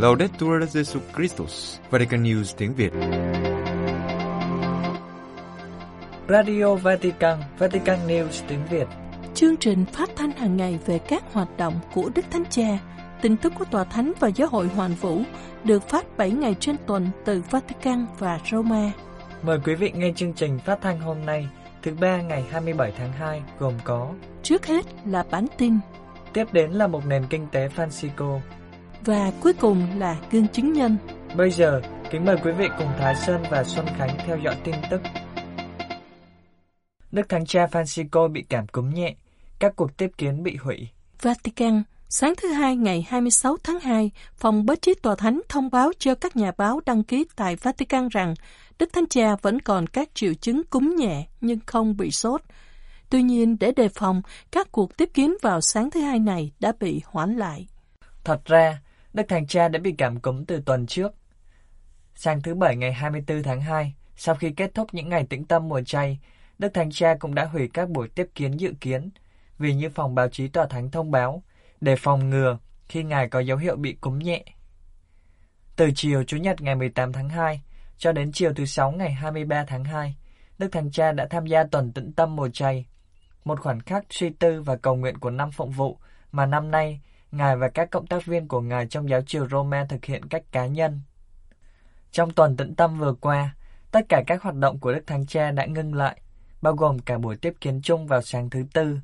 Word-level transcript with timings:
Laudetur 0.00 0.62
Jesu 0.62 1.00
Christus, 1.14 1.78
Vatican 1.90 2.22
News 2.22 2.54
tiếng 2.56 2.74
Việt. 2.74 2.92
Radio 6.28 6.74
Vatican, 6.74 7.38
Vatican 7.58 7.98
News 8.08 8.42
tiếng 8.48 8.60
Việt. 8.70 8.86
Chương 9.34 9.56
trình 9.56 9.84
phát 9.92 10.10
thanh 10.16 10.32
hàng 10.32 10.56
ngày 10.56 10.78
về 10.86 10.98
các 10.98 11.22
hoạt 11.32 11.48
động 11.56 11.74
của 11.94 12.10
Đức 12.14 12.24
Thánh 12.30 12.44
Cha, 12.50 12.78
tin 13.22 13.36
tức 13.36 13.52
của 13.58 13.64
Tòa 13.64 13.84
Thánh 13.84 14.12
và 14.20 14.28
Giáo 14.28 14.48
hội 14.48 14.66
Hoàn 14.66 14.94
Vũ 14.94 15.22
được 15.64 15.88
phát 15.88 16.16
7 16.16 16.30
ngày 16.30 16.54
trên 16.60 16.76
tuần 16.86 17.10
từ 17.24 17.42
Vatican 17.50 18.06
và 18.18 18.40
Roma. 18.50 18.92
Mời 19.42 19.58
quý 19.64 19.74
vị 19.74 19.92
nghe 19.94 20.12
chương 20.16 20.32
trình 20.32 20.58
phát 20.58 20.78
thanh 20.82 21.00
hôm 21.00 21.26
nay, 21.26 21.48
thứ 21.82 21.94
ba 22.00 22.22
ngày 22.22 22.44
27 22.50 22.92
tháng 22.98 23.12
2 23.12 23.42
gồm 23.58 23.74
có 23.84 24.12
Trước 24.42 24.66
hết 24.66 24.86
là 25.06 25.24
bản 25.30 25.46
tin 25.58 25.78
Tiếp 26.32 26.52
đến 26.52 26.70
là 26.70 26.86
một 26.86 27.06
nền 27.06 27.26
kinh 27.30 27.46
tế 27.52 27.68
Francisco 27.68 28.40
và 29.04 29.32
cuối 29.40 29.52
cùng 29.52 29.86
là 29.98 30.16
gương 30.30 30.48
chứng 30.48 30.72
nhân. 30.72 30.96
Bây 31.36 31.50
giờ, 31.50 31.80
kính 32.10 32.24
mời 32.24 32.36
quý 32.44 32.52
vị 32.52 32.68
cùng 32.78 32.88
Thái 32.98 33.14
Sơn 33.16 33.42
và 33.50 33.64
Xuân 33.64 33.86
Khánh 33.96 34.18
theo 34.26 34.38
dõi 34.38 34.56
tin 34.64 34.74
tức. 34.90 35.00
Đức 37.12 37.28
Thánh 37.28 37.46
Cha 37.46 37.66
Francisco 37.66 38.32
bị 38.32 38.44
cảm 38.48 38.66
cúm 38.66 38.90
nhẹ, 38.94 39.14
các 39.58 39.76
cuộc 39.76 39.96
tiếp 39.96 40.10
kiến 40.18 40.42
bị 40.42 40.56
hủy. 40.56 40.88
Vatican, 41.22 41.82
sáng 42.08 42.34
thứ 42.42 42.48
Hai 42.48 42.76
ngày 42.76 43.06
26 43.08 43.56
tháng 43.64 43.80
2, 43.80 44.10
phòng 44.36 44.66
báo 44.66 44.76
chí 44.76 44.94
tòa 45.02 45.14
thánh 45.14 45.40
thông 45.48 45.70
báo 45.70 45.92
cho 45.98 46.14
các 46.14 46.36
nhà 46.36 46.52
báo 46.56 46.80
đăng 46.86 47.04
ký 47.04 47.24
tại 47.36 47.56
Vatican 47.56 48.08
rằng 48.08 48.34
Đức 48.80 48.92
Thánh 48.92 49.06
Cha 49.10 49.36
vẫn 49.42 49.60
còn 49.60 49.86
các 49.86 50.08
triệu 50.14 50.34
chứng 50.34 50.62
cúm 50.70 50.94
nhẹ 50.98 51.26
nhưng 51.40 51.58
không 51.66 51.96
bị 51.96 52.10
sốt. 52.10 52.42
Tuy 53.10 53.22
nhiên, 53.22 53.56
để 53.60 53.72
đề 53.72 53.88
phòng, 53.88 54.22
các 54.52 54.72
cuộc 54.72 54.96
tiếp 54.96 55.10
kiến 55.14 55.34
vào 55.42 55.60
sáng 55.60 55.90
thứ 55.90 56.00
Hai 56.00 56.18
này 56.18 56.52
đã 56.60 56.72
bị 56.80 57.00
hoãn 57.04 57.36
lại. 57.36 57.66
Thật 58.24 58.44
ra, 58.44 58.80
Đức 59.12 59.22
Thánh 59.28 59.46
Cha 59.46 59.68
đã 59.68 59.78
bị 59.78 59.94
cảm 59.98 60.20
cúm 60.20 60.44
từ 60.44 60.62
tuần 60.66 60.86
trước. 60.86 61.12
Sáng 62.14 62.42
thứ 62.42 62.54
Bảy 62.54 62.76
ngày 62.76 62.92
24 62.92 63.42
tháng 63.42 63.60
2, 63.60 63.94
sau 64.16 64.34
khi 64.34 64.50
kết 64.50 64.74
thúc 64.74 64.88
những 64.92 65.08
ngày 65.08 65.26
tĩnh 65.30 65.44
tâm 65.44 65.68
mùa 65.68 65.82
chay, 65.82 66.18
Đức 66.58 66.74
Thánh 66.74 66.90
Cha 66.90 67.14
cũng 67.20 67.34
đã 67.34 67.44
hủy 67.44 67.68
các 67.74 67.90
buổi 67.90 68.08
tiếp 68.08 68.26
kiến 68.34 68.60
dự 68.60 68.72
kiến, 68.80 69.10
vì 69.58 69.74
như 69.74 69.88
phòng 69.88 70.14
báo 70.14 70.28
chí 70.28 70.48
tòa 70.48 70.66
thánh 70.66 70.90
thông 70.90 71.10
báo, 71.10 71.42
để 71.80 71.96
phòng 71.96 72.30
ngừa 72.30 72.58
khi 72.88 73.02
Ngài 73.02 73.28
có 73.28 73.40
dấu 73.40 73.58
hiệu 73.58 73.76
bị 73.76 73.92
cúm 73.92 74.18
nhẹ. 74.18 74.44
Từ 75.76 75.90
chiều 75.94 76.24
Chủ 76.24 76.36
nhật 76.36 76.60
ngày 76.60 76.74
18 76.74 77.12
tháng 77.12 77.28
2 77.28 77.60
cho 78.00 78.12
đến 78.12 78.32
chiều 78.32 78.52
thứ 78.54 78.64
Sáu 78.64 78.92
ngày 78.92 79.12
23 79.12 79.64
tháng 79.64 79.84
2, 79.84 80.16
Đức 80.58 80.68
Thánh 80.72 80.90
Cha 80.90 81.12
đã 81.12 81.26
tham 81.30 81.46
gia 81.46 81.64
tuần 81.64 81.92
tĩnh 81.92 82.12
tâm 82.12 82.36
mùa 82.36 82.48
chay, 82.48 82.86
một 83.44 83.60
khoảnh 83.60 83.80
khắc 83.80 84.04
suy 84.10 84.30
tư 84.30 84.62
và 84.62 84.76
cầu 84.76 84.96
nguyện 84.96 85.18
của 85.18 85.30
năm 85.30 85.50
phụng 85.50 85.70
vụ 85.70 85.98
mà 86.32 86.46
năm 86.46 86.70
nay 86.70 87.00
Ngài 87.32 87.56
và 87.56 87.68
các 87.68 87.90
cộng 87.90 88.06
tác 88.06 88.24
viên 88.24 88.48
của 88.48 88.60
Ngài 88.60 88.86
trong 88.86 89.08
giáo 89.08 89.22
triều 89.22 89.48
Roma 89.48 89.86
thực 89.88 90.04
hiện 90.04 90.28
cách 90.28 90.42
cá 90.52 90.66
nhân. 90.66 91.00
Trong 92.12 92.30
tuần 92.30 92.56
tĩnh 92.56 92.74
tâm 92.74 92.98
vừa 92.98 93.14
qua, 93.14 93.54
tất 93.90 94.08
cả 94.08 94.22
các 94.26 94.42
hoạt 94.42 94.54
động 94.54 94.78
của 94.78 94.92
Đức 94.92 95.06
Thánh 95.06 95.26
Cha 95.26 95.50
đã 95.50 95.66
ngưng 95.66 95.94
lại, 95.94 96.20
bao 96.62 96.74
gồm 96.74 96.98
cả 96.98 97.18
buổi 97.18 97.36
tiếp 97.36 97.52
kiến 97.60 97.80
chung 97.82 98.06
vào 98.06 98.22
sáng 98.22 98.50
thứ 98.50 98.64
Tư. 98.72 98.98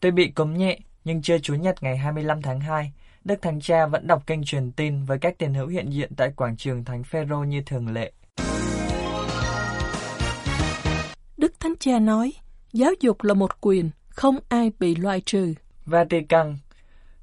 Tuy 0.00 0.10
bị 0.10 0.30
cúm 0.30 0.54
nhẹ, 0.54 0.78
nhưng 1.04 1.22
trưa 1.22 1.38
Chủ 1.38 1.54
nhật 1.54 1.82
ngày 1.82 1.96
25 1.96 2.42
tháng 2.42 2.60
2, 2.60 2.92
Đức 3.26 3.42
Thánh 3.42 3.60
Cha 3.60 3.86
vẫn 3.86 4.06
đọc 4.06 4.26
kênh 4.26 4.44
truyền 4.44 4.72
tin 4.72 5.04
với 5.04 5.18
các 5.18 5.38
tiền 5.38 5.54
hữu 5.54 5.66
hiện 5.66 5.92
diện 5.92 6.10
tại 6.16 6.32
quảng 6.36 6.56
trường 6.56 6.84
Thánh 6.84 7.04
Phêrô 7.04 7.38
như 7.38 7.62
thường 7.66 7.92
lệ. 7.92 8.12
Đức 11.36 11.60
Thánh 11.60 11.74
Cha 11.80 11.98
nói, 11.98 12.32
giáo 12.72 12.90
dục 13.00 13.22
là 13.22 13.34
một 13.34 13.60
quyền, 13.60 13.90
không 14.08 14.38
ai 14.48 14.72
bị 14.78 14.94
loại 14.94 15.20
trừ. 15.20 15.54
Vatican 15.84 16.56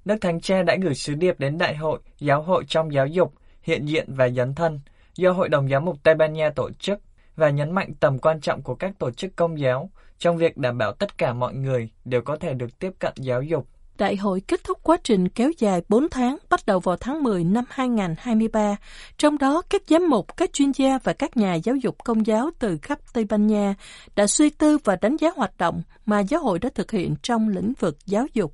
Đức 0.05 0.15
Thánh 0.21 0.41
Cha 0.41 0.63
đã 0.63 0.75
gửi 0.81 0.95
sứ 0.95 1.15
điệp 1.15 1.39
đến 1.39 1.57
Đại 1.57 1.75
hội, 1.75 1.99
Giáo 2.19 2.41
hội 2.41 2.63
trong 2.67 2.93
giáo 2.93 3.07
dục, 3.07 3.33
hiện 3.61 3.85
diện 3.85 4.05
và 4.15 4.29
dấn 4.29 4.55
thân 4.55 4.79
do 5.15 5.31
Hội 5.31 5.49
đồng 5.49 5.69
Giám 5.69 5.85
mục 5.85 5.97
Tây 6.03 6.15
Ban 6.15 6.33
Nha 6.33 6.49
tổ 6.49 6.71
chức 6.71 6.99
và 7.35 7.49
nhấn 7.49 7.71
mạnh 7.71 7.93
tầm 7.99 8.19
quan 8.19 8.41
trọng 8.41 8.61
của 8.61 8.75
các 8.75 8.91
tổ 8.99 9.11
chức 9.11 9.35
công 9.35 9.59
giáo 9.59 9.89
trong 10.17 10.37
việc 10.37 10.57
đảm 10.57 10.77
bảo 10.77 10.93
tất 10.93 11.17
cả 11.17 11.33
mọi 11.33 11.53
người 11.53 11.89
đều 12.05 12.21
có 12.21 12.37
thể 12.37 12.53
được 12.53 12.79
tiếp 12.79 12.91
cận 12.99 13.13
giáo 13.15 13.41
dục. 13.41 13.67
Đại 13.97 14.15
hội 14.15 14.41
kết 14.47 14.63
thúc 14.63 14.79
quá 14.83 14.97
trình 15.03 15.29
kéo 15.29 15.51
dài 15.57 15.81
4 15.89 16.09
tháng 16.09 16.37
bắt 16.49 16.65
đầu 16.65 16.79
vào 16.79 16.97
tháng 16.97 17.23
10 17.23 17.43
năm 17.43 17.65
2023, 17.69 18.75
trong 19.17 19.37
đó 19.37 19.61
các 19.69 19.81
giám 19.87 20.09
mục, 20.09 20.37
các 20.37 20.53
chuyên 20.53 20.71
gia 20.71 20.99
và 21.03 21.13
các 21.13 21.37
nhà 21.37 21.55
giáo 21.55 21.75
dục 21.75 22.03
công 22.03 22.25
giáo 22.25 22.49
từ 22.59 22.77
khắp 22.81 22.99
Tây 23.13 23.25
Ban 23.25 23.47
Nha 23.47 23.75
đã 24.15 24.27
suy 24.27 24.49
tư 24.49 24.77
và 24.83 24.95
đánh 24.95 25.15
giá 25.17 25.29
hoạt 25.35 25.57
động 25.57 25.81
mà 26.05 26.19
giáo 26.19 26.43
hội 26.43 26.59
đã 26.59 26.69
thực 26.75 26.91
hiện 26.91 27.15
trong 27.23 27.49
lĩnh 27.49 27.73
vực 27.79 27.97
giáo 28.05 28.25
dục. 28.33 28.53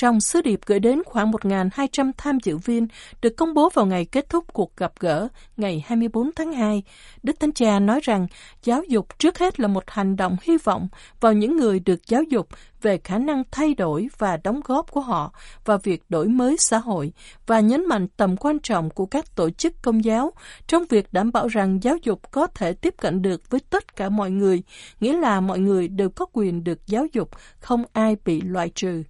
Trong 0.00 0.20
sứ 0.20 0.42
điệp 0.42 0.60
gửi 0.66 0.80
đến 0.80 1.02
khoảng 1.04 1.32
1.200 1.32 2.12
tham 2.16 2.38
dự 2.42 2.58
viên 2.58 2.88
được 3.22 3.36
công 3.36 3.54
bố 3.54 3.68
vào 3.68 3.86
ngày 3.86 4.04
kết 4.04 4.28
thúc 4.28 4.44
cuộc 4.52 4.76
gặp 4.76 4.92
gỡ 5.00 5.28
ngày 5.56 5.84
24 5.86 6.30
tháng 6.36 6.52
2, 6.52 6.82
Đức 7.22 7.40
Thánh 7.40 7.52
Cha 7.52 7.78
nói 7.78 8.00
rằng 8.02 8.26
giáo 8.62 8.82
dục 8.88 9.18
trước 9.18 9.38
hết 9.38 9.60
là 9.60 9.68
một 9.68 9.84
hành 9.86 10.16
động 10.16 10.36
hy 10.42 10.56
vọng 10.64 10.88
vào 11.20 11.32
những 11.32 11.56
người 11.56 11.80
được 11.80 12.06
giáo 12.06 12.22
dục 12.22 12.48
về 12.82 12.98
khả 13.04 13.18
năng 13.18 13.42
thay 13.50 13.74
đổi 13.74 14.08
và 14.18 14.36
đóng 14.44 14.60
góp 14.64 14.90
của 14.90 15.00
họ 15.00 15.32
vào 15.64 15.78
việc 15.78 16.02
đổi 16.08 16.28
mới 16.28 16.56
xã 16.58 16.78
hội 16.78 17.12
và 17.46 17.60
nhấn 17.60 17.88
mạnh 17.88 18.08
tầm 18.16 18.36
quan 18.36 18.58
trọng 18.58 18.90
của 18.90 19.06
các 19.06 19.36
tổ 19.36 19.50
chức 19.50 19.82
công 19.82 20.04
giáo 20.04 20.32
trong 20.66 20.84
việc 20.88 21.12
đảm 21.12 21.32
bảo 21.32 21.48
rằng 21.48 21.78
giáo 21.82 21.96
dục 22.02 22.30
có 22.30 22.46
thể 22.46 22.72
tiếp 22.72 22.94
cận 22.98 23.22
được 23.22 23.50
với 23.50 23.60
tất 23.70 23.96
cả 23.96 24.08
mọi 24.08 24.30
người, 24.30 24.62
nghĩa 25.00 25.18
là 25.18 25.40
mọi 25.40 25.58
người 25.58 25.88
đều 25.88 26.10
có 26.10 26.26
quyền 26.32 26.64
được 26.64 26.86
giáo 26.86 27.06
dục, 27.12 27.30
không 27.58 27.84
ai 27.92 28.16
bị 28.24 28.40
loại 28.40 28.70
trừ. 28.74 29.02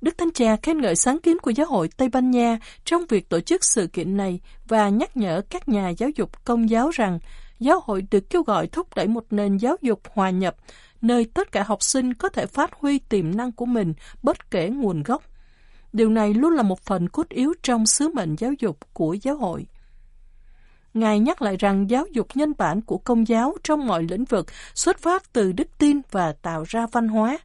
Đức 0.00 0.18
Thánh 0.18 0.30
Cha 0.34 0.56
khen 0.56 0.80
ngợi 0.80 0.96
sáng 0.96 1.20
kiến 1.20 1.38
của 1.42 1.50
Giáo 1.50 1.66
hội 1.66 1.88
Tây 1.96 2.08
Ban 2.08 2.30
Nha 2.30 2.58
trong 2.84 3.06
việc 3.08 3.28
tổ 3.28 3.40
chức 3.40 3.64
sự 3.64 3.86
kiện 3.86 4.16
này 4.16 4.40
và 4.68 4.88
nhắc 4.88 5.16
nhở 5.16 5.42
các 5.50 5.68
nhà 5.68 5.88
giáo 5.88 6.10
dục 6.10 6.44
công 6.44 6.70
giáo 6.70 6.90
rằng 6.90 7.18
giáo 7.58 7.80
hội 7.84 8.02
được 8.10 8.30
kêu 8.30 8.42
gọi 8.42 8.66
thúc 8.66 8.94
đẩy 8.94 9.08
một 9.08 9.24
nền 9.30 9.56
giáo 9.56 9.76
dục 9.80 10.00
hòa 10.14 10.30
nhập, 10.30 10.56
nơi 11.02 11.24
tất 11.34 11.52
cả 11.52 11.62
học 11.62 11.82
sinh 11.82 12.14
có 12.14 12.28
thể 12.28 12.46
phát 12.46 12.72
huy 12.72 12.98
tiềm 12.98 13.36
năng 13.36 13.52
của 13.52 13.66
mình 13.66 13.94
bất 14.22 14.50
kể 14.50 14.68
nguồn 14.68 15.02
gốc. 15.02 15.22
Điều 15.92 16.10
này 16.10 16.34
luôn 16.34 16.52
là 16.52 16.62
một 16.62 16.80
phần 16.80 17.08
cốt 17.08 17.28
yếu 17.28 17.54
trong 17.62 17.86
sứ 17.86 18.08
mệnh 18.08 18.36
giáo 18.38 18.52
dục 18.58 18.78
của 18.92 19.16
giáo 19.22 19.36
hội. 19.36 19.66
Ngài 20.94 21.18
nhắc 21.18 21.42
lại 21.42 21.56
rằng 21.56 21.90
giáo 21.90 22.06
dục 22.12 22.26
nhân 22.34 22.52
bản 22.58 22.80
của 22.80 22.98
công 22.98 23.28
giáo 23.28 23.56
trong 23.64 23.86
mọi 23.86 24.02
lĩnh 24.02 24.24
vực 24.24 24.46
xuất 24.74 24.98
phát 24.98 25.32
từ 25.32 25.52
đức 25.52 25.78
tin 25.78 26.00
và 26.10 26.32
tạo 26.32 26.64
ra 26.68 26.86
văn 26.92 27.08
hóa, 27.08 27.38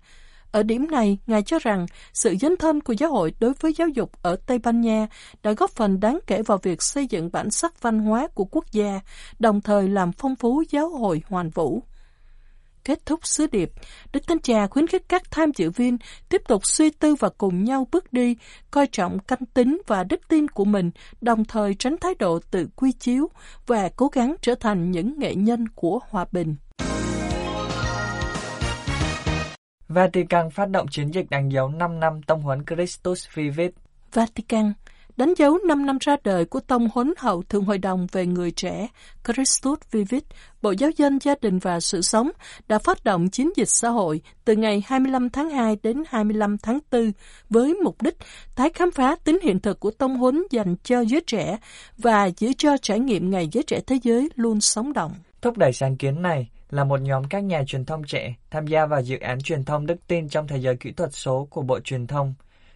ở 0.55 0.63
điểm 0.63 0.87
này, 0.91 1.17
Ngài 1.27 1.43
cho 1.43 1.59
rằng 1.59 1.85
sự 2.13 2.35
dấn 2.41 2.57
thân 2.57 2.81
của 2.81 2.93
giáo 2.93 3.11
hội 3.11 3.33
đối 3.39 3.53
với 3.59 3.73
giáo 3.73 3.87
dục 3.87 4.11
ở 4.21 4.35
Tây 4.35 4.59
Ban 4.59 4.81
Nha 4.81 5.07
đã 5.43 5.51
góp 5.51 5.71
phần 5.71 5.99
đáng 5.99 6.19
kể 6.27 6.41
vào 6.41 6.57
việc 6.57 6.81
xây 6.81 7.07
dựng 7.07 7.29
bản 7.31 7.51
sắc 7.51 7.81
văn 7.81 7.99
hóa 7.99 8.27
của 8.33 8.45
quốc 8.45 8.65
gia, 8.71 8.99
đồng 9.39 9.61
thời 9.61 9.89
làm 9.89 10.11
phong 10.11 10.35
phú 10.35 10.63
giáo 10.69 10.89
hội 10.89 11.21
hoàn 11.29 11.49
vũ. 11.49 11.83
Kết 12.83 13.05
thúc 13.05 13.19
sứ 13.27 13.47
điệp, 13.47 13.71
Đức 14.13 14.27
Thánh 14.27 14.39
Cha 14.39 14.67
khuyến 14.67 14.87
khích 14.87 15.09
các 15.09 15.31
tham 15.31 15.51
dự 15.55 15.69
viên 15.69 15.97
tiếp 16.29 16.41
tục 16.47 16.65
suy 16.65 16.89
tư 16.89 17.15
và 17.19 17.29
cùng 17.37 17.63
nhau 17.63 17.87
bước 17.91 18.13
đi, 18.13 18.35
coi 18.71 18.87
trọng 18.87 19.19
canh 19.19 19.45
tính 19.53 19.81
và 19.87 20.03
đức 20.03 20.21
tin 20.27 20.47
của 20.47 20.65
mình, 20.65 20.91
đồng 21.21 21.45
thời 21.45 21.73
tránh 21.73 21.95
thái 22.01 22.15
độ 22.19 22.39
tự 22.51 22.67
quy 22.75 22.91
chiếu 22.91 23.29
và 23.67 23.89
cố 23.95 24.07
gắng 24.07 24.35
trở 24.41 24.55
thành 24.55 24.91
những 24.91 25.19
nghệ 25.19 25.35
nhân 25.35 25.67
của 25.67 25.99
hòa 26.09 26.25
bình. 26.31 26.55
Vatican 29.89 30.49
phát 30.49 30.69
động 30.69 30.87
chiến 30.87 31.13
dịch 31.13 31.29
đánh 31.29 31.49
dấu 31.49 31.69
5 31.69 31.99
năm 31.99 32.21
tông 32.21 32.41
huấn 32.41 32.65
Christus 32.65 33.27
Vivit. 33.33 33.71
Vatican 34.13 34.73
đánh 35.17 35.33
dấu 35.37 35.57
5 35.67 35.85
năm 35.85 35.97
ra 36.01 36.15
đời 36.23 36.45
của 36.45 36.59
tông 36.59 36.89
huấn 36.93 37.13
hậu 37.17 37.43
Thượng 37.43 37.63
Hội 37.63 37.77
đồng 37.77 38.07
về 38.11 38.25
người 38.25 38.51
trẻ 38.51 38.87
Christus 39.25 39.79
Vivit, 39.91 40.23
Bộ 40.61 40.71
Giáo 40.71 40.89
dân 40.97 41.19
Gia 41.21 41.35
đình 41.41 41.59
và 41.59 41.79
Sự 41.79 42.01
sống 42.01 42.29
đã 42.67 42.79
phát 42.79 43.03
động 43.03 43.29
chiến 43.29 43.49
dịch 43.55 43.69
xã 43.69 43.89
hội 43.89 44.21
từ 44.45 44.55
ngày 44.55 44.83
25 44.87 45.29
tháng 45.29 45.49
2 45.49 45.77
đến 45.83 46.03
25 46.07 46.57
tháng 46.57 46.79
4 46.91 47.11
với 47.49 47.73
mục 47.83 48.01
đích 48.01 48.17
tái 48.55 48.69
khám 48.73 48.91
phá 48.91 49.15
tính 49.23 49.39
hiện 49.43 49.59
thực 49.59 49.79
của 49.79 49.91
tông 49.91 50.17
huấn 50.17 50.43
dành 50.51 50.75
cho 50.83 51.01
giới 51.01 51.21
trẻ 51.27 51.57
và 51.97 52.29
giữ 52.37 52.53
cho 52.57 52.77
trải 52.77 52.99
nghiệm 52.99 53.29
Ngày 53.29 53.49
Giới 53.51 53.63
Trẻ 53.63 53.79
Thế 53.87 53.99
Giới 54.03 54.29
luôn 54.35 54.61
sống 54.61 54.93
động. 54.93 55.11
Thúc 55.41 55.57
đẩy 55.57 55.73
sáng 55.73 55.97
kiến 55.97 56.21
này, 56.21 56.49
là 56.69 56.83
một 56.83 57.01
nhóm 57.01 57.23
các 57.23 57.43
nhà 57.43 57.63
truyền 57.67 57.85
thông 57.85 58.03
trẻ 58.03 58.35
tham 58.49 58.67
gia 58.67 58.85
vào 58.85 59.01
dự 59.01 59.19
án 59.19 59.41
truyền 59.41 59.63
thông 59.63 59.85
đức 59.85 60.07
tin 60.07 60.29
trong 60.29 60.47
thế 60.47 60.57
giới 60.57 60.77
kỹ 60.77 60.91
thuật 60.91 61.13
số 61.13 61.47
của 61.49 61.61
Bộ 61.61 61.79
Truyền 61.79 62.07
thông, 62.07 62.33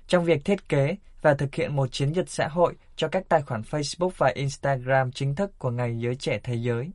trong 0.07 0.23
việc 0.23 0.45
thiết 0.45 0.69
kế 0.69 0.95
và 1.21 1.33
thực 1.33 1.55
hiện 1.55 1.75
một 1.75 1.91
chiến 1.91 2.11
dịch 2.11 2.29
xã 2.29 2.47
hội 2.47 2.75
cho 2.95 3.07
các 3.07 3.23
tài 3.29 3.41
khoản 3.41 3.61
Facebook 3.61 4.11
và 4.17 4.27
Instagram 4.27 5.11
chính 5.11 5.35
thức 5.35 5.59
của 5.59 5.71
Ngày 5.71 5.99
Giới 5.99 6.15
Trẻ 6.15 6.39
Thế 6.43 6.55
Giới. 6.55 6.89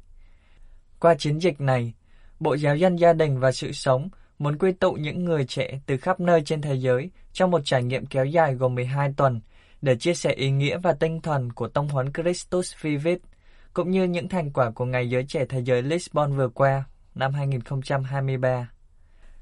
Qua 1.01 1.15
chiến 1.15 1.39
dịch 1.39 1.61
này, 1.61 1.93
Bộ 2.41 2.55
Giáo 2.55 2.77
dân 2.77 2.97
Gia 2.97 3.13
đình 3.13 3.41
và 3.41 3.53
Sự 3.53 3.73
Sống 3.73 4.09
muốn 4.39 4.59
quy 4.59 4.73
tụ 4.73 4.93
những 4.93 5.25
người 5.25 5.45
trẻ 5.45 5.81
từ 5.87 5.97
khắp 5.97 6.21
nơi 6.21 6.43
trên 6.45 6.61
thế 6.61 6.75
giới 6.75 7.11
trong 7.33 7.51
một 7.51 7.61
trải 7.65 7.83
nghiệm 7.83 8.07
kéo 8.07 8.25
dài 8.25 8.55
gồm 8.55 8.75
12 8.75 9.13
tuần 9.17 9.41
để 9.83 9.97
chia 9.97 10.15
sẻ 10.15 10.33
ý 10.33 10.51
nghĩa 10.51 10.79
và 10.79 10.93
tinh 10.93 11.21
thần 11.21 11.53
của 11.53 11.69
tông 11.69 11.89
huấn 11.89 12.13
Christus 12.13 12.75
Vivit– 12.81 13.21
cũng 13.75 13.91
như 13.91 14.05
những 14.05 14.29
thành 14.29 14.51
quả 14.51 14.71
của 14.71 14.85
Ngày 14.85 15.09
Giới 15.09 15.25
Trẻ 15.25 15.45
Thế 15.49 15.61
Giới 15.61 15.83
Lisbon 15.83 16.37
vừa 16.37 16.49
qua, 16.49 16.85
năm 17.15 17.33
2023. 17.35 18.71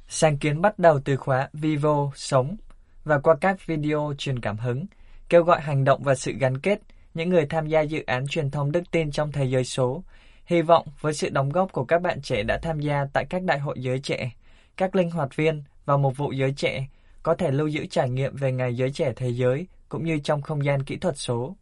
Sáng 0.08 0.38
kiến 0.38 0.60
bắt 0.60 0.78
đầu 0.78 1.00
từ 1.04 1.16
khóa 1.16 1.48
Vivo 1.52 2.10
Sống 2.14 2.56
và 3.04 3.18
qua 3.18 3.34
các 3.40 3.66
video 3.66 4.12
truyền 4.18 4.40
cảm 4.40 4.56
hứng, 4.56 4.86
kêu 5.28 5.42
gọi 5.42 5.60
hành 5.60 5.84
động 5.84 6.02
và 6.02 6.14
sự 6.14 6.32
gắn 6.32 6.58
kết 6.58 6.80
những 7.14 7.28
người 7.28 7.46
tham 7.46 7.66
gia 7.66 7.80
dự 7.80 8.02
án 8.06 8.26
truyền 8.26 8.50
thông 8.50 8.72
đức 8.72 8.90
tin 8.90 9.10
trong 9.10 9.32
thế 9.32 9.44
giới 9.44 9.64
số. 9.64 10.02
Hy 10.44 10.62
vọng 10.62 10.86
với 11.00 11.14
sự 11.14 11.28
đóng 11.30 11.48
góp 11.48 11.72
của 11.72 11.84
các 11.84 12.02
bạn 12.02 12.22
trẻ 12.22 12.42
đã 12.42 12.58
tham 12.62 12.80
gia 12.80 13.06
tại 13.12 13.24
các 13.30 13.42
đại 13.42 13.58
hội 13.58 13.76
giới 13.78 13.98
trẻ, 13.98 14.30
các 14.76 14.96
linh 14.96 15.10
hoạt 15.10 15.36
viên 15.36 15.62
và 15.84 15.96
một 15.96 16.16
vụ 16.16 16.32
giới 16.32 16.52
trẻ 16.52 16.86
có 17.22 17.34
thể 17.34 17.50
lưu 17.50 17.66
giữ 17.66 17.86
trải 17.86 18.10
nghiệm 18.10 18.36
về 18.36 18.52
Ngày 18.52 18.76
Giới 18.76 18.90
Trẻ 18.90 19.12
Thế 19.16 19.28
Giới 19.28 19.66
cũng 19.88 20.04
như 20.04 20.18
trong 20.18 20.42
không 20.42 20.64
gian 20.64 20.82
kỹ 20.82 20.96
thuật 20.96 21.18
số. 21.18 21.56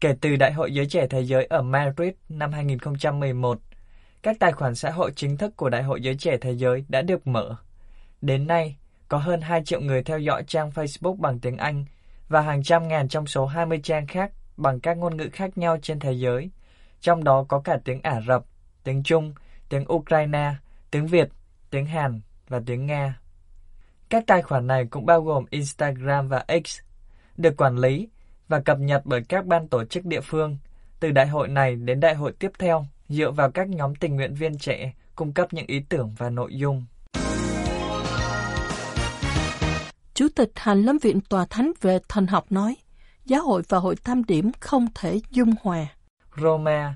Kể 0.00 0.14
từ 0.20 0.36
Đại 0.36 0.52
hội 0.52 0.74
Giới 0.74 0.86
Trẻ 0.86 1.06
Thế 1.10 1.20
Giới 1.20 1.44
ở 1.44 1.62
Madrid 1.62 2.12
năm 2.28 2.52
2011, 2.52 3.58
các 4.22 4.36
tài 4.40 4.52
khoản 4.52 4.74
xã 4.74 4.90
hội 4.90 5.12
chính 5.16 5.36
thức 5.36 5.56
của 5.56 5.68
Đại 5.68 5.82
hội 5.82 6.00
Giới 6.00 6.16
Trẻ 6.16 6.36
Thế 6.40 6.52
Giới 6.52 6.84
đã 6.88 7.02
được 7.02 7.26
mở. 7.26 7.56
Đến 8.20 8.46
nay, 8.46 8.76
có 9.08 9.18
hơn 9.18 9.40
2 9.40 9.64
triệu 9.64 9.80
người 9.80 10.02
theo 10.02 10.18
dõi 10.18 10.44
trang 10.46 10.70
Facebook 10.70 11.16
bằng 11.16 11.38
tiếng 11.38 11.56
Anh 11.56 11.84
và 12.28 12.40
hàng 12.40 12.62
trăm 12.62 12.88
ngàn 12.88 13.08
trong 13.08 13.26
số 13.26 13.46
20 13.46 13.80
trang 13.82 14.06
khác 14.06 14.32
bằng 14.56 14.80
các 14.80 14.96
ngôn 14.96 15.16
ngữ 15.16 15.28
khác 15.32 15.58
nhau 15.58 15.78
trên 15.82 15.98
thế 15.98 16.12
giới, 16.12 16.50
trong 17.00 17.24
đó 17.24 17.44
có 17.48 17.60
cả 17.60 17.78
tiếng 17.84 18.02
Ả 18.02 18.20
Rập, 18.28 18.44
tiếng 18.84 19.02
Trung, 19.02 19.34
tiếng 19.68 19.92
Ukraine, 19.92 20.54
tiếng 20.90 21.06
Việt, 21.06 21.28
tiếng 21.70 21.86
Hàn 21.86 22.20
và 22.48 22.60
tiếng 22.66 22.86
Nga. 22.86 23.18
Các 24.08 24.24
tài 24.26 24.42
khoản 24.42 24.66
này 24.66 24.84
cũng 24.90 25.06
bao 25.06 25.22
gồm 25.22 25.44
Instagram 25.50 26.28
và 26.28 26.44
X, 26.64 26.78
được 27.36 27.56
quản 27.56 27.76
lý 27.76 28.08
và 28.48 28.60
cập 28.60 28.78
nhật 28.78 29.02
bởi 29.04 29.22
các 29.28 29.46
ban 29.46 29.68
tổ 29.68 29.84
chức 29.84 30.04
địa 30.04 30.20
phương, 30.20 30.56
từ 31.00 31.10
đại 31.10 31.26
hội 31.26 31.48
này 31.48 31.76
đến 31.76 32.00
đại 32.00 32.14
hội 32.14 32.32
tiếp 32.32 32.50
theo, 32.58 32.86
dựa 33.08 33.30
vào 33.30 33.50
các 33.50 33.68
nhóm 33.68 33.94
tình 33.94 34.16
nguyện 34.16 34.34
viên 34.34 34.58
trẻ 34.58 34.92
cung 35.16 35.32
cấp 35.32 35.52
những 35.52 35.66
ý 35.66 35.80
tưởng 35.88 36.14
và 36.18 36.30
nội 36.30 36.54
dung. 36.54 36.84
Chủ 40.14 40.28
tịch 40.36 40.50
Hành 40.54 40.82
Lâm 40.82 40.98
Viện 40.98 41.20
Tòa 41.20 41.46
Thánh 41.50 41.72
về 41.80 41.98
Thần 42.08 42.26
học 42.26 42.52
nói, 42.52 42.76
giáo 43.24 43.42
hội 43.42 43.62
và 43.68 43.78
hội 43.78 43.96
tam 44.04 44.24
điểm 44.24 44.50
không 44.60 44.86
thể 44.94 45.20
dung 45.30 45.54
hòa. 45.62 45.86
Roma 46.36 46.94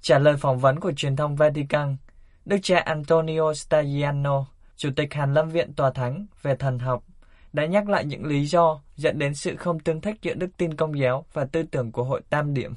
Trả 0.00 0.18
lời 0.18 0.36
phỏng 0.36 0.58
vấn 0.58 0.80
của 0.80 0.92
truyền 0.92 1.16
thông 1.16 1.36
Vatican, 1.36 1.96
Đức 2.44 2.58
cha 2.62 2.78
Antonio 2.78 3.54
Stagliano, 3.54 4.44
Chủ 4.76 4.90
tịch 4.96 5.14
Hàn 5.14 5.34
Lâm 5.34 5.48
Viện 5.48 5.72
Tòa 5.72 5.90
Thánh 5.90 6.26
về 6.42 6.56
thần 6.56 6.78
học, 6.78 7.04
đã 7.52 7.66
nhắc 7.66 7.88
lại 7.88 8.04
những 8.04 8.24
lý 8.24 8.44
do 8.44 8.80
dẫn 8.96 9.18
đến 9.18 9.34
sự 9.34 9.56
không 9.56 9.80
tương 9.80 10.00
thích 10.00 10.16
giữa 10.22 10.34
đức 10.34 10.50
tin 10.56 10.74
công 10.74 10.98
giáo 10.98 11.26
và 11.32 11.44
tư 11.44 11.62
tưởng 11.62 11.92
của 11.92 12.04
hội 12.04 12.20
tam 12.30 12.54
điểm. 12.54 12.74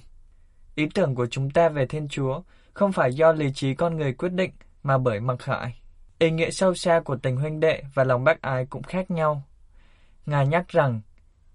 Ý 0.75 0.87
tưởng 0.93 1.15
của 1.15 1.25
chúng 1.25 1.49
ta 1.49 1.69
về 1.69 1.85
Thiên 1.85 2.07
Chúa 2.07 2.41
không 2.73 2.91
phải 2.91 3.13
do 3.13 3.31
lý 3.31 3.51
trí 3.53 3.73
con 3.73 3.97
người 3.97 4.13
quyết 4.13 4.31
định 4.31 4.51
mà 4.83 4.97
bởi 4.97 5.19
mặc 5.19 5.39
khải. 5.39 5.81
Ý 6.19 6.31
nghĩa 6.31 6.51
sâu 6.51 6.73
xa 6.73 7.01
của 7.05 7.15
tình 7.15 7.35
huynh 7.35 7.59
đệ 7.59 7.83
và 7.93 8.03
lòng 8.03 8.23
bác 8.23 8.41
ái 8.41 8.65
cũng 8.69 8.83
khác 8.83 9.11
nhau. 9.11 9.43
Ngài 10.25 10.47
nhắc 10.47 10.67
rằng, 10.67 11.01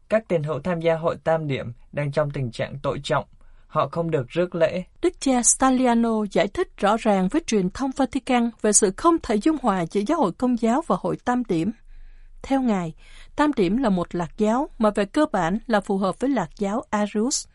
các 0.08 0.28
tiền 0.28 0.43
hữu 0.43 0.61
tham 0.61 0.81
gia 0.81 0.94
hội 0.94 1.16
tam 1.25 1.46
điểm 1.46 1.73
đang 1.93 2.12
trong 2.12 2.31
tình 2.31 2.50
trạng 2.50 2.78
tội 2.82 3.00
trọng, 3.05 3.25
họ 3.66 3.88
không 3.88 4.11
được 4.11 4.28
rước 4.28 4.55
lễ. 4.55 4.84
Đức 5.02 5.20
cha 5.20 5.43
Staliano 5.43 6.25
giải 6.32 6.49
thích 6.49 6.76
rõ 6.76 6.96
ràng 6.96 7.28
với 7.28 7.43
truyền 7.46 7.70
thông 7.70 7.90
Vatican 7.96 8.50
về 8.62 8.73
sự 8.73 8.93
không 8.96 9.16
thể 9.23 9.34
dung 9.34 9.56
hòa 9.62 9.84
giữa 9.90 10.00
giáo 10.06 10.19
hội 10.19 10.32
công 10.32 10.61
giáo 10.61 10.82
và 10.87 10.96
hội 11.00 11.16
tam 11.25 11.43
điểm. 11.49 11.70
Theo 12.42 12.62
Ngài, 12.62 12.94
tam 13.37 13.52
điểm 13.56 13.76
là 13.76 13.88
một 13.88 14.14
lạc 14.14 14.31
giáo 14.38 14.69
mà 14.78 14.90
về 14.90 15.04
cơ 15.04 15.26
bản 15.32 15.58
là 15.66 15.81
phù 15.81 15.98
hợp 15.98 16.20
với 16.20 16.31
lạc 16.31 16.50
giáo 16.58 16.82
Arius. 16.90 17.46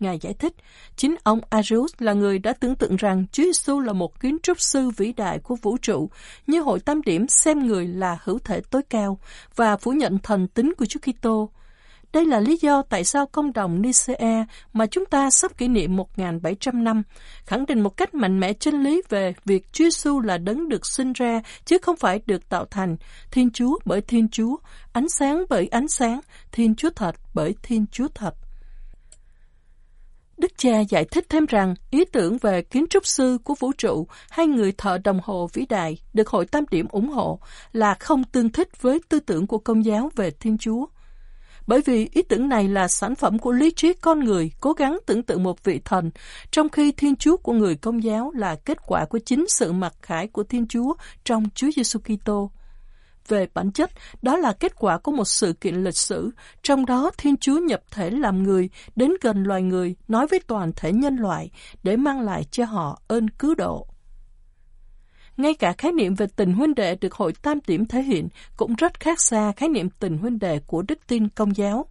Ngài 0.00 0.18
giải 0.18 0.34
thích, 0.34 0.54
chính 0.96 1.16
ông 1.22 1.40
Arius 1.50 1.92
là 1.98 2.12
người 2.12 2.38
đã 2.38 2.52
tưởng 2.52 2.76
tượng 2.76 2.96
rằng 2.96 3.26
Chúa 3.32 3.42
Giêsu 3.42 3.80
là 3.80 3.92
một 3.92 4.20
kiến 4.20 4.36
trúc 4.42 4.60
sư 4.60 4.90
vĩ 4.96 5.12
đại 5.12 5.38
của 5.38 5.56
vũ 5.62 5.76
trụ, 5.82 6.10
như 6.46 6.60
hội 6.60 6.80
tam 6.80 7.02
điểm 7.02 7.28
xem 7.28 7.66
người 7.66 7.86
là 7.86 8.18
hữu 8.22 8.38
thể 8.38 8.60
tối 8.70 8.82
cao 8.90 9.18
và 9.56 9.76
phủ 9.76 9.92
nhận 9.92 10.18
thần 10.18 10.48
tính 10.48 10.72
của 10.78 10.86
Chúa 10.86 11.00
Kitô. 11.00 11.50
Đây 12.14 12.26
là 12.26 12.40
lý 12.40 12.56
do 12.60 12.82
tại 12.82 13.04
sao 13.04 13.26
công 13.26 13.52
đồng 13.52 13.82
Nicea 13.82 14.46
mà 14.72 14.86
chúng 14.86 15.06
ta 15.06 15.30
sắp 15.30 15.58
kỷ 15.58 15.68
niệm 15.68 15.96
1.700 15.96 16.82
năm, 16.82 17.02
khẳng 17.44 17.66
định 17.66 17.80
một 17.80 17.96
cách 17.96 18.14
mạnh 18.14 18.40
mẽ 18.40 18.52
chân 18.52 18.82
lý 18.82 19.02
về 19.08 19.34
việc 19.44 19.72
Chúa 19.72 19.84
Giêsu 19.84 20.20
là 20.20 20.38
đấng 20.38 20.68
được 20.68 20.86
sinh 20.86 21.12
ra 21.12 21.42
chứ 21.64 21.78
không 21.82 21.96
phải 21.96 22.20
được 22.26 22.48
tạo 22.48 22.64
thành, 22.64 22.96
Thiên 23.30 23.50
Chúa 23.50 23.78
bởi 23.84 24.00
Thiên 24.00 24.28
Chúa, 24.28 24.56
ánh 24.92 25.08
sáng 25.08 25.44
bởi 25.48 25.66
ánh 25.66 25.88
sáng, 25.88 26.20
Thiên 26.52 26.74
Chúa 26.74 26.90
thật 26.90 27.16
bởi 27.34 27.54
Thiên 27.62 27.86
Chúa 27.92 28.08
thật. 28.14 28.34
Đức 30.36 30.52
cha 30.56 30.80
giải 30.88 31.04
thích 31.04 31.26
thêm 31.28 31.46
rằng 31.46 31.74
ý 31.90 32.04
tưởng 32.04 32.38
về 32.38 32.62
kiến 32.62 32.86
trúc 32.90 33.06
sư 33.06 33.38
của 33.44 33.54
vũ 33.60 33.72
trụ 33.78 34.06
hay 34.30 34.46
người 34.46 34.72
thợ 34.72 34.98
đồng 34.98 35.20
hồ 35.22 35.48
vĩ 35.52 35.66
đại 35.66 35.98
được 36.12 36.28
hội 36.28 36.46
tam 36.46 36.64
điểm 36.70 36.86
ủng 36.90 37.08
hộ 37.08 37.38
là 37.72 37.94
không 37.94 38.24
tương 38.24 38.50
thích 38.50 38.82
với 38.82 39.00
tư 39.08 39.20
tưởng 39.20 39.46
của 39.46 39.58
công 39.58 39.84
giáo 39.84 40.10
về 40.16 40.30
Thiên 40.30 40.58
Chúa. 40.58 40.86
Bởi 41.66 41.80
vì 41.80 42.08
ý 42.12 42.22
tưởng 42.22 42.48
này 42.48 42.68
là 42.68 42.88
sản 42.88 43.14
phẩm 43.14 43.38
của 43.38 43.52
lý 43.52 43.70
trí 43.70 43.92
con 43.92 44.20
người 44.20 44.52
cố 44.60 44.72
gắng 44.72 44.98
tưởng 45.06 45.22
tượng 45.22 45.42
một 45.42 45.64
vị 45.64 45.80
thần, 45.84 46.10
trong 46.50 46.68
khi 46.68 46.92
Thiên 46.92 47.16
Chúa 47.16 47.36
của 47.36 47.52
người 47.52 47.76
công 47.76 48.04
giáo 48.04 48.30
là 48.34 48.56
kết 48.64 48.78
quả 48.86 49.04
của 49.04 49.18
chính 49.18 49.44
sự 49.48 49.72
mặc 49.72 49.94
khải 50.02 50.26
của 50.26 50.44
Thiên 50.44 50.68
Chúa 50.68 50.94
trong 51.24 51.44
Chúa 51.54 51.70
Giêsu 51.76 51.98
Kitô. 51.98 52.50
Về 53.28 53.46
bản 53.54 53.72
chất, 53.72 53.90
đó 54.22 54.36
là 54.36 54.52
kết 54.52 54.76
quả 54.76 54.98
của 54.98 55.12
một 55.12 55.24
sự 55.24 55.52
kiện 55.52 55.74
lịch 55.74 55.96
sử, 55.96 56.30
trong 56.62 56.86
đó 56.86 57.10
Thiên 57.18 57.36
Chúa 57.36 57.58
nhập 57.58 57.80
thể 57.90 58.10
làm 58.10 58.42
người, 58.42 58.70
đến 58.96 59.10
gần 59.20 59.42
loài 59.42 59.62
người, 59.62 59.96
nói 60.08 60.26
với 60.26 60.40
toàn 60.46 60.72
thể 60.76 60.92
nhân 60.92 61.16
loại, 61.16 61.50
để 61.82 61.96
mang 61.96 62.20
lại 62.20 62.44
cho 62.50 62.64
họ 62.64 63.00
ơn 63.08 63.28
cứu 63.28 63.54
độ. 63.54 63.86
Ngay 65.36 65.54
cả 65.54 65.72
khái 65.78 65.92
niệm 65.92 66.14
về 66.14 66.26
tình 66.36 66.52
huynh 66.52 66.74
đệ 66.74 66.96
được 67.00 67.14
hội 67.14 67.32
tam 67.42 67.58
điểm 67.66 67.86
thể 67.86 68.02
hiện 68.02 68.28
cũng 68.56 68.74
rất 68.74 69.00
khác 69.00 69.20
xa 69.20 69.52
khái 69.56 69.68
niệm 69.68 69.88
tình 69.90 70.18
huynh 70.18 70.38
đệ 70.38 70.58
của 70.66 70.82
đức 70.82 70.98
tin 71.06 71.28
công 71.28 71.56
giáo. 71.56 71.86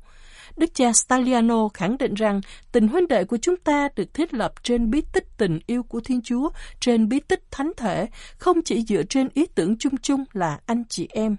Đức 0.58 0.74
cha 0.74 0.94
Staliano 0.94 1.68
khẳng 1.74 1.98
định 1.98 2.14
rằng 2.14 2.42
tình 2.72 2.88
huynh 2.88 3.08
đệ 3.08 3.24
của 3.24 3.38
chúng 3.38 3.58
ta 3.58 3.88
được 3.96 4.14
thiết 4.14 4.34
lập 4.34 4.54
trên 4.64 4.90
bí 4.90 5.02
tích 5.14 5.28
tình 5.38 5.60
yêu 5.68 5.84
của 5.84 6.00
Thiên 6.00 6.22
Chúa, 6.22 6.50
trên 6.80 7.10
bí 7.10 7.20
tích 7.20 7.44
thánh 7.52 7.72
thể, 7.78 8.08
không 8.38 8.62
chỉ 8.62 8.82
dựa 8.82 9.04
trên 9.04 9.30
ý 9.34 9.46
tưởng 9.56 9.78
chung 9.78 9.98
chung 9.98 10.24
là 10.34 10.60
anh 10.66 10.84
chị 10.90 11.08
em. 11.12 11.38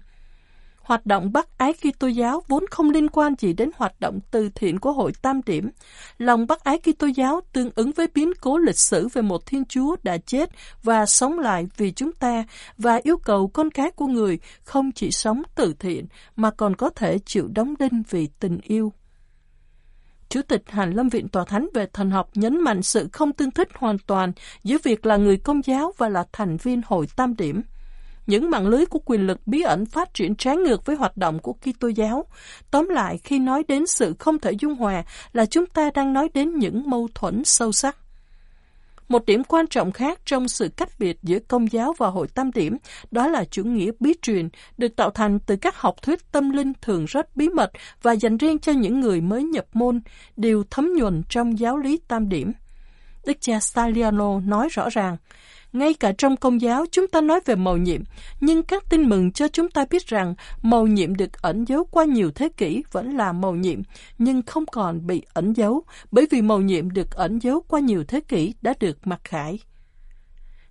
Hoạt 0.85 1.05
động 1.05 1.33
bắt 1.33 1.47
ái 1.57 1.73
Kitô 1.73 2.07
giáo 2.07 2.43
vốn 2.47 2.65
không 2.71 2.89
liên 2.89 3.09
quan 3.09 3.33
gì 3.39 3.53
đến 3.53 3.69
hoạt 3.75 3.99
động 3.99 4.19
từ 4.31 4.49
thiện 4.55 4.79
của 4.79 4.91
hội 4.91 5.11
Tam 5.21 5.41
Điểm. 5.45 5.69
Lòng 6.17 6.47
bắt 6.47 6.63
ái 6.63 6.79
Kitô 6.79 7.07
giáo 7.07 7.41
tương 7.53 7.69
ứng 7.75 7.91
với 7.91 8.07
biến 8.13 8.31
cố 8.41 8.57
lịch 8.57 8.77
sử 8.77 9.07
về 9.07 9.21
một 9.21 9.45
Thiên 9.45 9.65
Chúa 9.65 9.95
đã 10.03 10.17
chết 10.17 10.49
và 10.83 11.05
sống 11.05 11.39
lại 11.39 11.67
vì 11.77 11.91
chúng 11.91 12.11
ta 12.11 12.43
và 12.77 12.99
yêu 13.03 13.17
cầu 13.17 13.47
con 13.47 13.71
cái 13.71 13.91
của 13.91 14.07
người 14.07 14.39
không 14.63 14.91
chỉ 14.91 15.11
sống 15.11 15.43
từ 15.55 15.73
thiện 15.79 16.05
mà 16.35 16.51
còn 16.51 16.75
có 16.75 16.89
thể 16.89 17.17
chịu 17.25 17.47
đóng 17.47 17.73
đinh 17.79 18.03
vì 18.09 18.29
tình 18.39 18.59
yêu. 18.63 18.93
Chủ 20.29 20.41
tịch 20.41 20.63
Hàn 20.67 20.91
Lâm 20.91 21.09
Viện 21.09 21.27
Tòa 21.27 21.45
Thánh 21.45 21.67
về 21.73 21.85
thần 21.93 22.11
học 22.11 22.29
nhấn 22.35 22.61
mạnh 22.61 22.81
sự 22.81 23.09
không 23.11 23.33
tương 23.33 23.51
thích 23.51 23.69
hoàn 23.75 23.97
toàn 23.97 24.31
giữa 24.63 24.77
việc 24.83 25.05
là 25.05 25.17
người 25.17 25.37
công 25.37 25.61
giáo 25.65 25.93
và 25.97 26.09
là 26.09 26.25
thành 26.31 26.57
viên 26.57 26.81
hội 26.85 27.07
tam 27.15 27.35
điểm. 27.35 27.61
Những 28.27 28.49
mạng 28.49 28.67
lưới 28.67 28.85
của 28.85 28.99
quyền 29.05 29.27
lực 29.27 29.47
bí 29.47 29.61
ẩn 29.61 29.85
phát 29.85 30.13
triển 30.13 30.35
trái 30.35 30.57
ngược 30.57 30.85
với 30.85 30.95
hoạt 30.95 31.17
động 31.17 31.39
của 31.39 31.53
Kitô 31.53 31.87
giáo. 31.87 32.25
Tóm 32.71 32.89
lại, 32.89 33.17
khi 33.17 33.39
nói 33.39 33.63
đến 33.67 33.87
sự 33.87 34.15
không 34.19 34.39
thể 34.39 34.51
dung 34.51 34.75
hòa 34.75 35.03
là 35.33 35.45
chúng 35.45 35.65
ta 35.65 35.89
đang 35.93 36.13
nói 36.13 36.29
đến 36.33 36.55
những 36.55 36.89
mâu 36.89 37.07
thuẫn 37.15 37.43
sâu 37.45 37.71
sắc. 37.71 37.97
Một 39.07 39.25
điểm 39.25 39.43
quan 39.43 39.67
trọng 39.67 39.91
khác 39.91 40.19
trong 40.25 40.47
sự 40.47 40.69
cách 40.77 40.89
biệt 40.99 41.17
giữa 41.23 41.39
công 41.39 41.71
giáo 41.71 41.93
và 41.97 42.07
hội 42.07 42.27
tam 42.27 42.51
điểm 42.51 42.77
đó 43.11 43.27
là 43.27 43.43
chủ 43.43 43.63
nghĩa 43.63 43.91
bí 43.99 44.13
truyền 44.21 44.49
được 44.77 44.95
tạo 44.95 45.09
thành 45.09 45.39
từ 45.39 45.55
các 45.55 45.77
học 45.77 45.95
thuyết 46.01 46.31
tâm 46.31 46.49
linh 46.49 46.73
thường 46.81 47.05
rất 47.05 47.35
bí 47.35 47.49
mật 47.49 47.71
và 48.01 48.11
dành 48.11 48.37
riêng 48.37 48.59
cho 48.59 48.71
những 48.71 48.99
người 48.99 49.21
mới 49.21 49.43
nhập 49.43 49.65
môn, 49.73 50.01
đều 50.37 50.63
thấm 50.69 50.93
nhuần 50.97 51.23
trong 51.29 51.59
giáo 51.59 51.77
lý 51.77 51.99
tam 52.07 52.29
điểm. 52.29 52.51
Đức 53.25 53.37
cha 53.39 53.59
Staliano 53.59 54.39
nói 54.39 54.69
rõ 54.71 54.89
ràng, 54.89 55.17
ngay 55.75 55.93
cả 55.93 56.11
trong 56.17 56.37
công 56.37 56.61
giáo 56.61 56.85
chúng 56.91 57.07
ta 57.07 57.21
nói 57.21 57.39
về 57.45 57.55
mầu 57.55 57.77
nhiệm, 57.77 58.01
nhưng 58.39 58.63
các 58.63 58.83
tin 58.89 59.09
mừng 59.09 59.31
cho 59.31 59.47
chúng 59.47 59.69
ta 59.69 59.85
biết 59.89 60.07
rằng 60.07 60.35
mầu 60.61 60.87
nhiệm 60.87 61.15
được 61.15 61.41
ẩn 61.41 61.65
giấu 61.65 61.85
qua 61.85 62.05
nhiều 62.05 62.31
thế 62.31 62.49
kỷ 62.57 62.83
vẫn 62.91 63.17
là 63.17 63.31
mầu 63.31 63.55
nhiệm, 63.55 63.81
nhưng 64.17 64.41
không 64.41 64.65
còn 64.65 65.07
bị 65.07 65.21
ẩn 65.33 65.53
giấu, 65.53 65.83
bởi 66.11 66.27
vì 66.31 66.41
mầu 66.41 66.61
nhiệm 66.61 66.91
được 66.91 67.11
ẩn 67.11 67.39
giấu 67.39 67.61
qua 67.67 67.79
nhiều 67.79 68.03
thế 68.07 68.21
kỷ 68.21 68.53
đã 68.61 68.73
được 68.79 69.07
mặc 69.07 69.19
khải. 69.23 69.59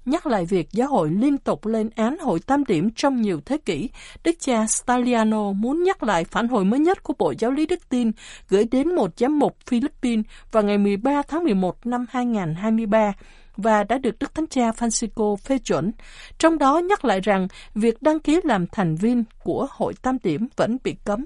Nhắc 0.05 0.27
lại 0.27 0.47
việc 0.47 0.73
giáo 0.73 0.89
hội 0.89 1.11
liên 1.11 1.39
tục 1.39 1.67
lên 1.67 1.91
án 1.97 2.19
hội 2.19 2.41
tam 2.41 2.65
điểm 2.65 2.91
trong 2.97 3.23
nhiều 3.23 3.41
thế 3.47 3.59
kỷ, 3.59 3.91
Đức 4.25 4.33
cha 4.41 4.67
Staliano 4.67 5.53
muốn 5.53 5.83
nhắc 5.83 6.03
lại 6.03 6.25
phản 6.25 6.49
hồi 6.49 6.65
mới 6.65 6.81
nhất 6.81 7.03
của 7.03 7.15
Bộ 7.19 7.35
Giáo 7.39 7.51
lý 7.51 7.67
Đức 7.67 7.89
tin 7.89 8.11
gửi 8.49 8.65
đến 8.65 8.95
một 8.95 9.11
giám 9.17 9.39
mục 9.39 9.57
Philippines 9.67 10.25
vào 10.53 10.63
ngày 10.63 10.79
13 10.79 11.23
tháng 11.29 11.45
11 11.45 11.87
năm 11.87 12.07
2023 12.11 13.13
và 13.57 13.85
đã 13.85 13.99
được 13.99 14.19
Đức 14.19 14.35
Thánh 14.35 14.47
Cha 14.47 14.71
Francisco 14.71 15.37
phê 15.37 15.59
chuẩn, 15.59 15.93
trong 16.39 16.59
đó 16.59 16.79
nhắc 16.79 17.05
lại 17.05 17.21
rằng 17.21 17.49
việc 17.75 18.03
đăng 18.03 18.21
ký 18.21 18.41
làm 18.45 18.67
thành 18.67 18.97
viên 18.97 19.25
của 19.43 19.67
hội 19.71 19.95
tam 20.03 20.17
điểm 20.23 20.49
vẫn 20.57 20.77
bị 20.85 20.97
cấm. 21.05 21.25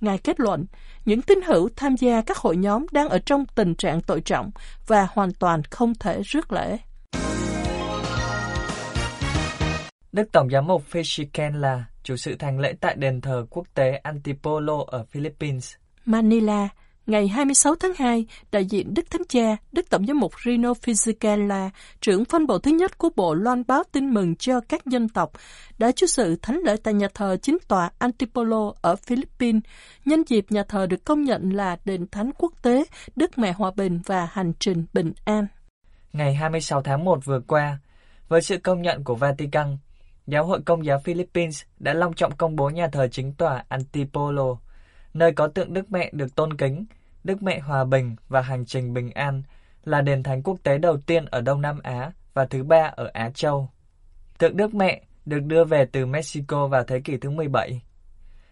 Ngài 0.00 0.18
kết 0.18 0.40
luận, 0.40 0.66
những 1.04 1.22
tín 1.22 1.42
hữu 1.42 1.68
tham 1.76 1.96
gia 1.96 2.22
các 2.22 2.36
hội 2.36 2.56
nhóm 2.56 2.86
đang 2.92 3.08
ở 3.08 3.18
trong 3.18 3.44
tình 3.54 3.74
trạng 3.74 4.00
tội 4.00 4.20
trọng 4.20 4.50
và 4.86 5.08
hoàn 5.10 5.32
toàn 5.32 5.62
không 5.70 5.94
thể 5.94 6.22
rước 6.22 6.52
lễ. 6.52 6.78
Đức 10.12 10.32
Tổng 10.32 10.50
giám 10.50 10.66
mục 10.66 10.82
Fishken 10.90 11.60
là 11.60 11.84
chủ 12.02 12.16
sự 12.16 12.36
thành 12.38 12.58
lễ 12.58 12.74
tại 12.80 12.94
đền 12.94 13.20
thờ 13.20 13.46
quốc 13.50 13.66
tế 13.74 14.00
Antipolo 14.02 14.84
ở 14.86 15.04
Philippines. 15.04 15.74
Manila, 16.04 16.68
ngày 17.06 17.28
26 17.28 17.74
tháng 17.74 17.92
2, 17.98 18.26
đại 18.52 18.64
diện 18.64 18.94
Đức 18.94 19.10
Thánh 19.10 19.22
Cha, 19.28 19.56
Đức 19.72 19.90
Tổng 19.90 20.06
giám 20.06 20.18
mục 20.18 20.32
Rino 20.44 20.72
Fisichella, 20.72 21.70
trưởng 22.00 22.24
phân 22.24 22.46
bộ 22.46 22.58
thứ 22.58 22.70
nhất 22.70 22.98
của 22.98 23.10
Bộ 23.16 23.34
loan 23.34 23.62
báo 23.66 23.82
tin 23.92 24.14
mừng 24.14 24.36
cho 24.36 24.60
các 24.68 24.86
dân 24.86 25.08
tộc, 25.08 25.32
đã 25.78 25.92
chủ 25.92 26.06
sự 26.06 26.36
thánh 26.42 26.60
lễ 26.64 26.76
tại 26.82 26.94
nhà 26.94 27.08
thờ 27.14 27.36
chính 27.42 27.58
tòa 27.68 27.90
Antipolo 27.98 28.72
ở 28.80 28.96
Philippines, 28.96 29.62
nhân 30.04 30.22
dịp 30.26 30.46
nhà 30.50 30.62
thờ 30.68 30.86
được 30.86 31.04
công 31.04 31.22
nhận 31.22 31.50
là 31.50 31.76
đền 31.84 32.06
thánh 32.12 32.30
quốc 32.38 32.52
tế 32.62 32.84
Đức 33.16 33.38
Mẹ 33.38 33.52
Hòa 33.52 33.70
Bình 33.76 34.00
và 34.06 34.28
Hành 34.32 34.52
trình 34.58 34.84
Bình 34.92 35.12
An. 35.24 35.46
Ngày 36.12 36.34
26 36.34 36.82
tháng 36.82 37.04
1 37.04 37.24
vừa 37.24 37.40
qua, 37.46 37.78
với 38.28 38.42
sự 38.42 38.58
công 38.58 38.82
nhận 38.82 39.04
của 39.04 39.14
Vatican, 39.14 39.76
Giáo 40.26 40.44
hội 40.44 40.60
Công 40.64 40.84
giáo 40.84 40.98
Philippines 40.98 41.62
đã 41.78 41.94
long 41.94 42.12
trọng 42.14 42.36
công 42.36 42.56
bố 42.56 42.70
nhà 42.70 42.88
thờ 42.92 43.08
chính 43.10 43.32
tòa 43.32 43.64
Antipolo, 43.68 44.56
nơi 45.14 45.32
có 45.32 45.48
tượng 45.48 45.72
Đức 45.72 45.92
Mẹ 45.92 46.10
được 46.12 46.34
tôn 46.34 46.56
kính, 46.56 46.84
Đức 47.24 47.42
Mẹ 47.42 47.60
Hòa 47.60 47.84
Bình 47.84 48.16
và 48.28 48.40
Hành 48.40 48.66
trình 48.66 48.94
Bình 48.94 49.10
An, 49.10 49.42
là 49.84 50.00
đền 50.00 50.22
thánh 50.22 50.42
quốc 50.42 50.58
tế 50.62 50.78
đầu 50.78 50.96
tiên 51.06 51.24
ở 51.24 51.40
Đông 51.40 51.60
Nam 51.60 51.80
Á 51.82 52.12
và 52.34 52.46
thứ 52.46 52.62
ba 52.62 52.92
ở 52.96 53.10
Á 53.12 53.30
Châu. 53.34 53.68
Tượng 54.38 54.56
Đức 54.56 54.74
Mẹ 54.74 55.02
được 55.26 55.40
đưa 55.40 55.64
về 55.64 55.84
từ 55.92 56.06
Mexico 56.06 56.66
vào 56.66 56.84
thế 56.84 57.00
kỷ 57.00 57.16
thứ 57.16 57.30
17. 57.30 57.82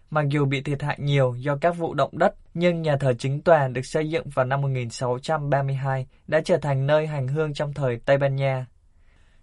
Mặc 0.09 0.25
dù 0.29 0.45
bị 0.45 0.61
thiệt 0.61 0.81
hại 0.81 0.97
nhiều 1.01 1.35
do 1.37 1.55
các 1.61 1.71
vụ 1.77 1.93
động 1.93 2.17
đất, 2.17 2.35
nhưng 2.53 2.81
nhà 2.81 2.97
thờ 2.97 3.13
chính 3.13 3.41
tòa 3.41 3.67
được 3.67 3.85
xây 3.85 4.09
dựng 4.09 4.29
vào 4.29 4.45
năm 4.45 4.61
1632 4.61 6.07
đã 6.27 6.41
trở 6.45 6.57
thành 6.57 6.87
nơi 6.87 7.07
hành 7.07 7.27
hương 7.27 7.53
trong 7.53 7.73
thời 7.73 7.99
Tây 8.05 8.17
Ban 8.17 8.35
Nha. 8.35 8.65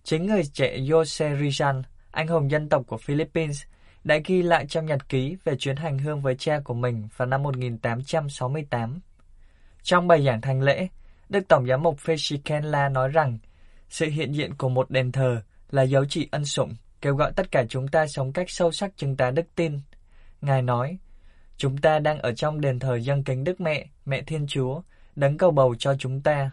Chính 0.03 0.27
người 0.27 0.43
trẻ 0.45 0.77
Jose 0.79 1.39
Rizal 1.39 1.83
anh 2.17 2.29
hùng 2.29 2.51
dân 2.51 2.69
tộc 2.69 2.83
của 2.87 2.97
Philippines, 2.97 3.63
đã 4.07 4.19
ghi 4.25 4.43
lại 4.43 4.67
trong 4.67 4.87
nhật 4.87 5.09
ký 5.09 5.37
về 5.45 5.57
chuyến 5.57 5.77
hành 5.77 5.99
hương 5.99 6.21
với 6.21 6.35
cha 6.39 6.61
của 6.65 6.75
mình 6.75 7.09
vào 7.17 7.29
năm 7.29 7.43
1868. 7.43 9.01
Trong 9.83 10.09
bài 10.09 10.25
giảng 10.25 10.41
thành 10.41 10.63
lễ, 10.63 10.89
Đức 11.29 11.49
Tổng 11.49 11.67
giám 11.67 11.83
mục 11.83 11.99
Feshikhenla 11.99 12.93
nói 12.93 13.09
rằng 13.09 13.39
sự 13.91 14.07
hiện 14.07 14.33
diện 14.33 14.55
của 14.55 14.69
một 14.69 14.91
đền 14.91 15.13
thờ 15.13 15.43
là 15.71 15.83
dấu 15.83 16.05
chỉ 16.05 16.29
ân 16.31 16.45
sủng, 16.45 16.75
kêu 17.01 17.15
gọi 17.15 17.33
tất 17.37 17.51
cả 17.53 17.65
chúng 17.69 17.89
ta 17.89 18.07
sống 18.07 18.33
cách 18.33 18.51
sâu 18.51 18.73
sắc 18.73 18.97
chứng 18.97 19.17
tá 19.17 19.31
đức 19.31 19.47
tin. 19.55 19.81
Ngài 20.41 20.63
nói, 20.63 20.99
chúng 21.57 21.77
ta 21.77 21.99
đang 21.99 22.19
ở 22.19 22.33
trong 22.33 22.61
đền 22.61 22.79
thờ 22.79 22.97
dân 22.97 23.25
kính 23.25 23.45
Đức 23.45 23.61
Mẹ, 23.61 23.87
Mẹ 24.05 24.23
Thiên 24.23 24.47
Chúa, 24.47 24.81
đấng 25.17 25.39
cầu 25.39 25.51
bầu 25.51 25.75
cho 25.79 25.97
chúng 25.99 26.21
ta. 26.21 26.51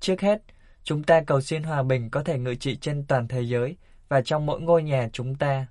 Trước 0.00 0.20
hết, 0.20 0.42
chúng 0.84 1.02
ta 1.02 1.22
cầu 1.26 1.40
xin 1.40 1.62
hòa 1.62 1.82
bình 1.82 2.10
có 2.10 2.22
thể 2.22 2.38
ngự 2.38 2.54
trị 2.54 2.76
trên 2.76 3.06
toàn 3.06 3.28
thế 3.28 3.42
giới 3.42 3.76
và 4.08 4.22
trong 4.22 4.46
mỗi 4.46 4.60
ngôi 4.60 4.82
nhà 4.82 5.08
chúng 5.12 5.34
ta. 5.34 5.66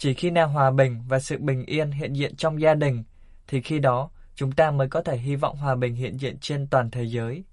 Chỉ 0.00 0.14
khi 0.14 0.30
nào 0.30 0.48
hòa 0.48 0.70
bình 0.70 1.02
và 1.08 1.18
sự 1.18 1.38
bình 1.38 1.64
yên 1.66 1.90
hiện 1.90 2.12
diện 2.12 2.36
trong 2.36 2.60
gia 2.60 2.74
đình, 2.74 3.04
thì 3.46 3.60
khi 3.60 3.78
đó 3.78 4.10
chúng 4.34 4.52
ta 4.52 4.70
mới 4.70 4.88
có 4.88 5.02
thể 5.02 5.16
hy 5.16 5.36
vọng 5.36 5.56
hòa 5.56 5.74
bình 5.74 5.94
hiện 5.94 6.20
diện 6.20 6.38
trên 6.40 6.66
toàn 6.66 6.90
thế 6.90 7.04
giới. 7.04 7.44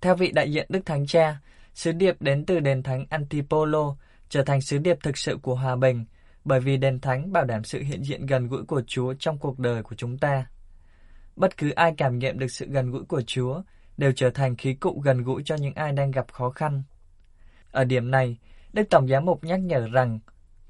Theo 0.00 0.14
vị 0.14 0.32
đại 0.32 0.52
diện 0.52 0.66
Đức 0.68 0.86
Thánh 0.86 1.06
Cha, 1.06 1.40
sứ 1.74 1.92
điệp 1.92 2.22
đến 2.22 2.44
từ 2.46 2.60
đền 2.60 2.82
thánh 2.82 3.06
Antipolo 3.10 3.96
trở 4.28 4.42
thành 4.42 4.60
sứ 4.60 4.78
điệp 4.78 4.98
thực 5.02 5.18
sự 5.18 5.38
của 5.42 5.54
hòa 5.54 5.76
bình, 5.76 6.04
bởi 6.44 6.60
vì 6.60 6.76
đền 6.76 7.00
thánh 7.00 7.32
bảo 7.32 7.44
đảm 7.44 7.64
sự 7.64 7.82
hiện 7.82 8.02
diện 8.04 8.26
gần 8.26 8.48
gũi 8.48 8.64
của 8.64 8.82
Chúa 8.86 9.14
trong 9.14 9.38
cuộc 9.38 9.58
đời 9.58 9.82
của 9.82 9.94
chúng 9.94 10.18
ta. 10.18 10.46
Bất 11.36 11.56
cứ 11.56 11.70
ai 11.70 11.94
cảm 11.96 12.18
nghiệm 12.18 12.38
được 12.38 12.50
sự 12.50 12.66
gần 12.68 12.90
gũi 12.90 13.04
của 13.04 13.22
Chúa 13.26 13.62
đều 13.96 14.12
trở 14.12 14.30
thành 14.30 14.56
khí 14.56 14.74
cụ 14.74 15.00
gần 15.04 15.22
gũi 15.22 15.42
cho 15.44 15.54
những 15.54 15.74
ai 15.74 15.92
đang 15.92 16.10
gặp 16.10 16.32
khó 16.32 16.50
khăn. 16.50 16.82
Ở 17.70 17.84
điểm 17.84 18.10
này, 18.10 18.38
Đức 18.72 18.82
Tổng 18.90 19.08
giám 19.08 19.24
mục 19.24 19.44
nhắc 19.44 19.60
nhở 19.60 19.88
rằng 19.92 20.20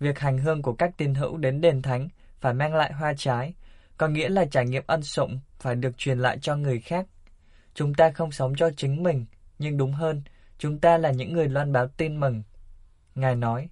việc 0.02 0.18
hành 0.18 0.38
hương 0.38 0.62
của 0.62 0.72
các 0.72 0.96
tín 0.96 1.14
hữu 1.14 1.36
đến 1.36 1.60
đền 1.60 1.82
thánh 1.82 2.08
phải 2.40 2.54
mang 2.54 2.74
lại 2.74 2.92
hoa 2.92 3.14
trái, 3.16 3.54
có 3.96 4.08
nghĩa 4.08 4.28
là 4.28 4.44
trải 4.44 4.66
nghiệm 4.66 4.82
ân 4.86 5.02
sủng 5.02 5.40
phải 5.58 5.74
được 5.74 5.98
truyền 5.98 6.18
lại 6.18 6.38
cho 6.38 6.56
người 6.56 6.80
khác. 6.80 7.06
Chúng 7.74 7.94
ta 7.94 8.10
không 8.10 8.32
sống 8.32 8.54
cho 8.56 8.70
chính 8.76 9.02
mình, 9.02 9.26
nhưng 9.58 9.76
đúng 9.76 9.92
hơn, 9.92 10.22
chúng 10.58 10.78
ta 10.78 10.98
là 10.98 11.10
những 11.10 11.32
người 11.32 11.48
loan 11.48 11.72
báo 11.72 11.86
tin 11.88 12.20
mừng. 12.20 12.42
Ngài 13.14 13.36
nói, 13.36 13.68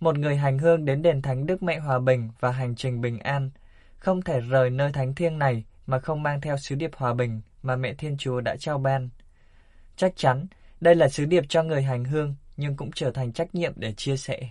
một 0.00 0.18
người 0.18 0.36
hành 0.36 0.58
hương 0.58 0.84
đến 0.84 1.02
đền 1.02 1.22
thánh 1.22 1.46
Đức 1.46 1.62
Mẹ 1.62 1.78
Hòa 1.78 1.98
Bình 1.98 2.30
và 2.40 2.50
hành 2.50 2.74
trình 2.74 3.00
bình 3.00 3.18
an, 3.18 3.50
không 3.98 4.22
thể 4.22 4.40
rời 4.40 4.70
nơi 4.70 4.92
thánh 4.92 5.14
thiêng 5.14 5.38
này 5.38 5.64
mà 5.86 5.98
không 5.98 6.22
mang 6.22 6.40
theo 6.40 6.56
sứ 6.56 6.74
điệp 6.74 6.90
hòa 6.96 7.14
bình 7.14 7.40
mà 7.62 7.76
Mẹ 7.76 7.94
Thiên 7.94 8.16
Chúa 8.16 8.40
đã 8.40 8.56
trao 8.56 8.78
ban. 8.78 9.08
Chắc 9.96 10.12
chắn, 10.16 10.46
đây 10.80 10.94
là 10.94 11.08
sứ 11.08 11.24
điệp 11.24 11.44
cho 11.48 11.62
người 11.62 11.82
hành 11.82 12.04
hương 12.04 12.34
nhưng 12.56 12.76
cũng 12.76 12.90
trở 12.94 13.10
thành 13.10 13.32
trách 13.32 13.54
nhiệm 13.54 13.72
để 13.76 13.92
chia 13.92 14.16
sẻ. 14.16 14.50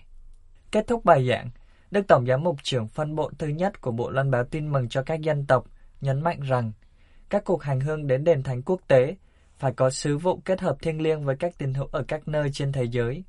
Kết 0.72 0.86
thúc 0.86 1.04
bài 1.04 1.28
giảng, 1.28 1.50
Đức 1.90 2.06
Tổng 2.08 2.26
giám 2.26 2.42
mục 2.42 2.56
trưởng 2.62 2.88
phân 2.88 3.14
bộ 3.14 3.30
thứ 3.38 3.46
nhất 3.46 3.80
của 3.80 3.90
Bộ 3.90 4.10
Loan 4.10 4.30
báo 4.30 4.44
tin 4.44 4.72
mừng 4.72 4.88
cho 4.88 5.02
các 5.02 5.20
dân 5.20 5.46
tộc 5.46 5.66
nhấn 6.00 6.22
mạnh 6.22 6.40
rằng 6.40 6.72
các 7.30 7.44
cuộc 7.44 7.62
hành 7.62 7.80
hương 7.80 8.06
đến 8.06 8.24
đền 8.24 8.42
thánh 8.42 8.62
quốc 8.62 8.80
tế 8.88 9.16
phải 9.58 9.72
có 9.72 9.90
sứ 9.90 10.18
vụ 10.18 10.40
kết 10.44 10.60
hợp 10.60 10.76
thiêng 10.82 11.02
liêng 11.02 11.24
với 11.24 11.36
các 11.36 11.58
tín 11.58 11.74
hữu 11.74 11.88
ở 11.92 12.04
các 12.08 12.28
nơi 12.28 12.50
trên 12.52 12.72
thế 12.72 12.84
giới. 12.84 13.24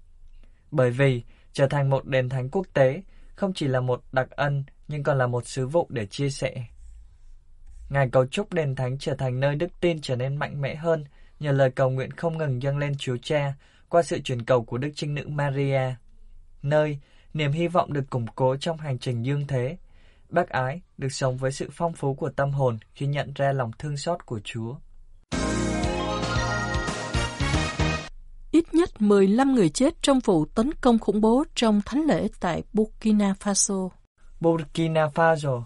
Bởi 0.71 0.91
vì 0.91 1.23
trở 1.51 1.67
thành 1.67 1.89
một 1.89 2.05
đền 2.05 2.29
thánh 2.29 2.49
quốc 2.49 2.67
tế 2.73 3.01
không 3.35 3.53
chỉ 3.53 3.67
là 3.67 3.79
một 3.79 4.03
đặc 4.11 4.31
ân 4.31 4.63
nhưng 4.87 5.03
còn 5.03 5.17
là 5.17 5.27
một 5.27 5.47
sứ 5.47 5.67
vụ 5.67 5.87
để 5.89 6.05
chia 6.05 6.29
sẻ. 6.29 6.65
Ngài 7.89 8.09
cầu 8.09 8.25
chúc 8.25 8.53
đền 8.53 8.75
thánh 8.75 8.97
trở 8.97 9.15
thành 9.15 9.39
nơi 9.39 9.55
đức 9.55 9.79
tin 9.79 10.01
trở 10.01 10.15
nên 10.15 10.35
mạnh 10.35 10.61
mẽ 10.61 10.75
hơn 10.75 11.03
nhờ 11.39 11.51
lời 11.51 11.71
cầu 11.71 11.89
nguyện 11.89 12.11
không 12.11 12.37
ngừng 12.37 12.61
dâng 12.61 12.77
lên 12.77 12.93
Chúa 12.97 13.17
Cha 13.21 13.53
qua 13.89 14.03
sự 14.03 14.19
truyền 14.19 14.45
cầu 14.45 14.63
của 14.65 14.77
Đức 14.77 14.89
Trinh 14.95 15.15
Nữ 15.15 15.27
Maria, 15.27 15.95
nơi 16.61 16.99
niềm 17.33 17.51
hy 17.51 17.67
vọng 17.67 17.93
được 17.93 18.09
củng 18.09 18.25
cố 18.35 18.55
trong 18.55 18.77
hành 18.77 18.99
trình 18.99 19.25
dương 19.25 19.47
thế. 19.47 19.77
Bác 20.29 20.49
ái 20.49 20.81
được 20.97 21.11
sống 21.11 21.37
với 21.37 21.51
sự 21.51 21.69
phong 21.71 21.93
phú 21.93 22.13
của 22.13 22.29
tâm 22.29 22.51
hồn 22.51 22.77
khi 22.93 23.05
nhận 23.05 23.33
ra 23.35 23.51
lòng 23.51 23.71
thương 23.79 23.97
xót 23.97 24.25
của 24.25 24.39
Chúa. 24.43 24.75
Ít 28.51 28.73
nhất 28.73 29.01
15 29.01 29.55
người 29.55 29.69
chết 29.69 29.93
trong 30.01 30.19
vụ 30.19 30.45
tấn 30.45 30.73
công 30.73 30.99
khủng 30.99 31.21
bố 31.21 31.43
trong 31.55 31.81
thánh 31.85 32.05
lễ 32.05 32.27
tại 32.39 32.63
Burkina 32.73 33.33
Faso. 33.39 33.89
Burkina 34.39 35.07
Faso 35.07 35.63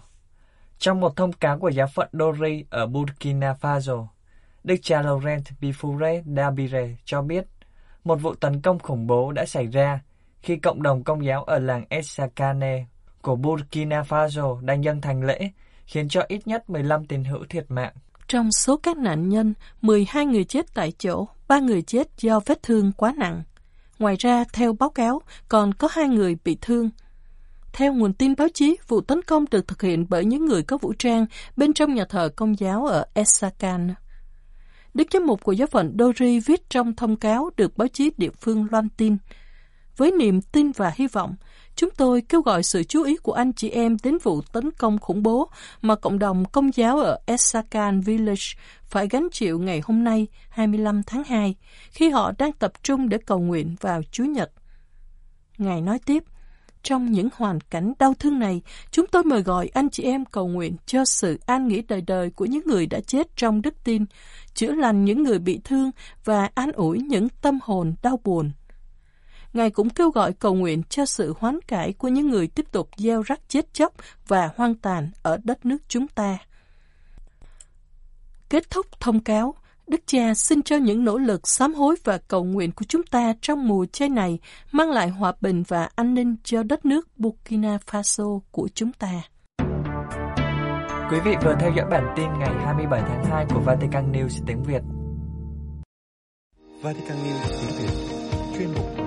Trong 0.78 1.00
một 1.00 1.16
thông 1.16 1.32
cáo 1.32 1.58
của 1.58 1.68
giáo 1.68 1.86
phận 1.94 2.08
Dori 2.12 2.64
ở 2.70 2.86
Burkina 2.86 3.54
Faso, 3.60 4.06
Đức 4.64 4.76
cha 4.82 5.02
Laurent 5.02 5.44
Bifure 5.60 6.22
Dabire 6.36 6.96
cho 7.04 7.22
biết 7.22 7.44
một 8.04 8.16
vụ 8.16 8.34
tấn 8.34 8.62
công 8.62 8.78
khủng 8.78 9.06
bố 9.06 9.32
đã 9.32 9.44
xảy 9.46 9.66
ra 9.66 10.00
khi 10.42 10.56
cộng 10.56 10.82
đồng 10.82 11.04
công 11.04 11.24
giáo 11.24 11.44
ở 11.44 11.58
làng 11.58 11.84
Esakane 11.88 12.84
của 13.22 13.36
Burkina 13.36 14.02
Faso 14.02 14.60
đang 14.60 14.84
dâng 14.84 15.00
thành 15.00 15.22
lễ, 15.22 15.50
khiến 15.86 16.08
cho 16.08 16.22
ít 16.28 16.46
nhất 16.46 16.70
15 16.70 17.06
tín 17.06 17.24
hữu 17.24 17.44
thiệt 17.48 17.64
mạng. 17.68 17.92
Trong 18.28 18.52
số 18.52 18.76
các 18.76 18.96
nạn 18.96 19.28
nhân, 19.28 19.54
12 19.82 20.26
người 20.26 20.44
chết 20.44 20.74
tại 20.74 20.92
chỗ, 20.98 21.26
3 21.48 21.58
người 21.58 21.82
chết 21.82 22.08
do 22.18 22.40
vết 22.46 22.62
thương 22.62 22.92
quá 22.92 23.14
nặng. 23.16 23.42
Ngoài 23.98 24.16
ra, 24.18 24.44
theo 24.52 24.72
báo 24.72 24.90
cáo, 24.90 25.22
còn 25.48 25.74
có 25.74 25.88
hai 25.90 26.08
người 26.08 26.36
bị 26.44 26.58
thương. 26.60 26.90
Theo 27.72 27.92
nguồn 27.92 28.12
tin 28.12 28.34
báo 28.38 28.48
chí, 28.54 28.76
vụ 28.88 29.00
tấn 29.00 29.22
công 29.22 29.44
được 29.50 29.68
thực 29.68 29.82
hiện 29.82 30.06
bởi 30.08 30.24
những 30.24 30.46
người 30.46 30.62
có 30.62 30.78
vũ 30.78 30.92
trang 30.98 31.26
bên 31.56 31.72
trong 31.72 31.94
nhà 31.94 32.04
thờ 32.08 32.28
công 32.36 32.58
giáo 32.58 32.86
ở 32.86 33.06
Esakan. 33.14 33.94
Đức 34.94 35.08
giám 35.12 35.26
mục 35.26 35.44
của 35.44 35.52
giáo 35.52 35.66
phận 35.66 35.96
Dori 35.98 36.40
viết 36.40 36.70
trong 36.70 36.96
thông 36.96 37.16
cáo 37.16 37.50
được 37.56 37.76
báo 37.76 37.88
chí 37.88 38.10
địa 38.16 38.30
phương 38.40 38.66
loan 38.70 38.88
tin. 38.88 39.16
Với 39.98 40.10
niềm 40.10 40.40
tin 40.40 40.72
và 40.72 40.92
hy 40.96 41.06
vọng, 41.06 41.34
chúng 41.76 41.90
tôi 41.96 42.22
kêu 42.28 42.42
gọi 42.42 42.62
sự 42.62 42.84
chú 42.84 43.02
ý 43.02 43.16
của 43.16 43.32
anh 43.32 43.52
chị 43.52 43.70
em 43.70 43.96
đến 44.02 44.18
vụ 44.22 44.40
tấn 44.52 44.70
công 44.70 44.98
khủng 44.98 45.22
bố 45.22 45.50
mà 45.82 45.94
cộng 45.94 46.18
đồng 46.18 46.44
công 46.44 46.70
giáo 46.74 46.98
ở 46.98 47.18
Esakan 47.26 48.00
Village 48.00 48.42
phải 48.84 49.08
gánh 49.08 49.28
chịu 49.32 49.58
ngày 49.58 49.80
hôm 49.84 50.04
nay, 50.04 50.26
25 50.48 51.02
tháng 51.02 51.24
2, 51.24 51.54
khi 51.90 52.10
họ 52.10 52.32
đang 52.38 52.52
tập 52.52 52.72
trung 52.82 53.08
để 53.08 53.18
cầu 53.26 53.38
nguyện 53.38 53.76
vào 53.80 54.02
Chúa 54.10 54.24
Nhật. 54.24 54.50
Ngài 55.58 55.80
nói 55.80 55.98
tiếp, 56.06 56.24
trong 56.82 57.12
những 57.12 57.28
hoàn 57.36 57.60
cảnh 57.60 57.92
đau 57.98 58.14
thương 58.18 58.38
này, 58.38 58.62
chúng 58.90 59.06
tôi 59.06 59.24
mời 59.24 59.42
gọi 59.42 59.70
anh 59.74 59.90
chị 59.90 60.02
em 60.02 60.24
cầu 60.24 60.48
nguyện 60.48 60.76
cho 60.86 61.04
sự 61.04 61.38
an 61.46 61.68
nghỉ 61.68 61.82
đời 61.82 62.00
đời 62.00 62.30
của 62.30 62.44
những 62.44 62.66
người 62.66 62.86
đã 62.86 63.00
chết 63.00 63.36
trong 63.36 63.62
đức 63.62 63.74
tin, 63.84 64.04
chữa 64.54 64.72
lành 64.72 65.04
những 65.04 65.22
người 65.22 65.38
bị 65.38 65.60
thương 65.64 65.90
và 66.24 66.50
an 66.54 66.72
ủi 66.72 67.00
những 67.00 67.28
tâm 67.40 67.58
hồn 67.62 67.94
đau 68.02 68.20
buồn. 68.24 68.50
Ngài 69.52 69.70
cũng 69.70 69.90
kêu 69.90 70.10
gọi 70.10 70.32
cầu 70.32 70.54
nguyện 70.54 70.82
cho 70.82 71.04
sự 71.04 71.34
hoán 71.38 71.58
cải 71.66 71.92
của 71.92 72.08
những 72.08 72.30
người 72.30 72.46
tiếp 72.46 72.66
tục 72.72 72.88
gieo 72.96 73.22
rắc 73.22 73.40
chết 73.48 73.74
chóc 73.74 73.92
và 74.28 74.50
hoang 74.56 74.74
tàn 74.74 75.10
ở 75.22 75.38
đất 75.44 75.66
nước 75.66 75.78
chúng 75.88 76.08
ta. 76.08 76.38
Kết 78.48 78.70
thúc 78.70 78.86
thông 79.00 79.20
cáo, 79.20 79.54
Đức 79.86 80.00
Cha 80.06 80.34
xin 80.34 80.62
cho 80.62 80.76
những 80.76 81.04
nỗ 81.04 81.18
lực 81.18 81.48
sám 81.48 81.74
hối 81.74 81.96
và 82.04 82.18
cầu 82.18 82.44
nguyện 82.44 82.72
của 82.72 82.84
chúng 82.88 83.02
ta 83.02 83.34
trong 83.40 83.68
mùa 83.68 83.86
chay 83.86 84.08
này 84.08 84.38
mang 84.72 84.90
lại 84.90 85.08
hòa 85.08 85.32
bình 85.40 85.62
và 85.68 85.88
an 85.94 86.14
ninh 86.14 86.36
cho 86.44 86.62
đất 86.62 86.84
nước 86.84 87.08
Burkina 87.16 87.78
Faso 87.86 88.40
của 88.50 88.68
chúng 88.74 88.92
ta. 88.92 89.22
Quý 91.10 91.20
vị 91.24 91.34
vừa 91.44 91.54
theo 91.60 91.72
dõi 91.76 91.86
bản 91.90 92.14
tin 92.16 92.26
ngày 92.38 92.54
27 92.64 93.02
tháng 93.08 93.24
2 93.24 93.46
của 93.54 93.60
Vatican 93.60 94.12
News 94.12 94.42
tiếng 94.46 94.62
Việt. 94.62 94.82
Vatican 96.82 97.16
News 97.16 97.48
tiếng 97.60 97.78
Việt 97.78 97.92
chuyên 98.58 98.68
mục 98.74 98.97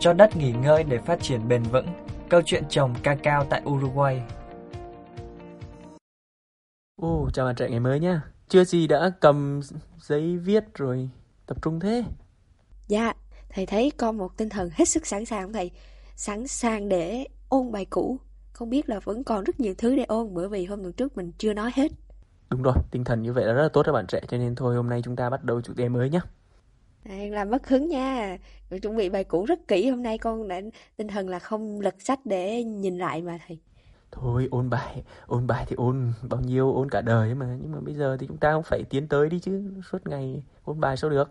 cho 0.00 0.12
đất 0.12 0.36
nghỉ 0.36 0.52
ngơi 0.52 0.84
để 0.84 0.98
phát 0.98 1.22
triển 1.22 1.48
bền 1.48 1.62
vững. 1.62 1.86
Câu 2.28 2.42
chuyện 2.44 2.64
trồng 2.68 2.94
cacao 3.02 3.44
tại 3.44 3.62
Uruguay. 3.66 4.22
Ồ, 6.96 7.22
oh, 7.22 7.34
chào 7.34 7.46
bạn 7.46 7.54
trẻ 7.54 7.70
ngày 7.70 7.80
mới 7.80 8.00
nhá. 8.00 8.22
Chưa 8.48 8.64
gì 8.64 8.86
đã 8.86 9.10
cầm 9.20 9.60
giấy 10.00 10.36
viết 10.36 10.64
rồi 10.74 11.10
tập 11.46 11.56
trung 11.62 11.80
thế. 11.80 12.04
Dạ, 12.88 13.12
thầy 13.48 13.66
thấy 13.66 13.92
con 13.96 14.18
một 14.18 14.36
tinh 14.36 14.48
thần 14.48 14.70
hết 14.72 14.88
sức 14.88 15.06
sẵn 15.06 15.24
sàng 15.24 15.52
thầy. 15.52 15.70
Sẵn 16.16 16.46
sàng 16.46 16.88
để 16.88 17.26
ôn 17.48 17.72
bài 17.72 17.84
cũ. 17.90 18.18
Không 18.52 18.70
biết 18.70 18.88
là 18.88 19.00
vẫn 19.00 19.24
còn 19.24 19.44
rất 19.44 19.60
nhiều 19.60 19.74
thứ 19.78 19.96
để 19.96 20.04
ôn 20.04 20.34
bởi 20.34 20.48
vì 20.48 20.64
hôm 20.64 20.82
tuần 20.82 20.92
trước 20.92 21.16
mình 21.16 21.32
chưa 21.38 21.54
nói 21.54 21.70
hết. 21.74 21.92
Đúng 22.50 22.62
rồi, 22.62 22.74
tinh 22.90 23.04
thần 23.04 23.22
như 23.22 23.32
vậy 23.32 23.44
là 23.44 23.52
rất 23.52 23.62
là 23.62 23.68
tốt 23.68 23.82
cho 23.86 23.92
bạn 23.92 24.06
trẻ 24.06 24.20
cho 24.28 24.36
nên 24.36 24.54
thôi 24.54 24.76
hôm 24.76 24.90
nay 24.90 25.02
chúng 25.04 25.16
ta 25.16 25.30
bắt 25.30 25.44
đầu 25.44 25.60
chủ 25.60 25.72
đề 25.74 25.88
mới 25.88 26.10
nhé. 26.10 26.20
À, 27.04 27.16
làm 27.30 27.50
mất 27.50 27.68
hứng 27.68 27.88
nha. 27.88 28.38
Rồi 28.70 28.80
chuẩn 28.80 28.96
bị 28.96 29.08
bài 29.08 29.24
cũ 29.24 29.44
rất 29.44 29.68
kỹ 29.68 29.90
hôm 29.90 30.02
nay 30.02 30.18
con 30.18 30.48
đã 30.48 30.60
tinh 30.96 31.08
thần 31.08 31.28
là 31.28 31.38
không 31.38 31.80
lật 31.80 31.94
sách 32.02 32.20
để 32.24 32.64
nhìn 32.64 32.98
lại 32.98 33.22
mà 33.22 33.38
thầy. 33.46 33.58
Thôi 34.10 34.48
ôn 34.50 34.70
bài, 34.70 35.02
ôn 35.26 35.46
bài 35.46 35.64
thì 35.68 35.76
ôn 35.76 36.12
bao 36.28 36.40
nhiêu 36.40 36.74
ôn 36.74 36.90
cả 36.90 37.00
đời 37.00 37.34
mà 37.34 37.56
nhưng 37.62 37.72
mà 37.72 37.80
bây 37.80 37.94
giờ 37.94 38.16
thì 38.20 38.26
chúng 38.26 38.36
ta 38.36 38.54
cũng 38.54 38.62
phải 38.62 38.84
tiến 38.90 39.08
tới 39.08 39.28
đi 39.28 39.40
chứ 39.40 39.72
suốt 39.90 40.06
ngày 40.06 40.42
ôn 40.64 40.80
bài 40.80 40.96
sao 40.96 41.10
được. 41.10 41.30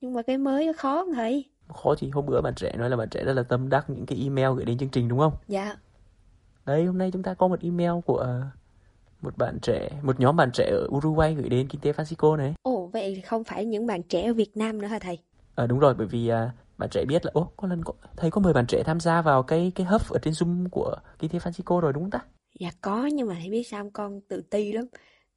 Nhưng 0.00 0.14
mà 0.14 0.22
cái 0.22 0.38
mới 0.38 0.72
khó 0.72 1.04
không 1.04 1.14
thầy? 1.14 1.44
Khó 1.68 1.94
gì 1.94 2.10
hôm 2.10 2.26
bữa 2.26 2.40
bạn 2.40 2.54
trẻ 2.54 2.76
nói 2.76 2.90
là 2.90 2.96
bạn 2.96 3.08
trẻ 3.08 3.24
rất 3.24 3.32
là 3.32 3.42
tâm 3.42 3.68
đắc 3.68 3.90
những 3.90 4.06
cái 4.06 4.18
email 4.22 4.48
gửi 4.56 4.64
đến 4.64 4.78
chương 4.78 4.88
trình 4.88 5.08
đúng 5.08 5.18
không? 5.18 5.32
Dạ. 5.48 5.76
Đây 6.66 6.84
hôm 6.84 6.98
nay 6.98 7.10
chúng 7.12 7.22
ta 7.22 7.34
có 7.34 7.48
một 7.48 7.60
email 7.62 7.92
của 8.06 8.42
một 9.22 9.38
bạn 9.38 9.58
trẻ, 9.62 9.90
một 10.02 10.20
nhóm 10.20 10.36
bạn 10.36 10.50
trẻ 10.52 10.70
ở 10.70 10.86
Uruguay 10.96 11.34
gửi 11.34 11.48
đến 11.48 11.68
Kinh 11.68 11.80
tế 11.80 11.92
Francisco 11.92 12.36
này. 12.36 12.54
Ồ, 12.62 12.86
vậy 12.92 13.20
không 13.26 13.44
phải 13.44 13.64
những 13.64 13.86
bạn 13.86 14.02
trẻ 14.02 14.26
ở 14.26 14.34
Việt 14.34 14.56
Nam 14.56 14.80
nữa 14.82 14.88
hả 14.88 14.98
thầy? 14.98 15.18
À, 15.54 15.66
đúng 15.66 15.78
rồi, 15.78 15.94
bởi 15.94 16.06
vì 16.06 16.28
à, 16.28 16.50
bạn 16.78 16.88
trẻ 16.90 17.04
biết 17.04 17.24
là, 17.24 17.30
ô, 17.34 17.52
có 17.56 17.68
lần 17.68 17.84
có, 17.84 17.92
thầy 18.16 18.30
có 18.30 18.40
mời 18.40 18.52
bạn 18.52 18.66
trẻ 18.66 18.82
tham 18.82 19.00
gia 19.00 19.22
vào 19.22 19.42
cái 19.42 19.72
cái 19.74 19.86
hub 19.86 20.02
ở 20.10 20.18
trên 20.22 20.34
Zoom 20.34 20.68
của 20.70 20.96
Kinh 21.18 21.30
tế 21.30 21.38
Francisco 21.38 21.80
rồi 21.80 21.92
đúng 21.92 22.02
không 22.02 22.10
ta? 22.10 22.20
Dạ 22.60 22.70
có, 22.80 23.06
nhưng 23.06 23.28
mà 23.28 23.36
thầy 23.40 23.50
biết 23.50 23.62
sao 23.62 23.90
con 23.92 24.20
tự 24.28 24.40
ti 24.40 24.72
lắm. 24.72 24.84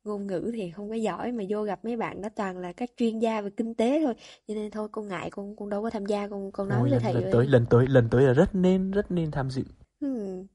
Ngôn 0.04 0.28
ngữ 0.28 0.52
thì 0.54 0.72
không 0.72 0.90
có 0.90 0.96
giỏi 0.96 1.32
mà 1.32 1.44
vô 1.50 1.64
gặp 1.64 1.86
mấy 1.86 1.98
bạn 1.98 2.22
đó 2.22 2.30
toàn 2.36 2.58
là 2.58 2.74
các 2.74 2.90
chuyên 2.98 3.20
gia 3.20 3.42
về 3.42 3.50
kinh 3.58 3.76
tế 3.76 4.02
thôi. 4.06 4.14
Cho 4.48 4.54
nên 4.54 4.72
thôi 4.72 4.88
con 4.92 5.08
ngại 5.08 5.30
con 5.30 5.56
con 5.56 5.70
đâu 5.70 5.82
có 5.82 5.90
tham 5.90 6.06
gia 6.06 6.28
con 6.28 6.52
con 6.52 6.70
nói 6.70 6.80
Ôi, 6.80 6.90
với 6.90 6.92
lần, 6.92 7.02
thầy. 7.04 7.14
lần 7.14 7.24
rồi. 7.24 7.32
tới 7.32 7.48
lần 7.48 7.66
tới 7.70 7.88
lần 7.88 8.10
tới 8.10 8.24
là 8.24 8.34
rất 8.34 8.56
nên 8.56 8.92
rất 8.92 9.12
nên 9.12 9.32
tham 9.32 9.50
dự. 9.50 9.64
Hmm, 10.02 10.48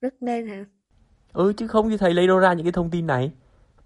rất 0.00 0.14
nên 0.22 0.46
hả? 0.46 0.64
Ừ 1.34 1.52
chứ 1.56 1.66
không 1.66 1.90
thì 1.90 1.96
thầy 1.96 2.14
lấy 2.14 2.26
đâu 2.26 2.38
ra 2.38 2.52
những 2.52 2.66
cái 2.66 2.72
thông 2.72 2.90
tin 2.90 3.06
này. 3.06 3.32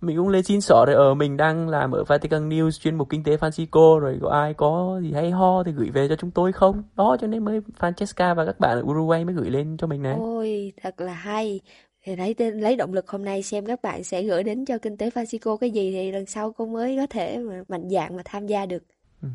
Mình 0.01 0.17
cũng 0.17 0.29
lên 0.29 0.43
xin 0.43 0.61
sỏ 0.61 0.85
rồi 0.87 0.95
ở 0.95 1.15
mình 1.15 1.37
đang 1.37 1.69
làm 1.69 1.93
ở 1.93 2.05
Vatican 2.05 2.49
News 2.49 2.71
chuyên 2.71 2.95
mục 2.95 3.09
kinh 3.11 3.25
tế 3.25 3.37
Francisco 3.37 3.99
rồi 3.99 4.19
có 4.23 4.31
ai 4.31 4.55
có 4.55 5.01
gì 5.03 5.13
hay 5.13 5.31
ho 5.31 5.63
thì 5.63 5.73
gửi 5.73 5.91
về 5.91 6.09
cho 6.09 6.17
chúng 6.17 6.31
tôi 6.31 6.53
không? 6.53 6.83
Đó 6.97 7.17
cho 7.21 7.27
nên 7.27 7.45
mới 7.45 7.61
Francesca 7.79 8.35
và 8.35 8.45
các 8.45 8.61
bạn 8.61 8.79
ở 8.79 8.83
Uruguay 8.83 9.25
mới 9.25 9.35
gửi 9.35 9.51
lên 9.51 9.77
cho 9.77 9.87
mình 9.87 10.03
này. 10.03 10.17
Ôi, 10.19 10.73
thật 10.83 11.01
là 11.01 11.13
hay. 11.13 11.61
Thì 12.05 12.17
lấy 12.17 12.35
lấy 12.39 12.77
động 12.77 12.93
lực 12.93 13.09
hôm 13.09 13.25
nay 13.25 13.43
xem 13.43 13.67
các 13.67 13.83
bạn 13.83 14.05
sẽ 14.05 14.23
gửi 14.23 14.43
đến 14.43 14.65
cho 14.65 14.79
kinh 14.79 14.97
tế 14.97 15.11
Francisco 15.11 15.57
cái 15.57 15.71
gì 15.71 15.93
thì 15.93 16.13
lần 16.13 16.27
sau 16.27 16.53
cô 16.53 16.67
mới 16.67 16.97
có 16.97 17.07
thể 17.11 17.39
mà 17.39 17.63
mạnh 17.69 17.89
dạn 17.91 18.17
mà 18.17 18.23
tham 18.25 18.47
gia 18.47 18.67
được. 18.67 18.83
Ừ. 19.23 19.29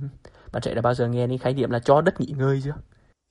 Bạn 0.53 0.61
trẻ 0.61 0.73
đã 0.73 0.81
bao 0.81 0.93
giờ 0.93 1.07
nghe 1.07 1.27
đến 1.27 1.37
khái 1.37 1.53
niệm 1.53 1.69
là 1.69 1.79
cho 1.79 2.01
đất 2.01 2.21
nghỉ 2.21 2.33
ngơi 2.37 2.61
chưa? 2.63 2.75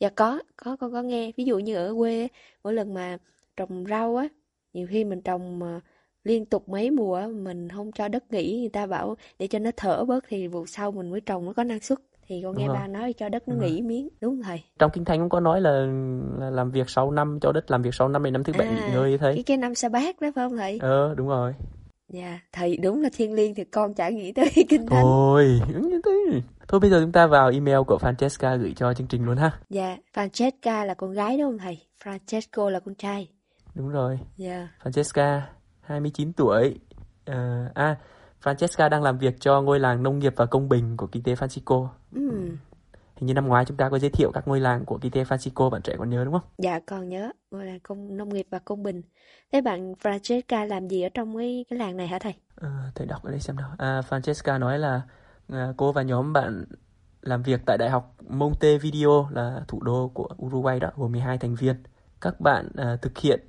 Dạ 0.01 0.09
có, 0.09 0.41
có 0.57 0.77
con 0.77 0.93
có 0.93 1.03
nghe. 1.03 1.33
Ví 1.37 1.45
dụ 1.45 1.59
như 1.59 1.77
ở 1.77 1.95
quê 1.99 2.29
mỗi 2.65 2.75
lần 2.75 2.95
mà 2.95 3.17
trồng 3.57 3.85
rau 3.89 4.17
á, 4.17 4.29
nhiều 4.73 4.87
khi 4.91 5.05
mình 5.05 5.21
trồng 5.21 5.59
mà 5.59 5.81
liên 6.25 6.47
tục 6.47 6.69
mấy 6.69 6.91
mùa 6.91 7.27
mình 7.29 7.69
không 7.69 7.93
cho 7.93 8.09
đất 8.09 8.33
nghỉ, 8.33 8.61
người 8.61 8.69
ta 8.69 8.87
bảo 8.87 9.17
để 9.39 9.47
cho 9.47 9.59
nó 9.59 9.71
thở 9.77 10.05
bớt 10.05 10.25
thì 10.29 10.49
vụ 10.49 10.67
sau 10.67 10.91
mình 10.93 11.11
mới 11.11 11.21
trồng 11.21 11.47
nó 11.47 11.53
có 11.53 11.65
năng 11.65 11.81
suất. 11.81 11.99
Thì 12.27 12.41
con 12.45 12.53
Đúng 12.55 12.61
nghe 12.63 12.67
rồi. 12.69 12.77
ba 12.77 12.87
nói 12.87 13.13
cho 13.13 13.29
đất 13.29 13.49
nó 13.49 13.55
Đúng 13.55 13.61
rồi. 13.61 13.71
nghỉ 13.71 13.83
miếng, 13.83 14.09
đúng 14.21 14.43
thầy? 14.43 14.63
Trong 14.79 14.91
Kinh 14.95 15.05
Thánh 15.05 15.19
cũng 15.21 15.29
có 15.29 15.41
nói 15.41 15.61
là, 15.61 15.71
là 16.39 16.51
làm 16.51 16.71
việc 16.71 16.91
6 16.91 17.11
năm 17.11 17.39
cho 17.41 17.53
đất 17.53 17.71
làm 17.71 17.83
việc 17.83 17.95
6 17.95 18.09
năm 18.09 18.23
đến 18.25 18.33
năm 18.33 18.45
thứ 18.45 18.53
bảy 18.59 18.67
À, 18.67 18.71
nghỉ 18.87 18.93
ngơi 18.93 19.11
Cái 19.11 19.19
thấy. 19.19 19.43
cái 19.47 19.57
năm 19.57 19.75
sa 19.75 19.89
bát 19.89 20.21
đó 20.21 20.31
phải 20.35 20.49
không 20.49 20.57
thầy? 20.57 20.79
Ờ 20.83 21.15
đúng 21.15 21.29
rồi. 21.29 21.55
Dạ, 22.09 22.41
thầy 22.53 22.77
đúng 22.77 23.03
là 23.03 23.09
thiên 23.17 23.33
liêng 23.35 23.55
thì 23.55 23.65
con 23.65 23.95
chả 23.95 24.09
nghĩ 24.09 24.33
tới 24.33 24.51
kinh 24.69 24.87
thánh. 24.87 25.05
Thế. 26.05 26.41
Thôi 26.69 26.81
bây 26.81 26.91
giờ 26.91 27.01
chúng 27.01 27.13
ta 27.13 27.27
vào 27.27 27.51
email 27.51 27.79
của 27.87 27.99
Francesca 28.03 28.59
gửi 28.59 28.73
cho 28.77 28.95
chương 28.95 29.07
trình 29.07 29.25
luôn 29.25 29.37
ha. 29.37 29.53
Dạ, 29.71 29.97
Francesca 30.15 30.85
là 30.87 30.95
con 30.95 31.13
gái 31.13 31.39
đúng 31.39 31.51
không 31.51 31.59
thầy? 31.59 31.79
Francesco 32.05 32.69
là 32.69 32.81
con 32.81 32.95
trai. 32.95 33.29
Đúng 33.75 33.89
rồi. 33.89 34.19
Dạ. 34.37 34.69
Francesca, 34.83 35.41
29 35.81 36.33
tuổi. 36.33 36.79
Ờ, 37.25 37.69
à, 37.75 37.97
Francesca 38.43 38.89
đang 38.89 39.03
làm 39.03 39.19
việc 39.19 39.41
cho 39.41 39.61
ngôi 39.63 39.81
làng 39.81 40.03
nông 40.03 40.19
nghiệp 40.19 40.33
và 40.37 40.47
công 40.47 40.69
bình 40.69 40.97
của 40.97 41.07
kinh 41.07 41.23
tế 41.23 41.35
Francisco. 41.35 41.89
Ừm, 42.15 42.57
Hình 43.17 43.27
như 43.27 43.35
năm 43.35 43.49
ngoái 43.49 43.65
chúng 43.65 43.77
ta 43.77 43.89
có 43.89 43.99
giới 43.99 44.11
thiệu 44.11 44.31
các 44.35 44.49
ngôi 44.49 44.61
làng 44.61 44.85
của 44.85 44.99
kinh 44.99 45.13
tế 45.13 45.25
Francisco, 45.25 45.71
bạn 45.71 45.83
trẻ 45.83 45.95
còn 45.99 46.11
nhớ 46.11 46.25
đúng 46.25 46.33
không? 46.33 46.43
Dạ 46.59 46.81
con 46.87 47.09
nhớ, 47.09 47.31
gọi 47.51 47.67
là 47.67 47.79
công 47.83 48.17
nông 48.17 48.29
nghiệp 48.29 48.47
và 48.51 48.59
công 48.59 48.83
bình. 48.83 49.03
Thế 49.53 49.61
bạn 49.61 49.93
Francesca 50.03 50.67
làm 50.67 50.89
gì 50.89 51.03
ở 51.03 51.09
trong 51.15 51.37
cái 51.37 51.65
cái 51.71 51.79
làng 51.79 51.97
này 51.97 52.09
hả 52.09 52.19
thầy? 52.19 52.35
Ờ, 52.55 52.69
thầy 52.95 53.07
đọc 53.07 53.25
ở 53.25 53.31
đây 53.31 53.41
xem 53.41 53.57
nào. 53.57 53.71
À, 53.79 54.01
Francesca 54.09 54.59
nói 54.59 54.79
là 54.79 55.01
à, 55.49 55.73
cô 55.77 55.93
và 55.93 56.03
nhóm 56.03 56.33
bạn 56.33 56.65
làm 57.21 57.43
việc 57.43 57.61
tại 57.67 57.79
Đại 57.79 57.91
học 57.91 58.17
Montevideo 58.29 59.29
là 59.31 59.61
thủ 59.69 59.83
đô 59.83 60.11
của 60.15 60.29
Uruguay 60.47 60.81
đó, 60.81 60.91
gồm 60.97 61.13
12 61.13 61.39
thành 61.39 61.55
viên. 61.55 61.83
Các 62.21 62.41
bạn 62.41 62.69
à, 62.77 62.97
thực 63.03 63.19
hiện 63.19 63.41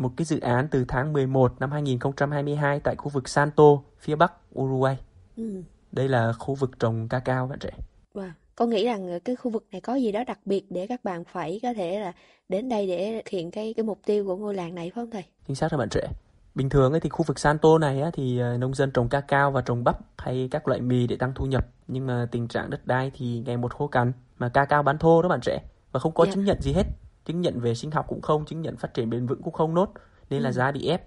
một 0.00 0.10
cái 0.16 0.24
dự 0.24 0.40
án 0.40 0.68
từ 0.70 0.84
tháng 0.88 1.12
11 1.12 1.52
năm 1.60 1.70
2022 1.70 2.80
tại 2.80 2.96
khu 2.96 3.08
vực 3.08 3.28
Santo, 3.28 3.64
phía 3.98 4.16
bắc 4.16 4.32
Uruguay. 4.58 4.96
Ừ. 5.36 5.62
Đây 5.92 6.08
là 6.08 6.32
khu 6.32 6.54
vực 6.54 6.70
trồng 6.78 7.08
cacao 7.08 7.46
bạn 7.46 7.58
trẻ. 7.58 7.70
Wow. 8.14 8.30
Con 8.54 8.70
nghĩ 8.70 8.84
rằng 8.84 9.20
cái 9.24 9.36
khu 9.36 9.50
vực 9.50 9.66
này 9.72 9.80
có 9.80 9.94
gì 9.94 10.12
đó 10.12 10.24
đặc 10.26 10.38
biệt 10.44 10.64
để 10.70 10.86
các 10.86 11.04
bạn 11.04 11.24
phải 11.24 11.60
có 11.62 11.72
thể 11.72 12.00
là 12.00 12.12
đến 12.48 12.68
đây 12.68 12.86
để 12.86 13.12
thực 13.24 13.28
hiện 13.28 13.50
cái 13.50 13.74
cái 13.76 13.84
mục 13.84 13.98
tiêu 14.06 14.24
của 14.26 14.36
ngôi 14.36 14.54
làng 14.54 14.74
này 14.74 14.90
phải 14.94 15.02
không 15.02 15.10
thầy? 15.10 15.24
Chính 15.46 15.56
xác 15.56 15.72
là 15.72 15.78
bạn 15.78 15.88
trẻ. 15.88 16.08
Bình 16.54 16.68
thường 16.68 16.92
ấy 16.92 17.00
thì 17.00 17.08
khu 17.08 17.24
vực 17.24 17.38
Santo 17.38 17.78
này 17.78 18.00
á, 18.00 18.10
thì 18.12 18.40
à, 18.40 18.56
nông 18.58 18.74
dân 18.74 18.90
trồng 18.90 19.08
cacao 19.08 19.50
và 19.50 19.60
trồng 19.60 19.84
bắp 19.84 19.98
hay 20.18 20.48
các 20.50 20.68
loại 20.68 20.80
mì 20.80 21.06
để 21.06 21.16
tăng 21.16 21.32
thu 21.34 21.46
nhập. 21.46 21.66
Nhưng 21.88 22.06
mà 22.06 22.28
tình 22.30 22.48
trạng 22.48 22.70
đất 22.70 22.86
đai 22.86 23.10
thì 23.14 23.42
ngày 23.46 23.56
một 23.56 23.74
khô 23.74 23.86
cằn. 23.86 24.12
Mà 24.38 24.48
cacao 24.48 24.82
bán 24.82 24.98
thô 24.98 25.22
đó 25.22 25.28
bạn 25.28 25.40
trẻ. 25.42 25.62
Và 25.92 26.00
không 26.00 26.12
có 26.14 26.24
Dạ. 26.26 26.32
chứng 26.34 26.44
nhận 26.44 26.60
gì 26.60 26.72
hết. 26.72 26.84
Chứng 27.28 27.40
nhận 27.40 27.60
về 27.60 27.74
sinh 27.74 27.90
học 27.90 28.06
cũng 28.08 28.20
không, 28.22 28.44
chứng 28.44 28.60
nhận 28.60 28.76
phát 28.76 28.94
triển 28.94 29.10
bền 29.10 29.26
vững 29.26 29.42
cũng 29.42 29.52
không 29.52 29.74
nốt. 29.74 29.92
Nên 30.30 30.42
là 30.42 30.48
Ừ. 30.48 30.52
giá 30.52 30.72
bị 30.72 30.88
ép. 30.88 31.02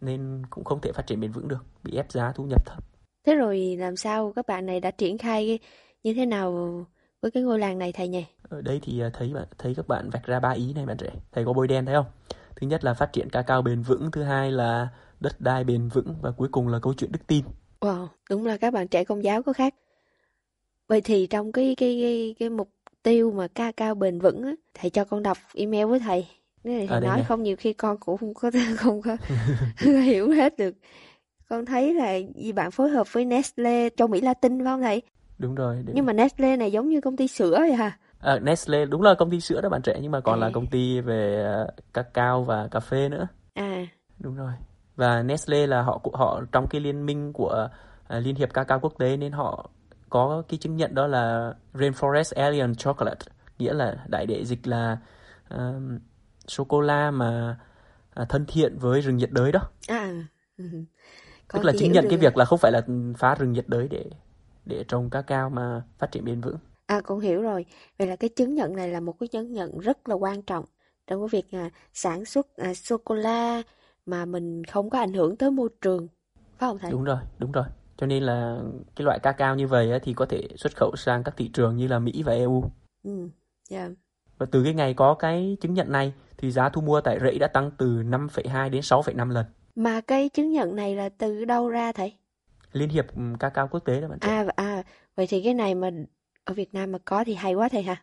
Nên 0.00 0.42
cũng 0.50 0.64
không 0.64 0.80
thể 0.80 0.92
phát 0.92 1.06
triển 1.06 1.20
bền 1.20 1.32
vững 1.32 1.48
được. 1.48 1.64
Bị 1.82 1.96
ép 1.96 2.12
giá 2.12 2.32
thu 2.32 2.44
nhập 2.44 2.66
thấp. 2.66 2.84
Thế 3.26 3.34
rồi 3.34 3.76
làm 3.78 3.96
sao 3.96 4.32
các 4.36 4.46
bạn 4.46 4.66
này 4.66 4.80
đã 4.80 4.90
triển 4.90 5.18
khai 5.18 5.58
như 6.02 6.14
thế 6.14 6.26
nào 6.26 6.84
với 7.22 7.30
cái 7.30 7.42
ngôi 7.42 7.58
làng 7.58 7.78
này 7.78 7.92
thầy 7.92 8.08
nhỉ? 8.08 8.24
Ở 8.48 8.60
đây 8.62 8.80
thì 8.82 9.00
à, 9.00 9.10
thấy 9.12 9.34
bạn 9.34 9.46
thấy 9.58 9.74
các 9.74 9.88
bạn 9.88 10.10
vạch 10.10 10.26
ra 10.26 10.40
ba 10.40 10.50
ý 10.50 10.72
này 10.72 10.86
bạn 10.86 10.96
trẻ. 10.96 11.10
Thầy 11.32 11.44
có 11.44 11.52
bôi 11.52 11.68
đen 11.68 11.86
thấy 11.86 11.94
không? 11.94 12.06
Thứ 12.56 12.66
nhất 12.66 12.84
là 12.84 12.94
phát 12.94 13.12
triển 13.12 13.30
cacao 13.30 13.62
bền 13.62 13.82
vững, 13.82 14.10
thứ 14.10 14.22
hai 14.22 14.52
là 14.52 14.88
đất 15.20 15.40
đai 15.40 15.64
bền 15.64 15.88
vững 15.88 16.14
và 16.22 16.30
cuối 16.30 16.48
cùng 16.52 16.68
là 16.68 16.78
câu 16.82 16.94
chuyện 16.94 17.12
đức 17.12 17.26
tin. 17.26 17.44
Wow, 17.80 18.06
đúng 18.30 18.46
là 18.46 18.56
các 18.56 18.72
bạn 18.72 18.88
trẻ 18.88 19.04
công 19.04 19.24
giáo 19.24 19.42
có 19.42 19.52
khác. 19.52 19.74
Vậy 20.88 21.00
thì 21.00 21.26
trong 21.26 21.52
cái 21.52 21.74
cái 21.76 21.98
cái, 22.02 22.34
cái 22.38 22.50
mục 22.50 22.68
tiêu 23.06 23.30
mà 23.32 23.48
ca 23.54 23.72
cao 23.72 23.94
bền 23.94 24.18
vững 24.18 24.42
á, 24.42 24.52
thầy 24.74 24.90
cho 24.90 25.04
con 25.04 25.22
đọc 25.22 25.38
email 25.54 25.84
với 25.86 25.98
thầy. 25.98 26.26
Thầy 26.64 26.86
đây 26.88 27.00
nói 27.00 27.24
không 27.28 27.42
nhiều 27.42 27.56
khi 27.56 27.72
con 27.72 27.96
cũng 28.00 28.16
không 28.18 28.34
có 28.34 28.50
không 28.78 29.02
có 29.02 29.16
hiểu 30.02 30.30
hết 30.30 30.58
được. 30.58 30.74
Con 31.48 31.66
thấy 31.66 31.94
là 31.94 32.14
gì 32.34 32.52
bạn 32.52 32.70
phối 32.70 32.88
hợp 32.90 33.12
với 33.12 33.24
Nestle 33.24 33.88
châu 33.96 34.08
Mỹ 34.08 34.20
Latin 34.20 34.58
phải 34.58 34.64
không 34.64 34.82
thầy? 34.82 35.02
Đúng 35.38 35.54
rồi. 35.54 35.82
để- 35.86 35.92
Nhưng 35.96 36.06
mà 36.06 36.12
Nestle 36.12 36.56
này 36.56 36.72
giống 36.72 36.88
như 36.88 37.00
công 37.00 37.16
ty 37.16 37.28
sữa 37.28 37.56
vậy 37.58 37.72
hả? 37.72 37.98
À, 38.20 38.38
Nestle 38.38 38.86
đúng 38.86 39.02
là 39.02 39.14
công 39.14 39.30
ty 39.30 39.40
sữa 39.40 39.60
đó 39.60 39.68
bạn 39.68 39.82
trẻ 39.82 39.98
nhưng 40.02 40.12
mà 40.12 40.20
còn 40.20 40.40
là 40.40 40.46
À. 40.46 40.50
công 40.54 40.66
ty 40.66 41.00
về 41.00 41.46
uh, 41.64 41.94
cacao 41.94 42.42
và 42.44 42.68
cà 42.70 42.80
phê 42.80 43.08
nữa. 43.08 43.26
À, 43.54 43.86
Đúng 44.18 44.34
rồi. 44.34 44.52
Và 44.96 45.22
Nestle 45.22 45.66
là 45.66 45.82
họ 45.82 46.00
họ 46.12 46.40
trong 46.52 46.66
cái 46.70 46.80
liên 46.80 47.06
minh 47.06 47.32
của 47.32 47.68
à, 48.08 48.18
Liên 48.18 48.34
hiệp 48.34 48.52
Cacao 48.54 48.80
Quốc 48.80 48.92
tế 48.98 49.16
nên 49.16 49.32
họ 49.32 49.70
có 50.10 50.42
cái 50.48 50.58
chứng 50.58 50.76
nhận 50.76 50.94
đó 50.94 51.06
là 51.06 51.54
Rainforest 51.74 52.42
Alien 52.42 52.74
Chocolate, 52.74 53.26
nghĩa 53.58 53.72
là 53.72 54.04
đại 54.08 54.26
đệ 54.26 54.44
dịch 54.44 54.66
là 54.66 54.98
um, 55.50 55.98
sô 56.46 56.64
cô 56.64 56.80
la 56.80 57.10
mà 57.10 57.58
à, 58.14 58.24
thân 58.28 58.44
thiện 58.48 58.78
với 58.78 59.00
rừng 59.00 59.16
nhiệt 59.16 59.30
đới 59.32 59.52
đó. 59.52 59.60
à. 59.88 60.24
ừ. 60.58 60.64
Tức 61.52 61.64
là 61.64 61.72
chứng 61.78 61.92
nhận 61.92 62.06
cái 62.08 62.18
việc 62.18 62.36
là 62.36 62.44
không 62.44 62.58
phải 62.58 62.72
là 62.72 62.82
phá 63.18 63.34
rừng 63.34 63.52
nhiệt 63.52 63.68
đới 63.68 63.88
để 63.88 64.04
để 64.64 64.84
trồng 64.88 65.10
cacao 65.10 65.50
mà 65.50 65.82
phát 65.98 66.12
triển 66.12 66.24
bền 66.24 66.40
vững. 66.40 66.56
À 66.86 67.00
con 67.00 67.20
hiểu 67.20 67.42
rồi. 67.42 67.64
Vậy 67.98 68.08
là 68.08 68.16
cái 68.16 68.30
chứng 68.36 68.54
nhận 68.54 68.76
này 68.76 68.88
là 68.88 69.00
một 69.00 69.12
cái 69.20 69.28
chứng 69.28 69.52
nhận 69.52 69.78
rất 69.78 70.08
là 70.08 70.14
quan 70.14 70.42
trọng 70.42 70.64
trong 71.06 71.20
cái 71.20 71.28
việc 71.40 71.58
à, 71.58 71.70
sản 71.92 72.24
xuất 72.24 72.56
à, 72.56 72.74
sô 72.74 72.96
cô 73.04 73.14
la 73.14 73.62
mà 74.06 74.24
mình 74.24 74.64
không 74.64 74.90
có 74.90 74.98
ảnh 74.98 75.12
hưởng 75.12 75.36
tới 75.36 75.50
môi 75.50 75.68
trường. 75.80 76.08
Phải 76.58 76.70
không 76.70 76.78
thầy? 76.78 76.90
Đúng 76.90 77.04
rồi, 77.04 77.18
đúng 77.38 77.52
rồi. 77.52 77.64
Cho 77.96 78.06
nên 78.06 78.22
là 78.22 78.58
cái 78.96 79.04
loại 79.04 79.18
cacao 79.18 79.56
như 79.56 79.66
vậy 79.66 79.92
á, 79.92 79.98
thì 80.02 80.14
có 80.14 80.26
thể 80.26 80.48
xuất 80.56 80.76
khẩu 80.76 80.96
sang 80.96 81.24
các 81.24 81.36
thị 81.36 81.48
trường 81.48 81.76
như 81.76 81.88
là 81.88 81.98
Mỹ 81.98 82.22
và 82.22 82.32
EU. 82.32 82.64
Ừ. 83.04 83.28
Dạ. 83.68 83.88
Và 84.38 84.46
từ 84.50 84.64
cái 84.64 84.74
ngày 84.74 84.94
có 84.94 85.14
cái 85.14 85.56
chứng 85.60 85.74
nhận 85.74 85.92
này 85.92 86.12
thì 86.38 86.50
giá 86.50 86.68
thu 86.68 86.80
mua 86.80 87.00
tại 87.00 87.18
rẫy 87.20 87.38
đã 87.38 87.46
tăng 87.48 87.70
từ 87.78 87.86
5,2 88.02 88.70
đến 88.70 88.80
6,5 88.82 89.30
lần. 89.30 89.44
Mà 89.74 90.00
cái 90.00 90.28
chứng 90.28 90.52
nhận 90.52 90.76
này 90.76 90.96
là 90.96 91.08
từ 91.08 91.44
đâu 91.44 91.68
ra 91.68 91.92
thầy? 91.92 92.12
Liên 92.72 92.88
hiệp 92.88 93.16
ừm, 93.16 93.38
cacao 93.38 93.68
quốc 93.68 93.80
tế 93.84 94.00
đó 94.00 94.08
bạn. 94.08 94.18
À 94.20 94.44
à 94.56 94.82
vậy 95.16 95.26
thì 95.26 95.42
cái 95.42 95.54
này 95.54 95.74
mà 95.74 95.90
ở 96.44 96.54
Việt 96.54 96.74
Nam 96.74 96.92
mà 96.92 96.98
có 97.04 97.24
thì 97.24 97.34
hay 97.34 97.54
quá 97.54 97.68
thầy 97.68 97.82
ha. 97.82 97.96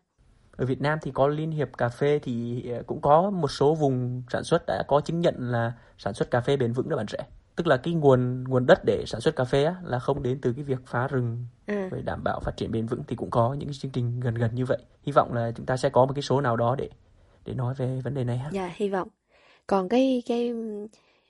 ở 0.58 0.65
Việt 0.65 0.82
Nam 0.82 0.99
thì 1.01 1.12
có 1.13 1.27
Liên 1.27 1.51
hiệp 1.51 1.77
cà 1.77 1.89
phê 1.89 2.19
thì 2.23 2.63
ờ, 2.71 2.84
cũng 2.88 3.01
có 3.01 3.29
một 3.29 3.51
số 3.51 3.75
vùng 3.75 4.23
sản 4.29 4.43
xuất 4.43 4.63
đã 4.67 4.84
có 4.88 5.01
chứng 5.01 5.19
nhận 5.21 5.36
là 5.51 5.73
sản 5.97 6.13
xuất 6.13 6.32
cà 6.32 6.41
phê 6.41 6.58
bền 6.58 6.73
vững 6.73 6.89
đó 6.89 6.97
bạn 6.97 7.06
trẻ 7.08 7.17
tức 7.55 7.67
là 7.67 7.77
cái 7.77 7.93
nguồn 7.93 8.43
nguồn 8.43 8.65
đất 8.65 8.79
để 8.85 9.03
sản 9.07 9.21
xuất 9.21 9.35
cà 9.35 9.43
phê 9.43 9.63
á, 9.63 9.75
là 9.83 9.99
không 9.99 10.23
đến 10.23 10.39
từ 10.41 10.53
cái 10.53 10.63
việc 10.63 10.79
phá 10.85 11.07
rừng 11.07 11.45
À. 11.65 11.89
để 11.91 12.01
đảm 12.01 12.23
bảo 12.23 12.39
phát 12.39 12.57
triển 12.57 12.71
bền 12.71 12.85
vững 12.85 13.01
thì 13.07 13.15
cũng 13.15 13.29
có 13.29 13.53
những 13.53 13.69
cái 13.69 13.73
chương 13.81 13.91
trình 13.91 14.19
gần 14.19 14.35
gần 14.35 14.55
như 14.55 14.65
vậy 14.65 14.77
hy 15.03 15.11
vọng 15.11 15.33
là 15.33 15.51
chúng 15.55 15.65
ta 15.65 15.77
sẽ 15.77 15.89
có 15.89 16.05
một 16.05 16.13
cái 16.15 16.21
số 16.21 16.41
nào 16.41 16.57
đó 16.57 16.75
để 16.75 16.89
để 17.45 17.53
nói 17.53 17.73
về 17.77 18.01
vấn 18.03 18.13
đề 18.13 18.23
này 18.23 18.37
ha 18.37 18.49
Dạ, 18.53 18.71
hy 18.75 18.89
vọng. 18.89 19.07
Còn 19.67 19.89
cái 19.89 20.23
cái 20.25 20.53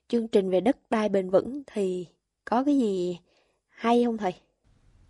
chương 0.07 0.27
trình 0.27 0.49
về 0.49 0.61
đất 0.61 0.77
đai 0.89 1.09
bền 1.09 1.29
vững 1.29 1.63
thì 1.67 2.07
có 2.45 2.63
cái 2.63 2.77
gì 2.77 3.19
hay 3.69 4.03
không 4.05 4.17
thầy? 4.17 4.33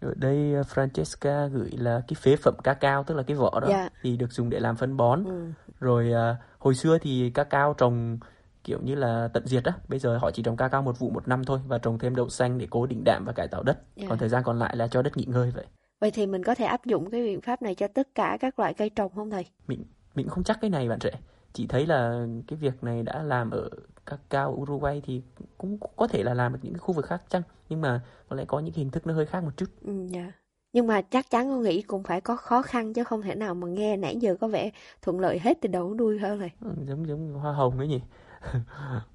ở 0.02 0.14
đây 0.16 0.54
ờ, 0.54 0.62
Francesca 0.62 1.48
gửi 1.50 1.72
là 1.72 2.02
cái 2.08 2.16
phế 2.22 2.36
phẩm 2.36 2.54
cacao 2.64 3.04
tức 3.04 3.16
là 3.16 3.24
cái 3.24 3.38
vỏ 3.38 3.60
đó 3.60 3.68
Dạ. 3.70 3.90
thì 4.02 4.18
được 4.18 4.32
dùng 4.34 4.50
để 4.50 4.60
làm 4.60 4.76
phân 4.76 4.98
bón 4.98 5.24
Ừ. 5.26 5.52
rồi 5.80 6.14
à, 6.14 6.36
hồi 6.60 6.76
xưa 6.76 6.98
thì 6.98 7.30
cacao 7.34 7.74
trồng 7.78 8.18
kiểu 8.64 8.80
như 8.84 8.96
là 8.96 9.30
tận 9.34 9.48
diệt 9.48 9.64
á 9.64 9.74
bây 9.88 10.00
giờ 10.00 10.18
họ 10.18 10.32
chỉ 10.32 10.44
trồng 10.44 10.58
cacao 10.58 10.82
một 10.82 11.00
vụ 11.00 11.10
một 11.10 11.28
năm 11.28 11.44
thôi 11.44 11.60
và 11.68 11.78
trồng 11.78 12.00
thêm 12.00 12.16
đậu 12.16 12.30
xanh 12.30 12.58
để 12.58 12.68
cố 12.70 12.86
định 12.86 13.04
đạm 13.06 13.24
và 13.26 13.34
cải 13.34 13.48
tạo 13.48 13.64
đất 13.64 13.80
Dạ. 13.96 14.06
còn 14.10 14.18
thời 14.18 14.30
gian 14.30 14.44
còn 14.44 14.60
lại 14.60 14.76
là 14.76 14.88
cho 14.88 15.02
đất 15.02 15.18
nghỉ 15.18 15.26
ngơi 15.26 15.52
vậy 15.52 15.66
Vậy 16.00 16.12
thì 16.12 16.26
mình 16.28 16.44
có 16.44 16.56
thể 16.56 16.66
áp 16.66 16.86
dụng 16.86 17.10
cái 17.10 17.24
biện 17.24 17.42
pháp 17.42 17.62
này 17.62 17.76
cho 17.76 17.88
tất 17.88 18.16
cả 18.16 18.38
các 18.42 18.60
loại 18.60 18.74
cây 18.74 18.90
trồng 18.90 19.12
không 19.16 19.30
thầy? 19.30 19.46
mình 19.68 19.86
mình 20.16 20.28
không 20.30 20.44
chắc 20.44 20.58
cái 20.62 20.70
này 20.70 20.90
bạn 20.90 21.00
trẻ 21.00 21.12
chỉ 21.54 21.68
thấy 21.68 21.86
là 21.86 22.28
cái 22.48 22.58
việc 22.58 22.84
này 22.84 23.04
đã 23.04 23.24
làm 23.24 23.50
ở 23.52 23.70
cacao 24.06 24.52
Uruguay 24.52 25.02
thì 25.06 25.22
cũng 25.58 25.78
có 25.96 26.08
thể 26.08 26.24
là 26.24 26.34
làm 26.34 26.54
ở 26.54 26.58
những 26.62 26.78
khu 26.78 26.94
vực 26.94 27.06
khác 27.06 27.22
chăng 27.30 27.42
nhưng 27.70 27.82
mà 27.82 28.02
có 28.30 28.36
lẽ 28.36 28.46
có 28.48 28.60
những 28.60 28.74
hình 28.74 28.90
thức 28.92 29.08
nó 29.08 29.14
hơi 29.14 29.26
khác 29.26 29.44
một 29.44 29.52
chút 29.58 29.66
Ừ, 29.82 30.08
dạ. 30.10 30.32
Nhưng 30.74 30.88
mà 30.88 31.02
chắc 31.02 31.30
chắn 31.30 31.50
con 31.50 31.62
nghĩ 31.62 31.82
cũng 31.82 32.04
phải 32.04 32.22
có 32.22 32.36
khó 32.36 32.62
khăn 32.62 32.94
chứ 32.94 33.04
không 33.04 33.22
thể 33.22 33.36
nào 33.36 33.56
mà 33.56 33.68
nghe 33.68 33.98
nãy 33.98 34.16
giờ 34.18 34.36
có 34.42 34.48
vẻ 34.48 34.72
thuận 35.02 35.20
lợi 35.20 35.40
hết 35.40 35.58
từ 35.62 35.68
đầu 35.70 35.94
đuôi 35.94 36.20
hơn 36.20 36.40
thầy. 36.40 36.50
Ừ, 36.62 36.70
giống 36.88 37.08
giống 37.08 37.34
hoa 37.34 37.54
hồng 37.54 37.78
ấy 37.78 37.88
nhỉ 37.88 38.02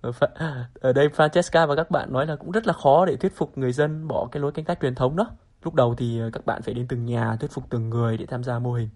ở, 0.01 0.11
Pha- 0.13 0.65
ở 0.81 0.93
đây 0.93 1.09
Francesca 1.09 1.67
và 1.67 1.77
các 1.77 1.91
bạn 1.91 2.13
nói 2.13 2.27
là 2.27 2.37
cũng 2.37 2.51
rất 2.51 2.67
là 2.67 2.73
khó 2.73 3.05
để 3.07 3.17
thuyết 3.17 3.37
phục 3.37 3.59
người 3.59 3.73
dân 3.73 4.09
bỏ 4.09 4.29
cái 4.33 4.41
lối 4.41 4.53
canh 4.53 4.65
tác 4.65 4.81
truyền 4.81 4.95
thống 4.95 5.17
đó. 5.17 5.31
Lúc 5.63 5.75
đầu 5.75 5.95
thì 5.95 6.21
ờ, 6.21 6.31
các 6.33 6.47
bạn 6.47 6.63
phải 6.63 6.75
đến 6.75 6.87
từng 6.89 7.05
nhà 7.07 7.37
thuyết 7.41 7.51
phục 7.51 7.65
từng 7.71 7.91
người 7.91 8.17
để 8.17 8.27
tham 8.27 8.45
gia 8.45 8.59
mô 8.59 8.73
hình. 8.73 8.89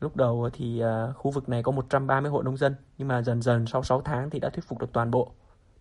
Lúc 0.00 0.16
đầu 0.16 0.50
thì 0.52 0.80
ờ, 0.80 1.12
khu 1.16 1.30
vực 1.30 1.48
này 1.48 1.62
có 1.62 1.72
130 1.72 2.30
hộ 2.30 2.42
nông 2.42 2.56
dân 2.56 2.74
nhưng 2.98 3.08
mà 3.08 3.22
dần 3.22 3.42
dần 3.42 3.66
sau 3.66 3.82
6 3.82 4.00
tháng 4.02 4.30
thì 4.30 4.38
đã 4.40 4.50
thuyết 4.50 4.64
phục 4.68 4.78
được 4.78 4.92
toàn 4.92 5.10
bộ 5.10 5.32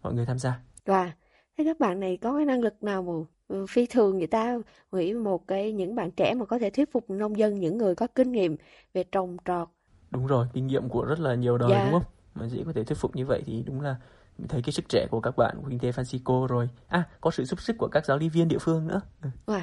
mọi 0.04 0.14
người 0.14 0.26
tham 0.26 0.40
gia. 0.40 0.60
Và 0.86 1.12
thế 1.58 1.64
các 1.64 1.80
bạn 1.80 2.00
này 2.00 2.18
có 2.18 2.36
cái 2.36 2.46
năng 2.46 2.62
lực 2.62 2.84
nào 2.84 3.04
mà 3.04 3.14
ừ, 3.48 3.66
phi 3.70 3.86
thường 3.86 4.18
vậy 4.18 4.28
ta 4.28 4.58
nghĩ 4.92 5.14
một 5.14 5.48
cái 5.48 5.72
những 5.72 5.96
bạn 5.96 6.12
trẻ 6.12 6.34
mà 6.34 6.46
có 6.46 6.60
thể 6.60 6.70
thuyết 6.70 6.92
phục 6.92 7.10
nông 7.10 7.38
dân 7.38 7.60
những 7.60 7.78
người 7.78 7.96
có 7.96 8.08
kinh 8.16 8.32
nghiệm 8.32 8.56
về 8.94 9.04
trồng 9.04 9.38
trọt? 9.46 9.68
Đúng 10.12 10.28
rồi 10.28 10.48
kinh 10.54 10.68
nghiệm 10.68 10.90
của 10.90 11.06
rất 11.06 11.20
là 11.20 11.36
nhiều 11.36 11.58
đời 11.58 11.70
Dạ. 11.70 11.84
đúng 11.84 11.94
không 11.94 12.04
mà 12.36 12.48
dễ 12.48 12.64
có 12.66 12.74
thể 12.74 12.84
thuyết 12.84 12.98
phục 12.98 13.16
như 13.16 13.26
vậy 13.26 13.42
thì 13.46 13.64
đúng 13.66 13.82
là 13.82 13.96
mình 14.38 14.48
thấy 14.48 14.62
cái 14.62 14.74
sức 14.74 14.90
trẻ 14.90 15.08
của 15.12 15.20
các 15.22 15.38
bạn 15.38 15.56
của 15.62 15.70
kinh 15.70 15.80
tế 15.80 15.92
Francisco 15.92 16.48
rồi 16.48 16.70
à 16.88 17.04
có 17.22 17.32
sự 17.32 17.46
giúp 17.46 17.62
sức 17.62 17.76
của 17.80 17.88
các 17.92 18.06
giáo 18.06 18.18
lý 18.18 18.30
viên 18.30 18.48
địa 18.48 18.58
phương 18.60 18.88
nữa 18.88 19.02
Ừ. 19.22 19.30
Wow. 19.46 19.62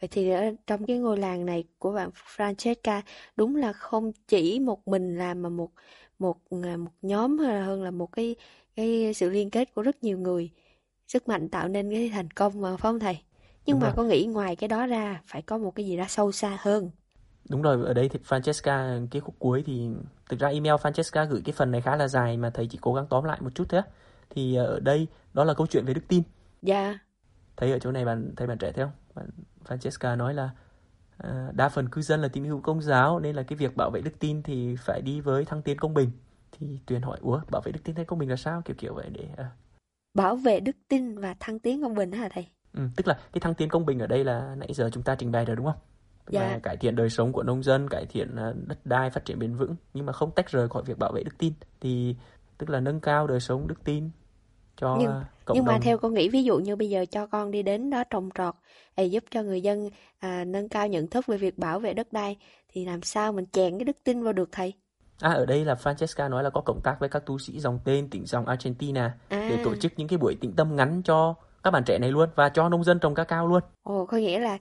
Vậy 0.00 0.08
thì 0.08 0.30
ở 0.30 0.44
trong 0.66 0.86
cái 0.86 0.98
ngôi 0.98 1.18
làng 1.18 1.46
này 1.46 1.64
của 1.78 1.92
bạn 1.92 2.10
Francesca 2.36 3.02
đúng 3.36 3.56
là 3.56 3.72
không 3.72 4.12
chỉ 4.28 4.60
một 4.60 4.88
mình 4.88 5.18
làm 5.18 5.42
mà 5.42 5.48
một 5.48 5.70
một 6.18 6.36
à, 6.64 6.76
một 6.76 6.90
nhóm 7.02 7.38
hay 7.38 7.54
là 7.54 7.64
hơn 7.64 7.82
là 7.82 7.90
một 7.90 8.12
cái 8.12 8.36
cái 8.76 9.14
sự 9.14 9.30
liên 9.30 9.50
kết 9.50 9.74
của 9.74 9.82
rất 9.82 10.02
nhiều 10.04 10.18
người 10.18 10.50
sức 11.08 11.28
mạnh 11.28 11.48
tạo 11.48 11.68
nên 11.68 11.90
cái 11.90 12.10
thành 12.12 12.30
công 12.30 12.60
mà 12.60 12.70
phải 12.70 12.78
không 12.78 13.00
thầy? 13.00 13.18
Nhưng 13.66 13.76
Đúng 13.76 13.80
mà 13.80 13.86
rồi. 13.86 13.94
con 13.96 14.08
nghĩ 14.08 14.26
ngoài 14.26 14.56
cái 14.56 14.68
đó 14.68 14.86
ra 14.86 15.22
phải 15.26 15.42
có 15.42 15.58
một 15.58 15.70
cái 15.74 15.86
gì 15.86 15.96
đó 15.96 16.04
sâu 16.08 16.32
xa 16.32 16.56
hơn. 16.60 16.90
Đúng 17.48 17.62
rồi, 17.62 17.86
ở 17.86 17.92
đây 17.94 18.08
thì 18.08 18.18
Francesca 18.28 19.06
cái 19.10 19.20
khúc 19.20 19.34
cuối 19.38 19.62
thì 19.66 19.88
thực 20.28 20.40
ra 20.40 20.48
email 20.48 20.74
Francesca 20.74 21.26
gửi 21.26 21.42
cái 21.44 21.52
phần 21.52 21.70
này 21.70 21.80
khá 21.80 21.96
là 21.96 22.08
dài 22.08 22.36
mà 22.36 22.50
thầy 22.50 22.66
chỉ 22.66 22.78
cố 22.80 22.94
gắng 22.94 23.06
tóm 23.10 23.24
lại 23.24 23.38
một 23.40 23.50
chút 23.54 23.64
thôi 23.68 23.80
á. 23.80 23.86
Thì 24.30 24.54
ờ, 24.56 24.64
ở 24.66 24.80
đây 24.80 25.06
đó 25.34 25.44
là 25.44 25.54
câu 25.54 25.66
chuyện 25.66 25.84
về 25.84 25.94
đức 25.94 26.02
tin. 26.08 26.22
Dạ, 26.62 26.98
Thấy 27.56 27.72
ở 27.72 27.78
chỗ 27.78 27.92
này 27.92 28.04
bạn 28.04 28.32
thấy 28.36 28.46
bạn 28.46 28.58
trẻ 28.58 28.72
thấy 28.72 28.84
không? 28.84 28.92
Bạn 29.14 29.26
Francesca 29.68 30.16
nói 30.16 30.34
là 30.34 30.50
à, 31.18 31.50
đa 31.54 31.68
phần 31.68 31.88
cư 31.88 32.02
dân 32.02 32.22
là 32.22 32.28
tín 32.28 32.44
hữu 32.44 32.60
công 32.60 32.82
giáo 32.82 33.20
nên 33.20 33.36
là 33.36 33.42
cái 33.42 33.56
việc 33.58 33.76
bảo 33.76 33.90
vệ 33.90 34.00
đức 34.00 34.18
tin 34.18 34.42
thì 34.42 34.76
phải 34.76 35.02
đi 35.02 35.20
với 35.20 35.44
thăng 35.44 35.62
tiến 35.62 35.78
công 35.78 35.94
bình. 35.94 36.10
Thì 36.52 36.80
Tuyền 36.86 37.02
hỏi 37.02 37.18
ủa 37.22 37.40
bảo 37.50 37.62
vệ 37.62 37.72
đức 37.72 37.80
tin 37.84 37.96
hay 37.96 38.04
công 38.04 38.18
bình 38.18 38.30
là 38.30 38.36
sao 38.36 38.62
kiểu 38.64 38.76
kiểu 38.78 38.94
vậy 38.94 39.10
để 39.12 39.28
à, 39.36 39.50
bảo 40.14 40.36
vệ 40.36 40.60
đức 40.60 40.76
tin 40.88 41.18
và 41.18 41.34
thăng 41.40 41.58
tiến 41.58 41.82
công 41.82 41.94
bình 41.94 42.12
hả 42.12 42.28
thầy? 42.28 42.46
ừ, 42.72 42.80
tức 42.96 43.08
là 43.08 43.14
cái 43.32 43.40
thăng 43.40 43.54
tiến 43.54 43.68
công 43.68 43.86
bình 43.86 43.98
ở 43.98 44.06
đây 44.06 44.24
là 44.24 44.54
nãy 44.58 44.74
giờ 44.74 44.90
chúng 44.92 45.02
ta 45.02 45.14
trình 45.14 45.32
bày 45.32 45.44
rồi 45.44 45.56
đúng 45.56 45.66
không? 45.66 45.76
Tức 46.26 46.32
Dạ. 46.32 46.40
là 46.48 46.58
cải 46.58 46.76
thiện 46.76 46.96
đời 46.96 47.10
sống 47.10 47.32
của 47.32 47.42
nông 47.42 47.62
dân, 47.62 47.88
cải 47.88 48.06
thiện 48.06 48.36
à, 48.36 48.52
đất 48.66 48.78
đai, 48.86 49.10
phát 49.10 49.24
triển 49.24 49.38
bền 49.38 49.54
vững 49.56 49.76
nhưng 49.94 50.06
mà 50.06 50.12
không 50.12 50.30
tách 50.30 50.50
rời 50.50 50.68
khỏi 50.68 50.82
việc 50.86 50.98
bảo 50.98 51.12
vệ 51.12 51.22
đức 51.22 51.38
tin 51.38 51.52
thì 51.80 52.16
tức 52.58 52.70
là 52.70 52.80
nâng 52.80 53.00
cao 53.00 53.26
đời 53.26 53.40
sống 53.40 53.66
đức 53.68 53.84
tin 53.84 54.10
cho 54.76 54.96
Nhưng- 55.00 55.10
à, 55.10 55.24
cộng 55.44 55.54
Nhưng 55.56 55.64
mà 55.64 55.72
đồng. 55.72 55.80
theo 55.82 55.98
con 55.98 56.14
nghĩ 56.14 56.28
ví 56.28 56.44
dụ 56.44 56.58
như 56.58 56.76
bây 56.76 56.90
giờ 56.90 57.04
cho 57.10 57.26
con 57.26 57.50
đi 57.50 57.62
đến 57.62 57.90
đó 57.90 58.04
trồng 58.10 58.28
trọt 58.38 58.54
để 58.96 59.04
giúp 59.04 59.24
cho 59.30 59.42
người 59.42 59.60
dân 59.60 59.88
à, 60.18 60.44
nâng 60.44 60.68
cao 60.68 60.86
nhận 60.88 61.06
thức 61.06 61.26
về 61.26 61.36
việc 61.36 61.58
bảo 61.58 61.78
vệ 61.80 61.94
đất 61.94 62.12
đai 62.12 62.36
thì 62.72 62.84
làm 62.84 63.02
sao 63.02 63.32
mình 63.32 63.44
chèn 63.52 63.78
cái 63.78 63.84
đức 63.84 63.96
tin 64.04 64.22
vào 64.22 64.32
được 64.32 64.48
thầy? 64.52 64.72
À 65.20 65.30
ở 65.30 65.46
đây 65.46 65.64
là 65.64 65.74
Francesca 65.74 66.30
nói 66.30 66.42
là 66.42 66.50
có 66.50 66.60
cộng 66.60 66.80
tác 66.84 66.96
với 67.00 67.08
các 67.08 67.26
tu 67.26 67.38
sĩ 67.38 67.58
dòng 67.60 67.78
tên 67.84 68.10
tỉnh 68.10 68.26
dòng 68.26 68.46
Argentina 68.46 69.14
À, 69.28 69.46
để 69.50 69.60
tổ 69.64 69.74
chức 69.76 69.92
những 69.96 70.08
cái 70.08 70.18
buổi 70.18 70.34
tĩnh 70.40 70.52
tâm 70.56 70.76
ngắn 70.76 71.02
cho 71.04 71.34
các 71.62 71.70
bạn 71.70 71.82
trẻ 71.86 71.98
này 71.98 72.10
luôn 72.10 72.28
và 72.34 72.48
cho 72.48 72.68
nông 72.68 72.84
dân 72.84 72.98
trồng 72.98 73.14
cacao 73.14 73.46
luôn. 73.46 73.60
ồ 73.82 74.06
có 74.06 74.16
nghĩa 74.16 74.38
là 74.38 74.58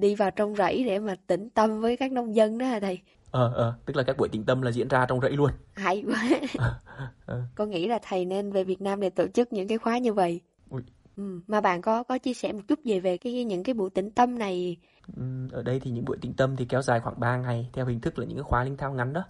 đi 0.00 0.14
vào 0.14 0.30
trong 0.30 0.54
rẫy 0.56 0.84
để 0.84 0.98
mà 0.98 1.14
tĩnh 1.26 1.50
tâm 1.50 1.80
với 1.80 1.96
các 1.96 2.12
nông 2.12 2.34
dân 2.34 2.58
đó 2.58 2.66
hả 2.66 2.80
thầy? 2.80 2.98
Ờ 3.30 3.52
ờ 3.54 3.74
tức 3.86 3.96
là 3.96 4.02
các 4.02 4.16
buổi 4.16 4.28
tĩnh 4.28 4.44
tâm 4.44 4.62
là 4.62 4.70
diễn 4.70 4.88
ra 4.88 5.06
trong 5.08 5.20
rẫy 5.20 5.32
luôn. 5.32 5.50
Hay 5.74 6.04
quá. 6.06 6.30
Ờ. 7.26 7.42
Con 7.54 7.70
nghĩ 7.70 7.86
là 7.86 7.98
thầy 8.02 8.24
nên 8.24 8.52
về 8.52 8.64
Việt 8.64 8.80
Nam 8.80 9.00
để 9.00 9.10
tổ 9.10 9.26
chức 9.34 9.52
những 9.52 9.68
cái 9.68 9.78
khóa 9.78 9.98
như 9.98 10.12
vậy. 10.12 10.40
Ui. 10.70 10.82
Ừ, 11.16 11.40
mà 11.46 11.60
bạn 11.60 11.82
có 11.82 12.02
có 12.02 12.18
chia 12.18 12.34
sẻ 12.34 12.52
một 12.52 12.60
chút 12.68 12.78
về 12.84 13.00
về 13.00 13.16
cái 13.16 13.44
những 13.44 13.62
cái 13.62 13.74
buổi 13.74 13.90
tĩnh 13.90 14.10
tâm 14.10 14.38
này 14.38 14.76
Ừm, 15.16 15.48
ở 15.48 15.62
đây 15.62 15.80
thì 15.80 15.90
những 15.90 16.04
buổi 16.04 16.16
tĩnh 16.20 16.34
tâm 16.34 16.56
thì 16.56 16.64
kéo 16.64 16.82
dài 16.82 17.00
khoảng 17.00 17.20
3 17.20 17.36
ngày 17.36 17.70
theo 17.72 17.86
hình 17.86 18.00
thức 18.00 18.18
là 18.18 18.24
những 18.24 18.36
cái 18.36 18.42
khóa 18.42 18.64
linh 18.64 18.76
thao 18.76 18.92
ngắn 18.92 19.12
đó. 19.12 19.24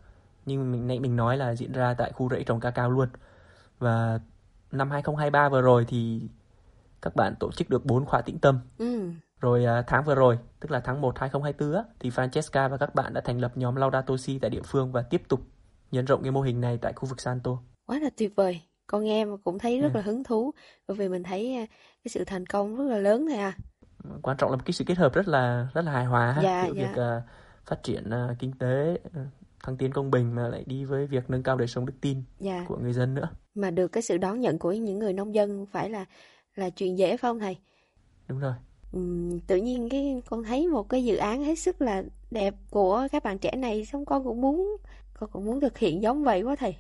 Nhưng 0.47 0.73
mình 0.73 0.87
nãy 0.87 1.01
mình 1.01 1.17
nói 1.17 1.37
là 1.37 1.55
diễn 1.55 1.73
ra 1.73 1.95
tại 1.99 2.13
khu 2.13 2.29
rẫy 2.29 2.45
trồng 2.45 2.61
cacao 2.61 2.91
luôn. 2.91 3.09
Và 3.79 4.21
năm 4.73 4.91
2023 4.91 5.49
vừa 5.49 5.61
rồi 5.61 5.85
thì 5.89 6.21
các 7.03 7.17
bạn 7.17 7.35
tổ 7.41 7.53
chức 7.53 7.71
được 7.71 7.85
4 7.85 8.05
khóa 8.07 8.21
tĩnh 8.23 8.39
tâm. 8.39 8.59
ừ. 8.79 9.11
Rồi 9.41 9.65
à, 9.65 9.83
tháng 9.87 10.05
vừa 10.05 10.15
rồi, 10.15 10.39
tức 10.61 10.71
là 10.71 10.81
tháng 10.81 11.01
1 11.01 11.19
2024 11.19 11.75
á, 11.77 11.85
thì 12.01 12.11
Francesca 12.11 12.69
và 12.69 12.77
các 12.77 12.95
bạn 12.95 13.15
đã 13.15 13.21
thành 13.25 13.39
lập 13.39 13.53
nhóm 13.57 13.77
Laudato 13.77 14.17
Si 14.17 14.39
tại 14.39 14.51
địa 14.51 14.63
phương 14.65 14.93
và 14.93 15.03
tiếp 15.03 15.23
tục 15.29 15.41
nhân 15.91 16.05
rộng 16.05 16.23
cái 16.23 16.33
mô 16.33 16.41
hình 16.41 16.61
này 16.61 16.79
tại 16.83 16.93
khu 16.93 17.09
vực 17.09 17.21
Santo. 17.21 17.59
Quá 17.87 17.99
là 17.99 18.11
tuyệt 18.17 18.33
vời. 18.37 18.61
Con 18.87 19.05
nghe 19.05 19.25
mà 19.25 19.37
cũng 19.45 19.59
thấy 19.59 19.81
rất 19.81 19.89
Ừ. 19.95 19.97
là 19.97 20.03
hứng 20.03 20.25
thú 20.25 20.51
bởi 20.89 20.97
vì 20.97 21.09
mình 21.09 21.23
thấy 21.23 21.55
à, 21.55 21.67
cái 22.05 22.11
sự 22.11 22.25
thành 22.25 22.47
công 22.47 22.77
rất 22.77 22.85
là 22.85 22.99
lớn 22.99 23.27
thầy 23.29 23.39
à. 23.39 23.53
Quan 24.23 24.37
trọng 24.37 24.51
là 24.51 24.57
một 24.57 24.63
cái 24.67 24.73
sự 24.73 24.85
kết 24.85 24.99
hợp 24.99 25.15
rất 25.15 25.29
là 25.29 25.69
rất 25.75 25.83
là 25.85 25.93
hài 25.93 26.05
hòa 26.05 26.33
ha, 26.33 26.43
Dạ, 26.43 26.67
giữa 26.67 26.73
dạ. 26.75 26.83
việc 26.83 26.99
à, 27.03 27.23
phát 27.65 27.83
triển 27.83 28.11
à, 28.11 28.29
kinh 28.39 28.53
tế, 28.59 28.99
thăng 29.65 29.77
tiến 29.77 29.93
công 29.93 30.11
bình 30.11 30.35
mà 30.35 30.49
lại 30.49 30.65
đi 30.67 30.85
với 30.85 31.07
việc 31.07 31.31
nâng 31.31 31.43
cao 31.43 31.57
đời 31.57 31.69
sống 31.69 31.87
đức 31.87 31.95
tin 32.01 32.23
Dạ. 32.41 32.65
của 32.69 32.77
người 32.77 32.93
dân 32.93 33.15
nữa. 33.15 33.29
Mà 33.55 33.71
được 33.71 33.89
cái 33.89 34.03
sự 34.03 34.19
đón 34.19 34.41
nhận 34.41 34.59
của 34.59 34.73
những 34.73 34.99
người 34.99 35.13
nông 35.13 35.35
dân 35.35 35.67
phải 35.67 35.91
là 35.91 36.05
là 36.55 36.71
chuyện 36.71 36.99
dễ 36.99 37.09
phải 37.09 37.19
không 37.29 37.39
thầy? 37.41 37.57
Đúng 38.29 38.39
rồi. 38.39 38.53
Tự 39.47 39.57
nhiên 39.57 39.89
cái 39.89 40.23
con 40.31 40.45
thấy 40.45 40.67
một 40.67 40.89
cái 40.89 41.05
dự 41.05 41.17
án 41.17 41.45
hết 41.45 41.55
sức 41.59 41.81
là 41.81 42.03
đẹp 42.31 42.55
của 42.71 43.09
các 43.13 43.25
bạn 43.25 43.39
trẻ 43.39 43.57
này 43.57 43.85
xong 43.85 44.05
con 44.05 44.25
cũng 44.25 44.41
muốn 44.41 44.77
con 45.15 45.31
cũng 45.31 45.45
muốn 45.45 45.61
thực 45.61 45.79
hiện 45.79 46.03
giống 46.03 46.25
vậy 46.25 46.43
quá 46.43 46.57
thầy. 46.57 46.77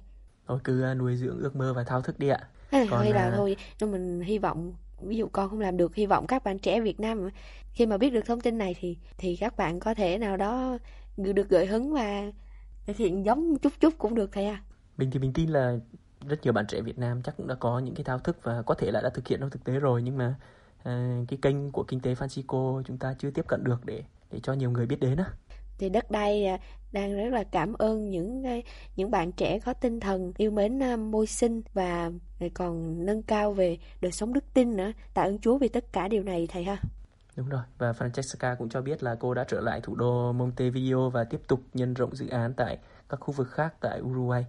Thôi 0.47 0.59
cứ 0.64 0.83
à, 0.83 0.94
nuôi 0.94 1.16
dưỡng 1.16 1.38
ước 1.38 1.57
mơ 1.57 1.75
và 1.75 1.85
thao 1.85 2.03
thức 2.03 2.18
đi 2.18 2.29
ạ. 2.29 2.49
Hay 2.71 2.88
Còn, 2.90 3.01
hay 3.01 3.12
là 3.12 3.23
à, 3.23 3.33
thôi 3.37 3.57
nhưng 3.81 3.92
mình 3.92 4.21
hy 4.21 4.38
vọng 4.38 4.75
ví 5.01 5.16
dụ 5.16 5.29
con 5.33 5.51
không 5.51 5.61
làm 5.61 5.77
được 5.77 5.94
hy 5.94 6.07
vọng 6.07 6.27
các 6.27 6.44
bạn 6.44 6.59
trẻ 6.59 6.81
Việt 6.81 7.01
Nam 7.01 7.29
khi 7.73 7.87
mà 7.87 7.97
biết 7.97 8.11
được 8.11 8.27
thông 8.27 8.40
tin 8.40 8.59
này 8.59 8.77
thì 8.81 8.97
thì 9.18 9.37
các 9.37 9.57
bạn 9.57 9.81
có 9.81 9.94
thể 9.94 10.18
nào 10.18 10.37
đó 10.37 10.79
được 11.16 11.49
gợi 11.49 11.66
hứng 11.66 11.92
và 11.92 12.33
thực 12.87 12.97
hiện 12.97 13.25
giống 13.25 13.59
chút 13.59 13.73
chút 13.81 13.94
cũng 13.99 14.14
được 14.14 14.33
thầy 14.33 14.47
à. 14.47 14.62
Mình 14.97 15.11
thì 15.11 15.18
mình 15.18 15.33
tin 15.33 15.51
là 15.51 15.79
rất 16.29 16.42
nhiều 16.42 16.53
bạn 16.53 16.66
trẻ 16.66 16.81
Việt 16.81 16.99
Nam 16.99 17.23
chắc 17.23 17.37
cũng 17.37 17.47
đã 17.47 17.55
có 17.55 17.79
những 17.79 17.94
cái 17.94 18.05
thao 18.05 18.18
thức 18.18 18.37
và 18.42 18.62
có 18.62 18.75
thể 18.75 18.90
là 18.90 19.01
đã 19.01 19.11
thực 19.11 19.29
hiện 19.29 19.40
trong 19.40 19.51
thực 19.51 19.64
tế 19.64 19.81
rồi 19.81 20.03
nhưng 20.03 20.18
mà 20.18 20.25
à, 20.25 20.35
cái 21.29 21.38
kênh 21.43 21.73
của 21.73 21.83
kinh 21.83 22.01
tế 22.01 22.14
Francisco 22.14 22.83
chúng 22.83 22.99
ta 22.99 23.14
chưa 23.19 23.31
tiếp 23.31 23.45
cận 23.49 23.64
được 23.64 23.85
để 23.85 24.03
để 24.31 24.41
cho 24.43 24.53
nhiều 24.53 24.71
người 24.71 24.87
biết 24.87 25.01
đến 25.01 25.17
á. 25.17 25.25
thì 25.79 25.88
đất 25.88 26.11
đai 26.11 26.47
à, 26.47 26.59
đang 26.93 27.17
rất 27.17 27.29
là 27.33 27.45
cảm 27.45 27.73
ơn 27.79 28.11
những 28.11 28.43
cái- 28.45 28.62
những 28.97 29.11
bạn 29.11 29.33
trẻ 29.33 29.59
có 29.59 29.73
tinh 29.73 30.01
thần 30.01 30.33
yêu 30.37 30.51
mến 30.51 30.83
à, 30.83 30.97
môi 30.97 31.27
sinh 31.27 31.62
và 31.75 32.11
còn 32.55 33.07
nâng 33.07 33.23
cao 33.23 33.53
về 33.53 33.79
đời 34.01 34.12
sống 34.12 34.33
đức 34.33 34.45
tin 34.55 34.77
nữa 34.77 34.93
tạ 35.14 35.23
ơn 35.23 35.38
Chúa 35.38 35.59
vì 35.59 35.69
tất 35.69 35.93
cả 35.93 36.09
điều 36.09 36.23
này 36.23 36.47
thầy 36.51 36.64
ha 36.64 36.77
Đúng 37.37 37.49
rồi, 37.49 37.62
và 37.79 37.93
Francesca 37.93 38.57
cũng 38.57 38.69
cho 38.69 38.81
biết 38.83 39.03
là 39.03 39.14
cô 39.21 39.35
đã 39.35 39.45
trở 39.49 39.61
lại 39.61 39.81
thủ 39.83 39.95
đô 39.95 40.33
Montevideo 40.33 41.11
và 41.11 41.25
tiếp 41.25 41.41
tục 41.49 41.61
nhân 41.75 41.95
rộng 41.95 42.17
dự 42.17 42.29
án 42.29 42.55
tại 42.55 42.79
các 43.09 43.21
khu 43.21 43.33
vực 43.35 43.51
khác 43.51 43.75
tại 43.81 44.01
Uruguay. 44.01 44.45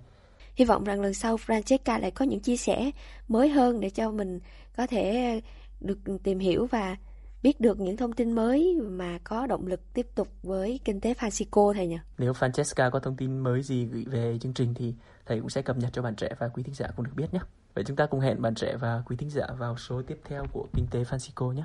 hy 0.56 0.66
vọng 0.66 0.84
rằng 0.84 1.02
lần 1.02 1.14
sau 1.14 1.36
Francesca 1.36 2.00
lại 2.02 2.12
có 2.12 2.26
những 2.26 2.40
chia 2.40 2.58
sẻ 2.58 2.92
mới 3.28 3.50
hơn 3.50 3.80
để 3.80 3.90
cho 3.90 4.12
mình 4.12 4.40
có 4.78 4.88
thể 4.88 5.42
được 5.82 6.00
tìm 6.24 6.40
hiểu 6.40 6.66
và 6.66 6.96
biết 7.44 7.62
được 7.62 7.80
những 7.80 7.98
thông 7.98 8.14
tin 8.14 8.32
mới 8.32 8.78
mà 8.82 9.20
có 9.24 9.48
động 9.48 9.68
lực 9.68 9.94
tiếp 9.94 10.08
tục 10.16 10.28
với 10.44 10.80
kinh 10.86 11.02
tế 11.02 11.14
Francisco 11.14 11.74
thầy 11.74 11.88
nhỉ? 11.88 11.98
Nếu 12.18 12.34
Francesca 12.34 12.92
có 12.92 13.00
thông 13.00 13.16
tin 13.16 13.40
mới 13.40 13.62
gì 13.62 13.86
gửi 13.86 14.06
về 14.08 14.38
chương 14.42 14.54
trình 14.54 14.74
thì 14.74 14.94
thầy 15.26 15.40
cũng 15.40 15.50
sẽ 15.50 15.62
cập 15.62 15.78
nhật 15.78 15.94
cho 15.94 16.02
bạn 16.02 16.16
trẻ 16.16 16.30
và 16.40 16.48
quý 16.48 16.64
thính 16.64 16.76
giả 16.76 16.88
cũng 16.96 17.06
được 17.06 17.12
biết 17.16 17.34
nhé. 17.34 17.40
Vậy 17.76 17.84
chúng 17.88 17.96
ta 17.96 18.06
cùng 18.06 18.20
hẹn 18.20 18.42
bạn 18.42 18.56
trẻ 18.56 18.76
và 18.80 19.04
quý 19.06 19.16
thính 19.16 19.30
giả 19.30 19.48
vào 19.58 19.78
số 19.78 20.02
tiếp 20.02 20.18
theo 20.26 20.46
của 20.54 20.68
Kinh 20.74 20.86
tế 20.92 21.04
Francisco 21.04 21.52
nhé. 21.52 21.64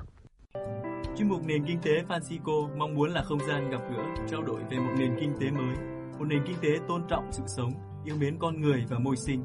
Chuyên 1.18 1.28
mục 1.28 1.40
Nền 1.46 1.66
Kinh 1.66 1.80
tế 1.82 1.90
Francisco 2.08 2.76
mong 2.78 2.94
muốn 2.94 3.10
là 3.10 3.22
không 3.22 3.38
gian 3.48 3.70
gặp 3.70 3.80
gỡ, 3.90 4.02
trao 4.30 4.42
đổi 4.42 4.60
về 4.70 4.78
một 4.78 4.92
nền 4.98 5.16
kinh 5.20 5.32
tế 5.40 5.50
mới, 5.50 5.76
một 6.18 6.24
nền 6.24 6.42
kinh 6.46 6.56
tế 6.62 6.68
tôn 6.88 7.02
trọng 7.08 7.32
sự 7.32 7.42
sống, 7.56 7.72
yêu 8.04 8.16
mến 8.16 8.38
con 8.38 8.60
người 8.60 8.84
và 8.88 8.98
môi 8.98 9.16
sinh. 9.26 9.44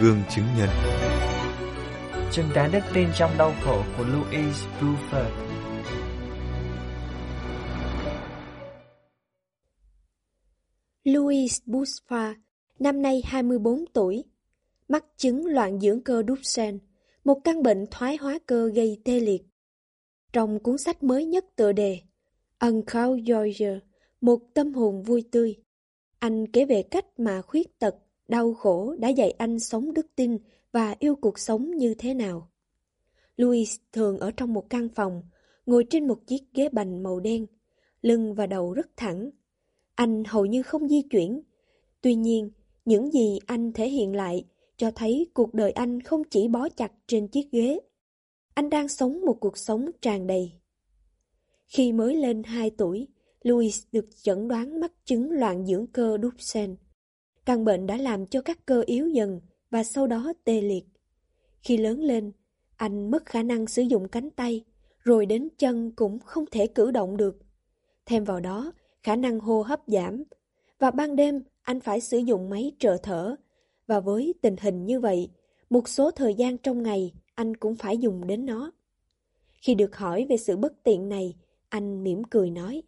Gương 0.00 0.22
chứng 0.30 0.44
nhân 0.58 0.68
Chứng 2.32 2.46
tá 2.54 2.68
đức 2.72 2.80
tin 2.94 3.08
trong 3.14 3.30
đau 3.38 3.54
khổ 3.64 3.82
của 3.96 4.04
Louise 4.04 4.68
Buford 4.80 5.30
Louise 11.04 11.62
Buford, 11.66 12.34
năm 12.78 13.02
nay 13.02 13.22
24 13.24 13.84
tuổi, 13.92 14.24
mắc 14.88 15.04
chứng 15.16 15.46
loạn 15.46 15.80
dưỡng 15.80 16.02
cơ 16.04 16.22
Duchenne, 16.28 16.78
một 17.24 17.40
căn 17.44 17.62
bệnh 17.62 17.84
thoái 17.90 18.16
hóa 18.16 18.38
cơ 18.46 18.70
gây 18.74 19.00
tê 19.04 19.20
liệt. 19.20 19.42
Trong 20.32 20.58
cuốn 20.62 20.78
sách 20.78 21.02
mới 21.02 21.24
nhất 21.24 21.44
tựa 21.56 21.72
đề 21.72 22.00
Uncle 22.58 23.22
George, 23.26 23.78
một 24.20 24.38
tâm 24.54 24.74
hồn 24.74 25.02
vui 25.02 25.24
tươi, 25.30 25.56
anh 26.18 26.46
kể 26.46 26.64
về 26.64 26.82
cách 26.82 27.04
mà 27.16 27.42
khuyết 27.42 27.78
tật, 27.78 27.94
đau 28.28 28.54
khổ 28.54 28.94
đã 28.98 29.08
dạy 29.08 29.30
anh 29.30 29.58
sống 29.58 29.94
đức 29.94 30.06
tin 30.16 30.38
và 30.72 30.94
yêu 30.98 31.16
cuộc 31.16 31.38
sống 31.38 31.70
như 31.70 31.94
thế 31.94 32.14
nào. 32.14 32.48
Louis 33.36 33.76
thường 33.92 34.18
ở 34.18 34.30
trong 34.30 34.52
một 34.52 34.70
căn 34.70 34.88
phòng, 34.88 35.22
ngồi 35.66 35.86
trên 35.90 36.06
một 36.06 36.26
chiếc 36.26 36.42
ghế 36.54 36.68
bành 36.68 37.02
màu 37.02 37.20
đen, 37.20 37.46
lưng 38.02 38.34
và 38.34 38.46
đầu 38.46 38.72
rất 38.72 38.86
thẳng. 38.96 39.30
Anh 39.94 40.24
hầu 40.24 40.46
như 40.46 40.62
không 40.62 40.88
di 40.88 41.02
chuyển. 41.02 41.42
Tuy 42.00 42.14
nhiên, 42.14 42.50
những 42.84 43.10
gì 43.12 43.38
anh 43.46 43.72
thể 43.72 43.88
hiện 43.88 44.16
lại 44.16 44.44
cho 44.76 44.90
thấy 44.90 45.26
cuộc 45.34 45.54
đời 45.54 45.70
anh 45.70 46.00
không 46.00 46.22
chỉ 46.30 46.48
bó 46.48 46.68
chặt 46.68 46.92
trên 47.06 47.28
chiếc 47.28 47.50
ghế. 47.52 47.80
Anh 48.54 48.70
đang 48.70 48.88
sống 48.88 49.20
một 49.20 49.36
cuộc 49.40 49.58
sống 49.58 49.90
tràn 50.02 50.26
đầy. 50.26 50.52
Khi 51.66 51.92
mới 51.92 52.16
lên 52.16 52.42
2 52.42 52.70
tuổi, 52.70 53.08
Louis 53.42 53.82
được 53.92 54.06
chẩn 54.22 54.48
đoán 54.48 54.80
mắc 54.80 54.92
chứng 55.04 55.30
loạn 55.30 55.66
dưỡng 55.66 55.86
cơ 55.86 56.18
Duchenne. 56.22 56.74
Căn 57.48 57.64
bệnh 57.64 57.86
đã 57.86 57.96
làm 57.96 58.26
cho 58.26 58.40
các 58.40 58.66
cơ 58.66 58.82
yếu 58.86 59.08
dần 59.08 59.40
và 59.70 59.84
sau 59.84 60.06
đó 60.06 60.32
tê 60.44 60.60
liệt. 60.60 60.84
Khi 61.60 61.76
lớn 61.76 62.00
lên, 62.00 62.32
anh 62.76 63.10
mất 63.10 63.26
khả 63.26 63.42
năng 63.42 63.66
sử 63.66 63.82
dụng 63.82 64.08
cánh 64.08 64.30
tay, 64.30 64.64
rồi 64.98 65.26
đến 65.26 65.48
chân 65.58 65.92
cũng 65.96 66.18
không 66.18 66.44
thể 66.50 66.66
cử 66.66 66.90
động 66.90 67.16
được. 67.16 67.38
Thêm 68.06 68.24
vào 68.24 68.40
đó, 68.40 68.72
khả 69.02 69.16
năng 69.16 69.40
hô 69.40 69.62
hấp 69.62 69.80
giảm, 69.86 70.24
và 70.78 70.90
ban 70.90 71.16
đêm 71.16 71.42
anh 71.62 71.80
phải 71.80 72.00
sử 72.00 72.18
dụng 72.18 72.50
máy 72.50 72.72
trợ 72.78 72.96
thở. 73.02 73.36
Và 73.86 74.00
với 74.00 74.34
tình 74.42 74.56
hình 74.60 74.86
như 74.86 75.00
vậy, 75.00 75.30
một 75.70 75.88
số 75.88 76.10
thời 76.10 76.34
gian 76.34 76.58
trong 76.58 76.82
ngày 76.82 77.12
anh 77.34 77.56
cũng 77.56 77.76
phải 77.76 77.98
dùng 77.98 78.26
đến 78.26 78.46
nó. 78.46 78.72
Khi 79.62 79.74
được 79.74 79.96
hỏi 79.96 80.26
về 80.28 80.36
sự 80.36 80.56
bất 80.56 80.82
tiện 80.82 81.08
này, 81.08 81.36
anh 81.68 82.04
mỉm 82.04 82.24
cười 82.24 82.50
nói, 82.50 82.82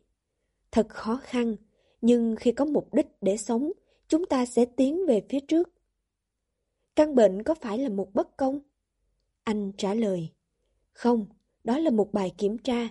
Thật 0.73 0.89
khó 0.89 1.21
khăn, 1.23 1.57
nhưng 2.01 2.37
khi 2.37 2.53
có 2.53 2.65
mục 2.65 2.95
đích 2.95 3.07
để 3.21 3.37
sống, 3.37 3.73
chúng 4.11 4.27
ta 4.27 4.47
sẽ 4.47 4.65
tiến 4.65 5.07
về 5.07 5.23
phía 5.29 5.41
trước. 5.41 5.71
Căn 6.97 7.15
bệnh 7.15 7.43
có 7.43 7.55
phải 7.55 7.79
là 7.79 7.89
một 7.89 8.15
bất 8.15 8.37
công? 8.37 8.61
Anh 9.43 9.73
trả 9.79 9.95
lời, 9.95 10.29
không, 10.93 11.27
đó 11.65 11.79
là 11.79 11.91
một 11.91 12.13
bài 12.13 12.33
kiểm 12.39 12.59
tra. 12.59 12.89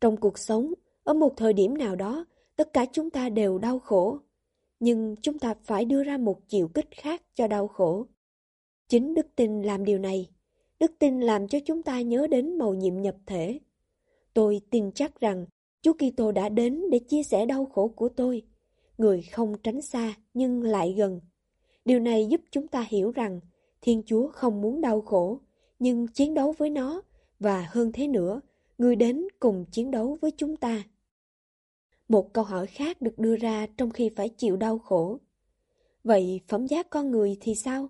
Trong 0.00 0.16
cuộc 0.16 0.38
sống, 0.38 0.74
ở 1.04 1.14
một 1.14 1.34
thời 1.36 1.52
điểm 1.52 1.78
nào 1.78 1.96
đó, 1.96 2.24
tất 2.56 2.72
cả 2.72 2.86
chúng 2.92 3.10
ta 3.10 3.28
đều 3.28 3.58
đau 3.58 3.78
khổ. 3.78 4.18
Nhưng 4.80 5.16
chúng 5.22 5.38
ta 5.38 5.54
phải 5.62 5.84
đưa 5.84 6.02
ra 6.02 6.18
một 6.18 6.48
chiều 6.48 6.68
kích 6.68 6.88
khác 6.90 7.22
cho 7.34 7.48
đau 7.48 7.68
khổ. 7.68 8.06
Chính 8.88 9.14
đức 9.14 9.26
tin 9.36 9.62
làm 9.62 9.84
điều 9.84 9.98
này. 9.98 10.30
Đức 10.78 10.92
tin 10.98 11.20
làm 11.20 11.48
cho 11.48 11.58
chúng 11.66 11.82
ta 11.82 12.00
nhớ 12.00 12.26
đến 12.26 12.58
màu 12.58 12.74
nhiệm 12.74 13.00
nhập 13.00 13.16
thể. 13.26 13.60
Tôi 14.34 14.60
tin 14.70 14.92
chắc 14.92 15.20
rằng 15.20 15.46
Chúa 15.82 15.92
Kitô 15.92 16.32
đã 16.32 16.48
đến 16.48 16.82
để 16.90 16.98
chia 16.98 17.22
sẻ 17.22 17.46
đau 17.46 17.66
khổ 17.66 17.88
của 17.88 18.08
tôi. 18.08 18.42
Người 18.98 19.22
không 19.22 19.54
tránh 19.62 19.82
xa 19.82 20.14
nhưng 20.34 20.62
lại 20.62 20.94
gần. 20.98 21.20
Điều 21.84 22.00
này 22.00 22.26
giúp 22.26 22.40
chúng 22.50 22.68
ta 22.68 22.86
hiểu 22.88 23.10
rằng 23.10 23.40
Thiên 23.80 24.02
Chúa 24.06 24.28
không 24.28 24.60
muốn 24.60 24.80
đau 24.80 25.00
khổ, 25.00 25.40
nhưng 25.78 26.06
chiến 26.06 26.34
đấu 26.34 26.54
với 26.58 26.70
nó, 26.70 27.02
và 27.38 27.66
hơn 27.70 27.92
thế 27.92 28.08
nữa, 28.08 28.40
người 28.78 28.96
đến 28.96 29.26
cùng 29.40 29.64
chiến 29.72 29.90
đấu 29.90 30.18
với 30.20 30.30
chúng 30.30 30.56
ta. 30.56 30.82
Một 32.08 32.32
câu 32.32 32.44
hỏi 32.44 32.66
khác 32.66 33.02
được 33.02 33.18
đưa 33.18 33.36
ra 33.36 33.66
trong 33.76 33.90
khi 33.90 34.10
phải 34.16 34.28
chịu 34.28 34.56
đau 34.56 34.78
khổ. 34.78 35.18
Vậy 36.04 36.40
phẩm 36.48 36.66
giá 36.66 36.82
con 36.82 37.10
người 37.10 37.36
thì 37.40 37.54
sao? 37.54 37.88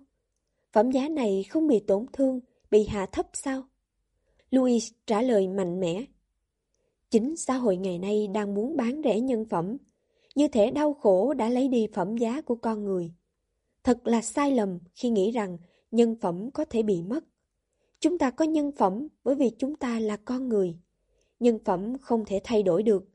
Phẩm 0.71 0.91
giá 0.91 1.09
này 1.09 1.45
không 1.49 1.67
bị 1.67 1.79
tổn 1.79 2.05
thương, 2.13 2.39
bị 2.71 2.85
hạ 2.85 3.05
thấp 3.11 3.25
sao? 3.33 3.63
Louis 4.51 4.91
trả 5.07 5.21
lời 5.21 5.47
mạnh 5.47 5.79
mẽ. 5.79 6.05
Chính 7.11 7.35
xã 7.37 7.53
hội 7.53 7.77
ngày 7.77 7.99
nay 7.99 8.27
đang 8.27 8.53
muốn 8.53 8.77
bán 8.77 9.01
rẻ 9.03 9.19
nhân 9.19 9.45
phẩm, 9.49 9.77
như 10.35 10.47
thể 10.47 10.71
đau 10.71 10.93
khổ 10.93 11.33
đã 11.33 11.49
lấy 11.49 11.67
đi 11.67 11.87
phẩm 11.93 12.17
giá 12.17 12.41
của 12.41 12.55
con 12.55 12.83
người. 12.83 13.13
Thật 13.83 14.07
là 14.07 14.21
sai 14.21 14.51
lầm 14.51 14.79
khi 14.93 15.09
nghĩ 15.09 15.31
rằng 15.31 15.57
nhân 15.91 16.15
phẩm 16.21 16.51
có 16.51 16.65
thể 16.65 16.83
bị 16.83 17.01
mất. 17.01 17.23
Chúng 17.99 18.17
ta 18.17 18.31
có 18.31 18.45
nhân 18.45 18.71
phẩm 18.71 19.07
bởi 19.23 19.35
vì 19.35 19.49
chúng 19.49 19.75
ta 19.75 19.99
là 19.99 20.17
con 20.17 20.49
người. 20.49 20.77
Nhân 21.39 21.59
phẩm 21.65 21.97
không 22.01 22.25
thể 22.25 22.41
thay 22.43 22.63
đổi 22.63 22.83
được. 22.83 23.09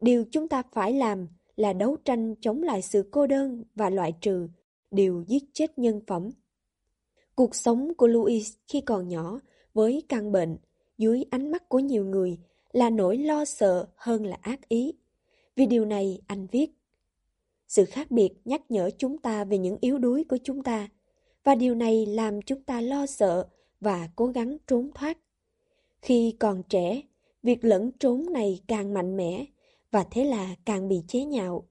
Điều 0.00 0.24
chúng 0.30 0.48
ta 0.48 0.62
phải 0.72 0.92
làm 0.92 1.28
là 1.56 1.72
đấu 1.72 1.96
tranh 2.04 2.34
chống 2.40 2.62
lại 2.62 2.82
sự 2.82 3.08
cô 3.10 3.26
đơn 3.26 3.64
và 3.74 3.90
loại 3.90 4.12
trừ 4.20 4.48
điều 4.90 5.24
giết 5.26 5.44
chết 5.52 5.78
nhân 5.78 6.00
phẩm. 6.06 6.30
Cuộc 7.34 7.54
sống 7.54 7.94
của 7.96 8.06
Louis 8.06 8.52
khi 8.68 8.80
còn 8.80 9.08
nhỏ 9.08 9.40
với 9.74 10.02
căn 10.08 10.32
bệnh 10.32 10.56
dưới 10.98 11.24
ánh 11.30 11.50
mắt 11.50 11.68
của 11.68 11.78
nhiều 11.78 12.04
người 12.04 12.38
là 12.72 12.90
nỗi 12.90 13.18
lo 13.18 13.44
sợ 13.44 13.88
hơn 13.96 14.26
là 14.26 14.36
ác 14.40 14.68
ý. 14.68 14.94
Vì 15.58 15.66
điều 15.66 15.84
này 15.84 16.20
anh 16.26 16.46
viết 16.46 16.70
sự 17.66 17.84
khác 17.84 18.10
biệt 18.10 18.32
nhắc 18.44 18.62
nhở 18.68 18.90
chúng 18.98 19.18
ta 19.18 19.44
về 19.44 19.58
những 19.58 19.76
yếu 19.80 19.98
đuối 19.98 20.24
của 20.24 20.38
chúng 20.44 20.62
ta, 20.62 20.88
và 21.44 21.54
điều 21.54 21.74
này 21.74 22.06
làm 22.06 22.42
chúng 22.42 22.62
ta 22.62 22.80
lo 22.80 23.06
sợ 23.06 23.48
và 23.80 24.08
cố 24.16 24.26
gắng 24.26 24.56
trốn 24.66 24.90
thoát. 24.94 25.18
Khi 26.02 26.36
còn 26.40 26.62
trẻ, 26.68 27.02
việc 27.42 27.64
lẫn 27.64 27.90
trốn 28.00 28.32
này 28.32 28.60
càng 28.66 28.94
mạnh 28.94 29.16
mẽ, 29.16 29.44
và 29.90 30.04
thế 30.10 30.24
là 30.24 30.54
càng 30.64 30.88
bị 30.88 31.02
chế 31.08 31.24
nhạo. 31.24 31.68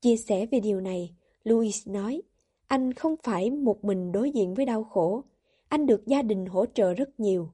Chia 0.00 0.16
sẻ 0.16 0.46
về 0.46 0.60
điều 0.60 0.80
này, 0.80 1.14
Louis 1.44 1.88
nói, 1.88 2.22
anh 2.66 2.92
không 2.92 3.16
phải 3.22 3.50
một 3.50 3.84
mình 3.84 4.12
đối 4.12 4.30
diện 4.30 4.54
với 4.54 4.66
đau 4.66 4.84
khổ, 4.84 5.24
anh 5.68 5.86
được 5.86 6.06
gia 6.06 6.22
đình 6.22 6.46
hỗ 6.46 6.66
trợ 6.66 6.94
rất 6.94 7.20
nhiều. 7.20 7.52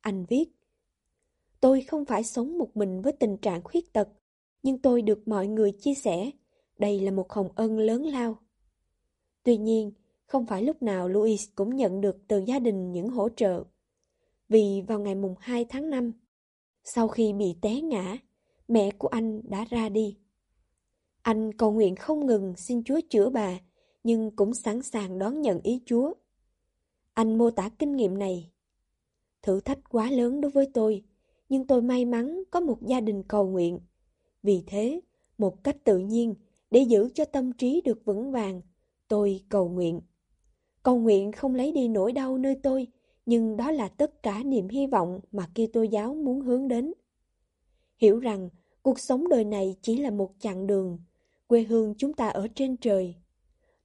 Anh 0.00 0.24
viết, 0.24 0.44
Tôi 1.60 1.80
không 1.80 2.04
phải 2.04 2.24
sống 2.24 2.58
một 2.58 2.76
mình 2.76 3.02
với 3.02 3.12
tình 3.12 3.36
trạng 3.36 3.62
khuyết 3.62 3.92
tật, 3.92 4.08
nhưng 4.62 4.78
tôi 4.78 5.02
được 5.02 5.28
mọi 5.28 5.46
người 5.46 5.72
chia 5.72 5.94
sẻ 5.94 6.30
đây 6.78 7.00
là 7.00 7.10
một 7.10 7.32
hồng 7.32 7.48
ân 7.54 7.78
lớn 7.78 8.02
lao. 8.06 8.38
Tuy 9.42 9.56
nhiên, 9.56 9.92
không 10.26 10.46
phải 10.46 10.62
lúc 10.62 10.82
nào 10.82 11.08
Louis 11.08 11.48
cũng 11.54 11.76
nhận 11.76 12.00
được 12.00 12.16
từ 12.28 12.44
gia 12.46 12.58
đình 12.58 12.92
những 12.92 13.08
hỗ 13.08 13.28
trợ. 13.28 13.64
Vì 14.48 14.82
vào 14.88 15.00
ngày 15.00 15.14
mùng 15.14 15.34
2 15.38 15.64
tháng 15.64 15.90
5, 15.90 16.12
sau 16.84 17.08
khi 17.08 17.32
bị 17.32 17.56
té 17.62 17.80
ngã, 17.80 18.16
mẹ 18.68 18.90
của 18.98 19.08
anh 19.08 19.40
đã 19.44 19.64
ra 19.70 19.88
đi. 19.88 20.18
Anh 21.22 21.52
cầu 21.52 21.72
nguyện 21.72 21.96
không 21.96 22.26
ngừng 22.26 22.54
xin 22.56 22.84
Chúa 22.84 23.00
chữa 23.10 23.30
bà, 23.30 23.58
nhưng 24.04 24.36
cũng 24.36 24.54
sẵn 24.54 24.82
sàng 24.82 25.18
đón 25.18 25.40
nhận 25.40 25.60
ý 25.62 25.82
Chúa. 25.86 26.14
Anh 27.14 27.38
mô 27.38 27.50
tả 27.50 27.70
kinh 27.78 27.96
nghiệm 27.96 28.18
này. 28.18 28.50
Thử 29.42 29.60
thách 29.60 29.78
quá 29.88 30.10
lớn 30.10 30.40
đối 30.40 30.50
với 30.50 30.70
tôi, 30.74 31.04
nhưng 31.48 31.66
tôi 31.66 31.82
may 31.82 32.04
mắn 32.04 32.42
có 32.50 32.60
một 32.60 32.78
gia 32.82 33.00
đình 33.00 33.22
cầu 33.28 33.46
nguyện. 33.46 33.80
Vì 34.48 34.62
thế, 34.66 35.00
một 35.38 35.64
cách 35.64 35.76
tự 35.84 35.98
nhiên, 35.98 36.34
để 36.70 36.80
giữ 36.80 37.08
cho 37.14 37.24
tâm 37.24 37.52
trí 37.52 37.80
được 37.84 38.04
vững 38.04 38.32
vàng, 38.32 38.60
tôi 39.08 39.40
cầu 39.48 39.68
nguyện. 39.68 40.00
Cầu 40.82 40.98
nguyện 40.98 41.32
không 41.32 41.54
lấy 41.54 41.72
đi 41.72 41.88
nỗi 41.88 42.12
đau 42.12 42.38
nơi 42.38 42.56
tôi, 42.62 42.86
nhưng 43.26 43.56
đó 43.56 43.70
là 43.70 43.88
tất 43.88 44.22
cả 44.22 44.42
niềm 44.42 44.68
hy 44.68 44.86
vọng 44.86 45.20
mà 45.32 45.46
Kitô 45.54 45.82
giáo 45.82 46.14
muốn 46.14 46.40
hướng 46.40 46.68
đến. 46.68 46.92
Hiểu 47.96 48.18
rằng 48.18 48.48
cuộc 48.82 48.98
sống 48.98 49.28
đời 49.28 49.44
này 49.44 49.76
chỉ 49.82 49.96
là 49.96 50.10
một 50.10 50.30
chặng 50.38 50.66
đường, 50.66 50.98
quê 51.46 51.62
hương 51.62 51.94
chúng 51.98 52.12
ta 52.12 52.28
ở 52.28 52.48
trên 52.54 52.76
trời. 52.76 53.14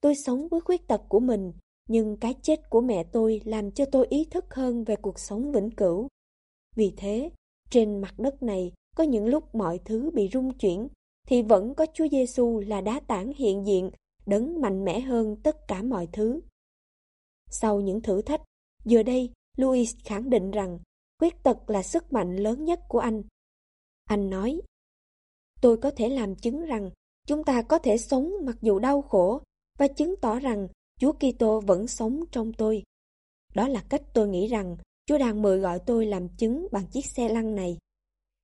Tôi 0.02 0.16
sống 0.16 0.48
với 0.48 0.62
khuyết 0.62 0.88
tật 0.88 1.02
của 1.10 1.20
mình, 1.20 1.54
nhưng 1.88 2.18
cái 2.18 2.36
chết 2.42 2.70
của 2.70 2.82
mẹ 2.82 3.04
tôi 3.04 3.42
làm 3.46 3.72
cho 3.72 3.86
tôi 3.86 4.08
ý 4.10 4.26
thức 4.32 4.54
hơn 4.54 4.84
về 4.84 4.96
cuộc 4.96 5.20
sống 5.20 5.52
vĩnh 5.52 5.72
cửu. 5.72 6.08
Vì 6.76 6.94
thế, 6.98 7.30
trên 7.70 8.02
mặt 8.02 8.20
đất 8.20 8.44
này 8.44 8.72
có 8.96 9.04
những 9.04 9.26
lúc 9.26 9.56
mọi 9.56 9.80
thứ 9.86 10.12
bị 10.14 10.30
rung 10.34 10.58
chuyển, 10.58 10.88
thì 11.28 11.42
vẫn 11.42 11.76
có 11.76 11.86
Chúa 11.94 12.08
Giêsu 12.08 12.60
là 12.60 12.82
đá 12.82 13.00
tảng 13.00 13.34
hiện 13.34 13.66
diện, 13.66 13.92
đấng 14.26 14.62
mạnh 14.62 14.86
mẽ 14.86 15.00
hơn 15.00 15.36
tất 15.44 15.68
cả 15.68 15.84
mọi 15.84 16.08
thứ. 16.14 16.42
Sau 17.50 17.82
những 17.82 18.02
thử 18.02 18.22
thách, 18.22 18.42
giờ 18.86 19.04
đây 19.04 19.30
Louis 19.58 19.96
khẳng 20.06 20.30
định 20.30 20.52
rằng 20.52 20.80
khuyết 21.20 21.44
tật 21.44 21.70
là 21.70 21.84
sức 21.84 22.14
mạnh 22.14 22.36
lớn 22.36 22.66
nhất 22.66 22.80
của 22.88 23.00
anh. 23.00 23.24
Anh 24.04 24.30
nói, 24.30 24.62
tôi 25.62 25.78
có 25.78 25.92
thể 25.92 26.10
làm 26.10 26.36
chứng 26.36 26.66
rằng 26.66 26.92
chúng 27.28 27.44
ta 27.44 27.62
có 27.62 27.80
thể 27.80 27.98
sống 27.98 28.34
mặc 28.44 28.58
dù 28.62 28.80
đau 28.80 29.02
khổ 29.02 29.42
và 29.78 29.88
chứng 29.88 30.16
tỏ 30.22 30.40
rằng 30.40 30.68
Chúa 31.00 31.14
Kitô 31.14 31.60
vẫn 31.60 31.88
sống 31.88 32.24
trong 32.32 32.54
tôi. 32.54 32.84
Đó 33.56 33.68
là 33.68 33.84
cách 33.90 34.02
tôi 34.14 34.28
nghĩ 34.28 34.48
rằng 34.48 34.78
Chúa 35.06 35.18
đang 35.18 35.42
mời 35.42 35.60
gọi 35.60 35.80
tôi 35.86 36.06
làm 36.06 36.30
chứng 36.30 36.68
bằng 36.72 36.88
chiếc 36.88 37.06
xe 37.06 37.30
lăn 37.30 37.56
này. 37.56 37.78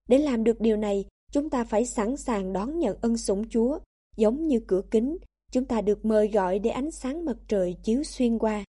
Để 0.10 0.18
làm 0.18 0.44
được 0.44 0.62
điều 0.62 0.78
này, 0.78 1.06
chúng 1.32 1.50
ta 1.50 1.64
phải 1.64 1.86
sẵn 1.86 2.18
sàng 2.18 2.54
đón 2.54 2.80
nhận 2.80 2.98
ân 3.02 3.18
sủng 3.18 3.50
Chúa, 3.50 3.80
giống 4.18 4.48
như 4.48 4.60
cửa 4.68 4.82
kính, 4.92 5.18
chúng 5.52 5.66
ta 5.66 5.82
được 5.82 6.06
mời 6.06 6.28
gọi 6.28 6.60
để 6.60 6.70
ánh 6.70 6.92
sáng 6.92 7.26
mặt 7.26 7.38
trời 7.48 7.76
chiếu 7.84 8.04
xuyên 8.04 8.38
qua. 8.38 8.64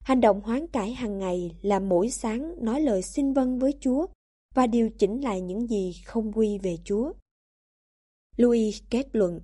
Hành 0.00 0.20
động 0.20 0.40
hoán 0.40 0.66
cải 0.66 0.92
hàng 0.94 1.18
ngày 1.18 1.56
là 1.62 1.78
mỗi 1.78 2.10
sáng 2.10 2.64
nói 2.64 2.80
lời 2.80 3.02
xin 3.02 3.32
vâng 3.32 3.58
với 3.58 3.74
Chúa 3.80 4.06
và 4.54 4.66
điều 4.66 4.90
chỉnh 4.90 5.20
lại 5.20 5.40
những 5.40 5.66
gì 5.66 5.92
không 6.06 6.32
quy 6.32 6.58
về 6.58 6.76
Chúa. 6.84 7.12
Louis 8.36 8.82
kết 8.90 9.06
luận 9.12 9.40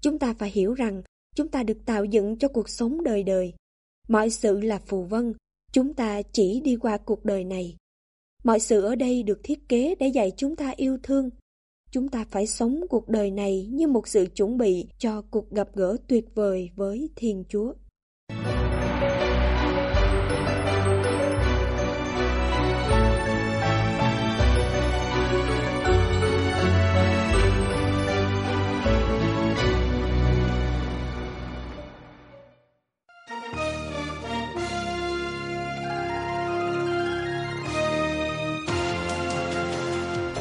Chúng 0.00 0.18
ta 0.18 0.34
phải 0.34 0.50
hiểu 0.50 0.74
rằng 0.74 1.02
chúng 1.36 1.48
ta 1.48 1.62
được 1.62 1.78
tạo 1.86 2.04
dựng 2.04 2.38
cho 2.38 2.48
cuộc 2.48 2.68
sống 2.68 3.04
đời 3.04 3.22
đời. 3.22 3.54
Mọi 4.08 4.30
sự 4.30 4.60
là 4.60 4.78
phù 4.78 5.04
vân, 5.04 5.32
chúng 5.72 5.94
ta 5.94 6.22
chỉ 6.22 6.60
đi 6.60 6.76
qua 6.76 6.98
cuộc 6.98 7.24
đời 7.24 7.44
này. 7.44 7.76
Mọi 8.44 8.60
sự 8.60 8.80
ở 8.82 8.94
đây 8.94 9.22
được 9.22 9.40
thiết 9.42 9.68
kế 9.68 9.94
để 9.98 10.06
dạy 10.06 10.32
chúng 10.36 10.56
ta 10.56 10.72
yêu 10.76 10.98
thương. 11.02 11.30
Chúng 11.90 12.08
ta 12.08 12.24
phải 12.30 12.46
sống 12.46 12.80
cuộc 12.90 13.08
đời 13.08 13.30
này 13.30 13.66
như 13.70 13.88
một 13.88 14.08
sự 14.08 14.26
chuẩn 14.36 14.58
bị 14.58 14.86
cho 14.98 15.22
cuộc 15.30 15.50
gặp 15.50 15.68
gỡ 15.74 15.96
tuyệt 16.08 16.24
vời 16.34 16.70
với 16.76 17.10
Thiên 17.16 17.44
Chúa. 17.48 17.72